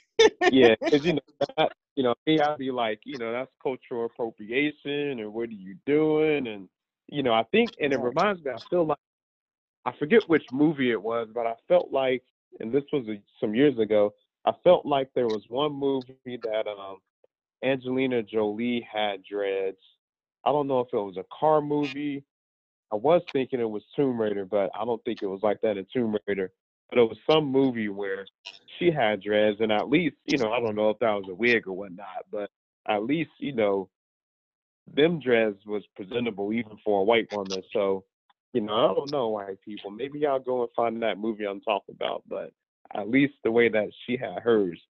yeah, 0.51 0.75
because 0.79 1.05
you 1.05 1.13
know 1.13 1.21
that 1.57 1.71
you 1.95 2.03
know, 2.03 2.15
me, 2.25 2.39
I'd 2.39 2.57
be 2.57 2.71
like, 2.71 3.01
you 3.03 3.17
know, 3.17 3.31
that's 3.31 3.51
cultural 3.61 4.05
appropriation, 4.05 5.19
and 5.19 5.33
what 5.33 5.49
are 5.49 5.53
you 5.53 5.75
doing? 5.85 6.47
And 6.47 6.69
you 7.07 7.23
know, 7.23 7.33
I 7.33 7.43
think, 7.51 7.73
and 7.81 7.93
it 7.93 7.99
reminds 7.99 8.43
me, 8.43 8.51
I 8.51 8.59
feel 8.69 8.85
like 8.85 8.97
I 9.85 9.91
forget 9.97 10.27
which 10.27 10.43
movie 10.51 10.91
it 10.91 11.01
was, 11.01 11.27
but 11.33 11.45
I 11.45 11.55
felt 11.67 11.91
like, 11.91 12.23
and 12.59 12.71
this 12.71 12.83
was 12.93 13.07
a, 13.07 13.21
some 13.39 13.55
years 13.55 13.77
ago, 13.79 14.13
I 14.45 14.51
felt 14.63 14.85
like 14.85 15.09
there 15.13 15.27
was 15.27 15.43
one 15.49 15.73
movie 15.73 16.15
that 16.25 16.67
um, 16.67 16.97
Angelina 17.63 18.23
Jolie 18.23 18.87
had 18.91 19.23
dreads. 19.23 19.77
I 20.45 20.51
don't 20.51 20.67
know 20.67 20.79
if 20.79 20.87
it 20.91 20.97
was 20.97 21.17
a 21.17 21.25
car 21.37 21.61
movie. 21.61 22.23
I 22.91 22.95
was 22.95 23.21
thinking 23.31 23.59
it 23.59 23.69
was 23.69 23.83
Tomb 23.95 24.19
Raider, 24.19 24.45
but 24.45 24.69
I 24.77 24.83
don't 24.83 25.03
think 25.03 25.19
it 25.21 25.27
was 25.27 25.41
like 25.43 25.61
that 25.61 25.77
in 25.77 25.85
Tomb 25.93 26.17
Raider. 26.27 26.51
But 26.89 26.99
it 26.99 27.03
was 27.03 27.17
some 27.29 27.45
movie 27.45 27.89
where 27.89 28.25
she 28.77 28.91
had 28.91 29.21
dreads, 29.21 29.57
and 29.61 29.71
at 29.71 29.89
least, 29.89 30.15
you 30.25 30.37
know, 30.37 30.51
I 30.51 30.59
don't 30.59 30.75
know 30.75 30.89
if 30.89 30.99
that 30.99 31.13
was 31.13 31.27
a 31.29 31.33
wig 31.33 31.67
or 31.67 31.73
whatnot, 31.73 32.25
but 32.31 32.49
at 32.87 33.03
least, 33.03 33.31
you 33.37 33.53
know, 33.53 33.89
them 34.93 35.19
dreads 35.19 35.57
was 35.65 35.83
presentable 35.95 36.51
even 36.51 36.77
for 36.83 37.01
a 37.01 37.03
white 37.03 37.31
woman. 37.31 37.61
So, 37.71 38.03
you 38.53 38.61
know, 38.61 38.73
I 38.73 38.93
don't 38.93 39.11
know 39.11 39.29
white 39.29 39.61
people. 39.61 39.91
Maybe 39.91 40.19
y'all 40.19 40.39
go 40.39 40.63
and 40.63 40.71
find 40.75 41.01
that 41.01 41.17
movie 41.17 41.45
I'm 41.45 41.61
talking 41.61 41.95
about, 41.95 42.23
but 42.27 42.51
at 42.93 43.09
least 43.09 43.35
the 43.43 43.51
way 43.51 43.69
that 43.69 43.89
she 44.05 44.17
had 44.17 44.39
hers, 44.43 44.81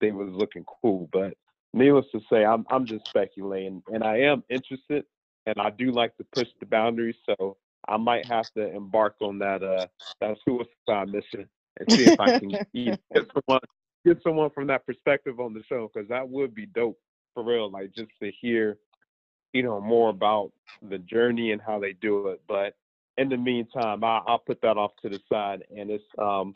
they 0.00 0.12
was 0.12 0.28
looking 0.30 0.64
cool. 0.80 1.08
But 1.12 1.34
needless 1.72 2.06
to 2.12 2.20
say, 2.30 2.44
I'm 2.44 2.64
I'm 2.70 2.86
just 2.86 3.06
speculating, 3.08 3.82
and 3.92 4.02
I 4.02 4.18
am 4.18 4.42
interested, 4.48 5.04
and 5.46 5.56
I 5.58 5.70
do 5.70 5.92
like 5.92 6.16
to 6.16 6.24
push 6.34 6.48
the 6.60 6.66
boundaries. 6.66 7.16
So 7.26 7.56
I 7.86 7.96
might 7.96 8.26
have 8.26 8.46
to 8.56 8.74
embark 8.74 9.16
on 9.20 9.38
that 9.38 9.62
uh 9.62 9.86
that 10.20 10.36
suicide 10.44 11.08
mission 11.08 11.48
and 11.78 11.92
see 11.92 12.04
if 12.04 12.20
I 12.20 12.38
can 12.38 12.50
get 12.50 13.00
someone 13.34 13.60
get 14.04 14.22
someone 14.22 14.50
from 14.50 14.66
that 14.68 14.86
perspective 14.86 15.40
on 15.40 15.54
the 15.54 15.62
show 15.68 15.90
because 15.92 16.08
that 16.08 16.28
would 16.28 16.54
be 16.54 16.66
dope 16.66 16.98
for 17.34 17.42
real. 17.42 17.70
Like 17.70 17.94
just 17.94 18.10
to 18.22 18.30
hear 18.40 18.78
you 19.52 19.62
know 19.62 19.80
more 19.80 20.10
about 20.10 20.52
the 20.82 20.98
journey 20.98 21.52
and 21.52 21.62
how 21.62 21.78
they 21.78 21.92
do 21.94 22.28
it. 22.28 22.40
But 22.48 22.74
in 23.16 23.28
the 23.28 23.36
meantime, 23.36 24.04
I, 24.04 24.20
I'll 24.26 24.38
put 24.38 24.60
that 24.62 24.76
off 24.76 24.92
to 25.02 25.08
the 25.08 25.20
side, 25.30 25.64
and 25.76 25.90
it's 25.90 26.04
um, 26.18 26.54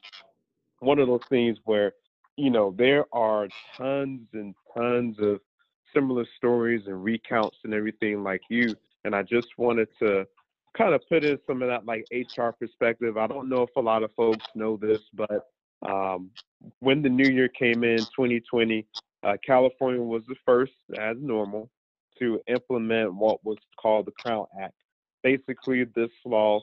one 0.81 0.99
of 0.99 1.09
those 1.09 1.21
things 1.29 1.59
where 1.65 1.93
you 2.37 2.51
know 2.51 2.75
there 2.77 3.05
are 3.13 3.49
tons 3.77 4.29
and 4.33 4.55
tons 4.75 5.17
of 5.21 5.41
similar 5.95 6.27
stories 6.37 6.83
and 6.87 7.03
recounts 7.03 7.59
and 7.65 7.75
everything 7.75 8.23
like 8.23 8.43
you. 8.49 8.75
And 9.05 9.15
I 9.15 9.23
just 9.23 9.49
wanted 9.59 9.89
to 9.99 10.27
kind 10.77 10.95
of 10.95 11.03
put 11.09 11.25
in 11.25 11.39
some 11.47 11.63
of 11.63 11.69
that 11.69 11.85
like 11.85 12.07
HR 12.11 12.51
perspective. 12.51 13.17
I 13.17 13.27
don't 13.27 13.49
know 13.49 13.63
if 13.63 13.71
a 13.77 13.81
lot 13.81 14.03
of 14.03 14.13
folks 14.15 14.47
know 14.55 14.77
this, 14.77 15.01
but 15.13 15.49
um, 15.87 16.31
when 16.81 17.03
the 17.03 17.09
new 17.09 17.29
year 17.29 17.49
came 17.49 17.85
in 17.85 17.99
2020, 17.99 18.87
uh, 19.25 19.37
California 19.45 20.01
was 20.01 20.23
the 20.29 20.37
first, 20.45 20.73
as 20.99 21.17
normal, 21.21 21.69
to 22.19 22.41
implement 22.47 23.15
what 23.15 23.45
was 23.45 23.59
called 23.81 24.07
the 24.07 24.13
Crown 24.13 24.47
Act. 24.61 24.75
Basically, 25.23 25.85
this 25.85 26.11
law 26.25 26.61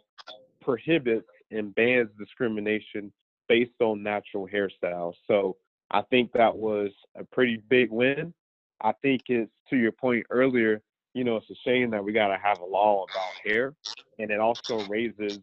prohibits 0.62 1.28
and 1.52 1.74
bans 1.76 2.10
discrimination 2.18 3.12
based 3.50 3.82
on 3.82 4.02
natural 4.04 4.48
hairstyles. 4.48 5.16
So 5.28 5.58
I 5.92 6.04
think 6.04 6.32
that 6.34 6.56
was 6.56 6.92
a 7.16 7.26
pretty 7.26 7.62
big 7.70 7.92
win. 7.92 8.34
I 8.82 8.94
think 9.02 9.24
it's 9.28 9.52
to 9.70 9.76
your 9.76 9.92
point 9.92 10.26
earlier, 10.30 10.82
you 11.14 11.24
know, 11.26 11.36
it's 11.38 11.50
a 11.50 11.56
shame 11.66 11.90
that 11.92 12.04
we 12.04 12.14
got 12.14 12.28
to 12.28 12.38
have 12.42 12.60
a 12.60 12.66
law 12.66 13.04
about 13.04 13.34
hair, 13.52 13.74
and 14.20 14.32
it 14.32 14.40
also 14.40 14.86
raises 14.86 15.40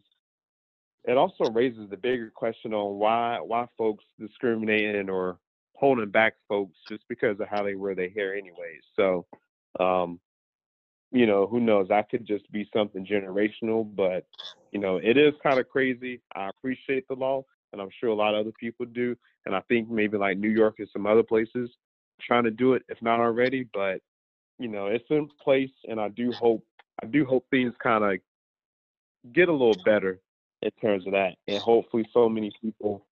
it 1.03 1.17
also 1.17 1.45
raises 1.51 1.89
the 1.89 1.97
bigger 1.97 2.31
question 2.33 2.73
on 2.73 2.97
why 2.97 3.39
why 3.39 3.67
folks 3.77 4.03
discriminating 4.19 5.09
or 5.09 5.37
holding 5.75 6.09
back 6.09 6.33
folks 6.49 6.75
just 6.89 7.03
because 7.07 7.39
of 7.39 7.47
how 7.47 7.63
they 7.63 7.75
wear 7.75 7.93
their 7.93 8.09
hair 8.09 8.33
anyways. 8.33 8.81
So 8.95 9.25
um, 9.79 10.19
you 11.11 11.25
know, 11.25 11.47
who 11.47 11.59
knows? 11.59 11.87
That 11.89 12.09
could 12.09 12.25
just 12.25 12.51
be 12.51 12.69
something 12.73 13.05
generational, 13.05 13.87
but 13.95 14.25
you 14.71 14.79
know, 14.79 14.97
it 14.97 15.17
is 15.17 15.33
kind 15.41 15.59
of 15.59 15.69
crazy. 15.69 16.21
I 16.35 16.49
appreciate 16.49 17.07
the 17.07 17.15
law, 17.15 17.45
and 17.71 17.81
I'm 17.81 17.89
sure 17.99 18.09
a 18.09 18.15
lot 18.15 18.33
of 18.33 18.41
other 18.41 18.53
people 18.59 18.85
do. 18.85 19.15
And 19.45 19.55
I 19.55 19.61
think 19.61 19.89
maybe 19.89 20.17
like 20.17 20.37
New 20.37 20.49
York 20.49 20.75
and 20.79 20.89
some 20.91 21.05
other 21.05 21.23
places 21.23 21.69
trying 22.21 22.43
to 22.43 22.51
do 22.51 22.73
it, 22.73 22.83
if 22.89 23.01
not 23.01 23.19
already. 23.19 23.67
But 23.73 24.01
you 24.59 24.67
know, 24.67 24.87
it's 24.87 25.05
in 25.09 25.29
place, 25.43 25.71
and 25.87 25.99
I 25.99 26.09
do 26.09 26.31
hope 26.31 26.63
I 27.01 27.05
do 27.05 27.25
hope 27.25 27.45
things 27.49 27.73
kind 27.81 28.03
of 28.03 28.19
get 29.33 29.49
a 29.49 29.51
little 29.51 29.81
better 29.85 30.19
in 30.61 30.71
terms 30.81 31.05
of 31.05 31.13
that, 31.13 31.35
and 31.47 31.59
hopefully, 31.59 32.07
so 32.13 32.27
many 32.27 32.51
people, 32.61 33.05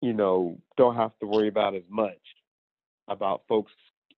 you 0.00 0.14
know, 0.14 0.58
don't 0.76 0.96
have 0.96 1.12
to 1.20 1.26
worry 1.26 1.48
about 1.48 1.74
as 1.74 1.82
much 1.88 2.16
about 3.08 3.42
folks 3.48 3.72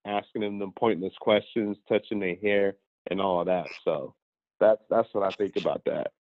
asking 0.06 0.42
them 0.42 0.58
them 0.58 0.72
pointless 0.78 1.14
questions, 1.20 1.76
touching 1.88 2.20
their 2.20 2.36
hair, 2.36 2.74
and 3.10 3.20
all 3.20 3.40
of 3.40 3.46
that. 3.46 3.66
So 3.84 4.14
that's 4.60 4.82
that's 4.88 5.08
what 5.12 5.24
I 5.24 5.30
think 5.30 5.56
about 5.56 5.84
that. 5.86 6.12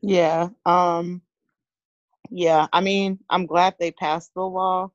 Yeah. 0.00 0.50
Um 0.64 1.22
yeah, 2.30 2.66
I 2.72 2.80
mean, 2.80 3.18
I'm 3.30 3.46
glad 3.46 3.74
they 3.78 3.90
passed 3.90 4.32
the 4.34 4.42
law, 4.42 4.90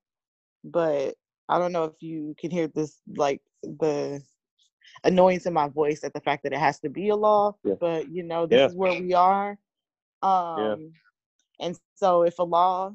but 0.64 1.16
I 1.50 1.60
don't 1.60 1.72
know 1.72 1.86
if 1.86 2.02
you 2.02 2.36
can 2.40 2.52
hear 2.52 2.68
this 2.68 3.00
like 3.16 3.42
the 3.62 4.22
annoyance 5.04 5.46
in 5.46 5.54
my 5.54 5.68
voice 5.68 6.04
at 6.04 6.14
the 6.14 6.22
fact 6.22 6.44
that 6.44 6.54
it 6.54 6.60
has 6.60 6.80
to 6.80 6.90
be 6.90 7.10
a 7.10 7.16
law, 7.16 7.56
yeah. 7.64 7.76
but 7.80 8.10
you 8.10 8.24
know, 8.24 8.46
this 8.46 8.60
yeah. 8.60 8.66
is 8.66 8.76
where 8.76 9.02
we 9.02 9.14
are. 9.14 9.58
Um 10.22 10.58
yeah. 11.60 11.68
and 11.68 11.80
so 11.96 12.24
if 12.24 12.40
a 12.40 12.44
law 12.44 12.94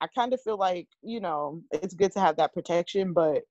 I 0.00 0.06
kind 0.08 0.34
of 0.34 0.40
feel 0.42 0.58
like, 0.58 0.88
you 1.02 1.20
know, 1.20 1.62
it's 1.70 1.94
good 1.94 2.12
to 2.12 2.20
have 2.20 2.36
that 2.36 2.52
protection, 2.52 3.12
but 3.12 3.42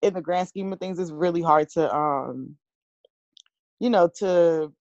in 0.00 0.14
the 0.14 0.22
grand 0.22 0.48
scheme 0.48 0.72
of 0.72 0.80
things, 0.80 0.98
it's 0.98 1.10
really 1.10 1.42
hard 1.42 1.68
to, 1.70 1.94
um, 1.94 2.56
you 3.78 3.90
know, 3.90 4.08
to 4.18 4.72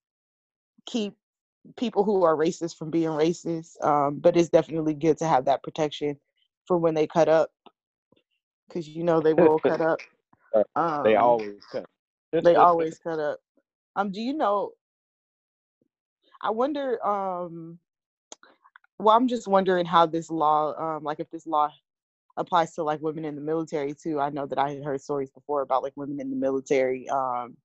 keep 0.85 1.13
people 1.77 2.03
who 2.03 2.23
are 2.23 2.35
racist 2.35 2.77
from 2.77 2.89
being 2.89 3.09
racist. 3.09 3.83
Um, 3.83 4.19
but 4.19 4.37
it's 4.37 4.49
definitely 4.49 4.93
good 4.93 5.17
to 5.19 5.27
have 5.27 5.45
that 5.45 5.63
protection 5.63 6.17
for 6.65 6.77
when 6.77 6.93
they 6.93 7.07
cut 7.07 7.29
up, 7.29 7.51
because 8.67 8.87
you 8.87 9.03
know 9.03 9.19
they 9.21 9.33
will 9.33 9.59
cut 9.59 9.81
up. 9.81 9.99
Um, 10.75 11.03
they 11.03 11.15
always 11.15 11.63
cut. 11.71 11.85
they 12.33 12.55
always 12.55 12.99
cut 12.99 13.19
up. 13.19 13.39
Um, 13.95 14.11
do 14.11 14.19
you 14.19 14.33
know? 14.33 14.71
I 16.41 16.49
wonder. 16.49 17.05
Um, 17.05 17.79
well, 18.99 19.15
I'm 19.15 19.29
just 19.29 19.47
wondering 19.47 19.85
how 19.85 20.05
this 20.05 20.29
law, 20.29 20.73
um, 20.77 21.03
like 21.03 21.21
if 21.21 21.29
this 21.29 21.47
law 21.47 21.71
applies 22.37 22.73
to 22.75 22.83
like 22.83 23.01
women 23.01 23.25
in 23.25 23.35
the 23.35 23.41
military 23.41 23.93
too. 23.93 24.19
I 24.19 24.29
know 24.29 24.45
that 24.45 24.59
I 24.59 24.71
had 24.71 24.83
heard 24.83 25.01
stories 25.01 25.31
before 25.31 25.61
about 25.61 25.83
like 25.83 25.93
women 25.95 26.19
in 26.19 26.29
the 26.29 26.35
military 26.35 27.09
um, 27.09 27.55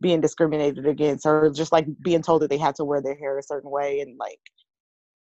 being 0.00 0.20
discriminated 0.20 0.86
against 0.86 1.26
or 1.26 1.50
just 1.50 1.72
like 1.72 1.86
being 2.02 2.22
told 2.22 2.42
that 2.42 2.50
they 2.50 2.58
had 2.58 2.74
to 2.76 2.84
wear 2.84 3.00
their 3.00 3.16
hair 3.16 3.38
a 3.38 3.42
certain 3.42 3.70
way 3.70 4.00
and 4.00 4.18
like 4.18 4.40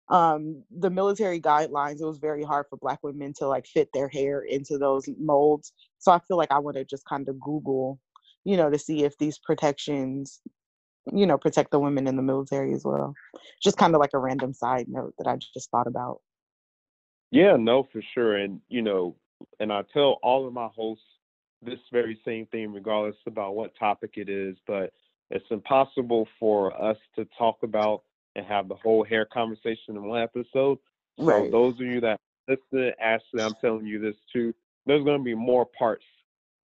um, 0.09 0.63
the 0.77 0.89
military 0.89 1.39
guidelines 1.39 2.01
it 2.01 2.05
was 2.05 2.17
very 2.17 2.43
hard 2.43 2.65
for 2.69 2.77
black 2.77 2.99
women 3.03 3.33
to 3.37 3.47
like 3.47 3.65
fit 3.65 3.89
their 3.93 4.09
hair 4.09 4.41
into 4.41 4.77
those 4.77 5.07
molds. 5.19 5.73
So 5.99 6.11
i 6.11 6.19
feel 6.19 6.37
like 6.37 6.51
i 6.51 6.59
want 6.59 6.77
to 6.77 6.85
just 6.85 7.05
kind 7.05 7.29
of 7.29 7.39
google 7.39 7.99
you 8.43 8.57
know 8.57 8.69
to 8.69 8.79
see 8.79 9.03
if 9.03 9.17
these 9.17 9.37
protections 9.37 10.41
you 11.13 11.25
know 11.25 11.37
protect 11.37 11.71
the 11.71 11.79
women 11.79 12.07
in 12.07 12.15
the 12.15 12.21
military 12.21 12.73
as 12.73 12.83
well. 12.83 13.13
Just 13.63 13.77
kind 13.77 13.93
of 13.95 13.99
like 13.99 14.13
a 14.13 14.19
random 14.19 14.53
side 14.53 14.87
note 14.87 15.13
that 15.17 15.27
i 15.27 15.37
just 15.53 15.69
thought 15.71 15.87
about. 15.87 16.21
Yeah, 17.31 17.55
no, 17.57 17.87
for 17.91 18.01
sure. 18.13 18.35
And, 18.35 18.59
you 18.67 18.81
know, 18.81 19.15
and 19.59 19.71
I 19.71 19.83
tell 19.93 20.19
all 20.21 20.45
of 20.45 20.53
my 20.53 20.67
hosts 20.75 21.05
this 21.61 21.79
very 21.91 22.19
same 22.25 22.45
thing, 22.47 22.73
regardless 22.73 23.15
about 23.25 23.55
what 23.55 23.71
topic 23.77 24.11
it 24.15 24.29
is, 24.29 24.57
but 24.67 24.93
it's 25.29 25.45
impossible 25.49 26.27
for 26.39 26.79
us 26.81 26.97
to 27.15 27.27
talk 27.37 27.57
about 27.63 28.03
and 28.35 28.45
have 28.45 28.67
the 28.67 28.75
whole 28.75 29.03
hair 29.03 29.25
conversation 29.25 29.95
in 29.95 30.03
one 30.03 30.21
episode. 30.21 30.77
Right. 31.17 31.45
So 31.45 31.51
those 31.51 31.73
of 31.75 31.81
you 31.81 32.01
that 32.01 32.19
listen, 32.47 32.91
Ashley, 32.99 33.41
I'm 33.41 33.53
telling 33.61 33.85
you 33.85 33.99
this 33.99 34.15
too. 34.31 34.53
There's 34.85 35.03
going 35.03 35.19
to 35.19 35.23
be 35.23 35.35
more 35.35 35.65
parts 35.65 36.05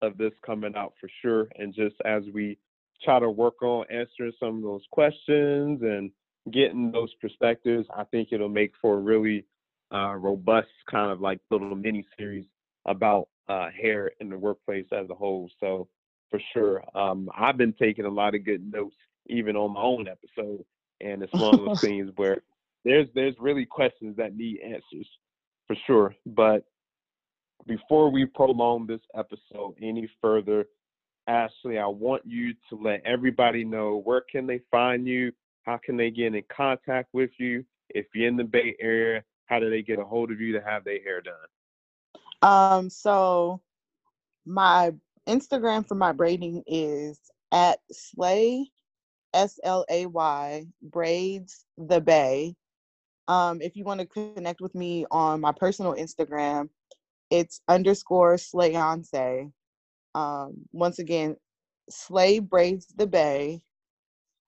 of 0.03 0.17
this 0.17 0.33
coming 0.45 0.75
out 0.77 0.95
for 1.01 1.09
sure. 1.23 1.49
And 1.57 1.75
just 1.75 1.97
as 2.05 2.23
we 2.33 2.59
try 3.05 3.19
to 3.19 3.31
work 3.31 3.63
on 3.63 3.85
answering 3.91 4.33
some 4.41 4.57
of 4.57 4.63
those 4.63 4.83
questions 4.91 5.83
and 5.83 6.11
getting 6.53 6.91
those 6.91 7.13
perspectives, 7.21 7.87
I 7.97 8.05
think 8.05 8.29
it'll 8.33 8.49
make 8.49 8.73
for 8.81 8.95
a 8.95 9.01
really 9.01 9.45
uh, 9.93 10.15
robust 10.15 10.69
kind 10.91 11.11
of 11.11 11.21
like 11.21 11.41
little 11.51 11.75
mini 11.75 12.07
series 12.19 12.47
about 12.87 13.29
uh, 13.49 13.69
hair 13.71 14.13
in 14.21 14.29
the 14.29 14.39
workplace 14.39 14.87
as 14.93 15.09
a 15.11 15.15
whole. 15.15 15.51
So 15.61 15.89
for 16.31 16.41
sure, 16.53 16.85
um, 16.97 17.31
I've 17.37 17.57
been 17.57 17.75
taking 17.75 18.05
a 18.05 18.11
lot 18.11 18.35
of 18.35 18.45
good 18.45 18.73
notes 18.73 18.97
even 19.27 19.57
on 19.57 19.75
my 19.75 19.83
own 19.83 20.09
episode, 20.09 20.65
and 21.01 21.23
it's 21.23 21.33
one 21.33 21.55
of 21.55 21.65
those 21.65 21.81
things 21.83 22.11
where 22.17 22.43
there's 22.85 23.09
there's 23.15 23.35
really 23.39 23.67
questions 23.67 24.17
that 24.17 24.37
need 24.37 24.61
answers 24.61 25.09
for 25.67 25.77
sure. 25.87 26.15
But 26.27 26.65
before 27.67 28.11
we 28.11 28.25
prolong 28.25 28.87
this 28.87 29.01
episode 29.17 29.75
any 29.83 30.09
further, 30.21 30.67
Ashley, 31.27 31.79
I 31.79 31.87
want 31.87 32.23
you 32.25 32.55
to 32.71 32.77
let 32.77 33.03
everybody 33.05 33.65
know 33.65 34.01
where 34.05 34.23
can 34.23 34.47
they 34.47 34.61
find 34.71 35.07
you, 35.07 35.33
how 35.65 35.79
can 35.85 35.97
they 35.97 36.11
get 36.11 36.35
in 36.35 36.43
contact 36.55 37.09
with 37.13 37.31
you 37.39 37.65
if 37.91 38.07
you're 38.15 38.29
in 38.29 38.37
the 38.37 38.45
Bay 38.45 38.77
Area, 38.81 39.23
how 39.47 39.59
do 39.59 39.71
they 39.71 39.83
get 39.83 39.99
a 39.99 40.05
hold 40.05 40.31
of 40.31 40.41
you 40.41 40.53
to 40.53 40.63
have 40.63 40.85
their 40.85 41.03
hair 41.03 41.21
done? 41.21 41.35
Um, 42.43 42.91
so 42.91 43.61
my 44.47 44.93
Instagram 45.29 45.87
for 45.87 45.95
my 45.95 46.13
braiding 46.13 46.63
is 46.67 47.19
at 47.53 47.79
slay 47.91 48.71
S 49.35 49.59
L 49.63 49.85
A 49.91 50.07
Y 50.07 50.67
braids 50.83 51.65
the 51.77 52.01
bay. 52.01 52.55
Um, 53.29 53.61
if 53.61 53.77
you 53.77 53.85
want 53.85 54.01
to 54.01 54.07
connect 54.07 54.61
with 54.61 54.75
me 54.75 55.05
on 55.11 55.41
my 55.41 55.53
personal 55.53 55.95
Instagram, 55.95 56.71
it's 57.31 57.61
underscore 57.69 58.37
slayonce. 58.37 59.53
Um, 60.15 60.55
once 60.73 60.99
again, 60.99 61.37
slay 61.91 62.39
braids 62.39 62.87
the 62.97 63.07
bay 63.07 63.61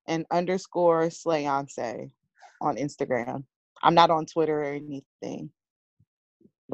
and 0.09 0.25
underscore 0.31 1.09
slayonce 1.09 2.11
on 2.61 2.77
Instagram. 2.77 3.45
I'm 3.83 3.95
not 3.95 4.11
on 4.11 4.27
Twitter 4.27 4.63
or 4.63 4.73
anything. 4.73 5.51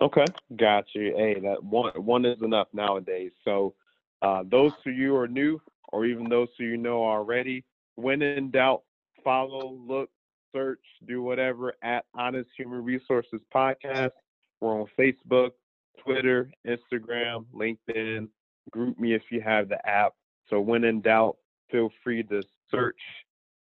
Okay, 0.03 0.25
got 0.57 0.85
you. 0.95 1.15
Hey, 1.17 1.41
that 1.41 1.63
one 1.63 1.93
one 1.95 2.25
is 2.25 2.43
enough 2.43 2.69
nowadays. 2.73 3.33
So, 3.45 3.75
uh, 4.23 4.43
those 4.51 4.73
who 4.85 4.91
you 4.91 5.17
are 5.17 5.29
new, 5.29 5.61
or 5.93 6.05
even 6.05 6.29
those 6.29 6.49
who 6.59 6.65
you 6.65 6.77
know 6.77 7.03
already, 7.03 7.65
when 7.95 8.21
in 8.23 8.51
doubt, 8.51 8.83
follow, 9.25 9.79
look, 9.87 10.11
search, 10.53 10.81
do 11.07 11.23
whatever 11.23 11.75
at 11.83 12.05
Honest 12.15 12.51
Human 12.57 12.85
Resources 12.85 13.41
Podcast. 13.55 14.11
We're 14.61 14.81
on 14.81 14.87
Facebook, 14.99 15.53
Twitter, 15.99 16.51
Instagram, 16.67 17.47
LinkedIn. 17.55 18.29
GroupMe 18.75 19.15
if 19.15 19.23
you 19.31 19.41
have 19.41 19.69
the 19.69 19.89
app. 19.89 20.15
So 20.49 20.61
when 20.61 20.85
in 20.85 21.01
doubt, 21.01 21.37
feel 21.71 21.91
free 22.03 22.23
to 22.25 22.43
search 22.71 23.01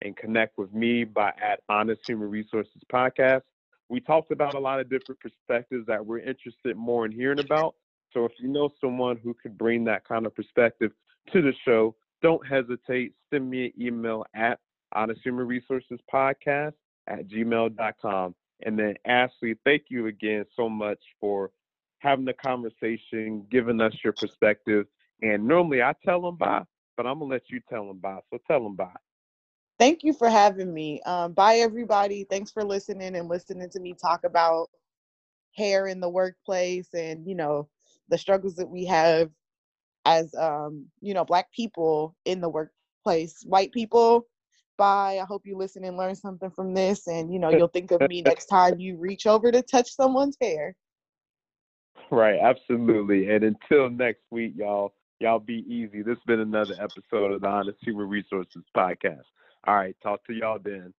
and 0.02 0.16
connect 0.16 0.58
with 0.58 0.72
me 0.72 1.04
by 1.04 1.32
at 1.40 1.60
Honest 1.68 2.02
Human 2.06 2.28
Resources 2.28 2.82
Podcast. 2.92 3.42
We 3.88 4.00
talked 4.00 4.32
about 4.32 4.54
a 4.54 4.58
lot 4.58 4.80
of 4.80 4.90
different 4.90 5.20
perspectives 5.20 5.86
that 5.86 6.04
we're 6.04 6.20
interested 6.20 6.76
more 6.76 7.06
in 7.06 7.12
hearing 7.12 7.38
about. 7.38 7.74
So 8.12 8.24
if 8.24 8.32
you 8.40 8.48
know 8.48 8.70
someone 8.80 9.16
who 9.22 9.34
could 9.34 9.56
bring 9.56 9.84
that 9.84 10.06
kind 10.06 10.26
of 10.26 10.34
perspective 10.34 10.90
to 11.32 11.42
the 11.42 11.52
show, 11.64 11.94
don't 12.22 12.44
hesitate. 12.46 13.12
Send 13.30 13.48
me 13.48 13.66
an 13.66 13.72
email 13.80 14.24
at 14.34 14.58
Honest 14.94 15.20
Human 15.22 15.46
Resources 15.46 16.00
Podcast 16.12 16.72
at 17.06 17.28
gmail.com. 17.28 18.34
And 18.64 18.78
then 18.78 18.94
Ashley, 19.06 19.56
thank 19.64 19.84
you 19.88 20.06
again 20.06 20.46
so 20.56 20.68
much 20.68 20.98
for 21.20 21.50
having 21.98 22.24
the 22.24 22.32
conversation, 22.32 23.46
giving 23.50 23.80
us 23.80 23.92
your 24.02 24.14
perspective. 24.14 24.86
And 25.22 25.46
normally 25.46 25.82
I 25.82 25.94
tell 26.04 26.22
them 26.22 26.36
bye, 26.36 26.62
but 26.96 27.06
I'm 27.06 27.18
gonna 27.18 27.30
let 27.30 27.50
you 27.50 27.60
tell 27.68 27.86
them 27.86 27.98
bye. 27.98 28.20
So 28.30 28.38
tell 28.46 28.62
them 28.62 28.76
bye. 28.76 28.86
Thank 29.78 30.02
you 30.02 30.12
for 30.12 30.28
having 30.28 30.72
me. 30.72 31.02
Um, 31.02 31.32
bye, 31.32 31.56
everybody. 31.56 32.24
Thanks 32.24 32.50
for 32.50 32.64
listening 32.64 33.14
and 33.16 33.28
listening 33.28 33.68
to 33.70 33.80
me 33.80 33.94
talk 33.94 34.24
about 34.24 34.68
hair 35.54 35.86
in 35.86 36.00
the 36.00 36.08
workplace 36.08 36.88
and 36.94 37.26
you 37.26 37.34
know 37.34 37.68
the 38.08 38.18
struggles 38.18 38.56
that 38.56 38.68
we 38.68 38.84
have 38.84 39.30
as 40.04 40.34
um, 40.34 40.86
you 41.00 41.12
know 41.12 41.24
black 41.24 41.52
people 41.52 42.14
in 42.24 42.40
the 42.40 42.48
workplace. 42.48 43.42
White 43.44 43.72
people, 43.72 44.26
bye. 44.78 45.18
I 45.20 45.24
hope 45.26 45.42
you 45.44 45.58
listen 45.58 45.84
and 45.84 45.96
learn 45.96 46.14
something 46.14 46.50
from 46.50 46.72
this, 46.72 47.06
and 47.06 47.32
you 47.32 47.38
know 47.38 47.50
you'll 47.50 47.68
think 47.68 47.90
of 47.90 48.00
me 48.08 48.22
next 48.22 48.46
time 48.46 48.80
you 48.80 48.96
reach 48.96 49.26
over 49.26 49.52
to 49.52 49.62
touch 49.62 49.90
someone's 49.94 50.36
hair. 50.40 50.74
Right, 52.08 52.38
absolutely. 52.40 53.28
And 53.30 53.42
until 53.42 53.90
next 53.90 54.22
week, 54.30 54.52
y'all, 54.56 54.94
y'all 55.18 55.40
be 55.40 55.64
easy. 55.66 56.02
This 56.02 56.14
has 56.18 56.24
been 56.24 56.38
another 56.38 56.74
episode 56.80 57.32
of 57.32 57.40
the 57.40 57.48
Honest 57.48 57.78
Human 57.80 58.08
Resources 58.08 58.62
Podcast. 58.76 59.24
All 59.66 59.76
right, 59.76 59.96
talk 60.02 60.24
to 60.26 60.34
y'all 60.34 60.58
then. 60.62 60.94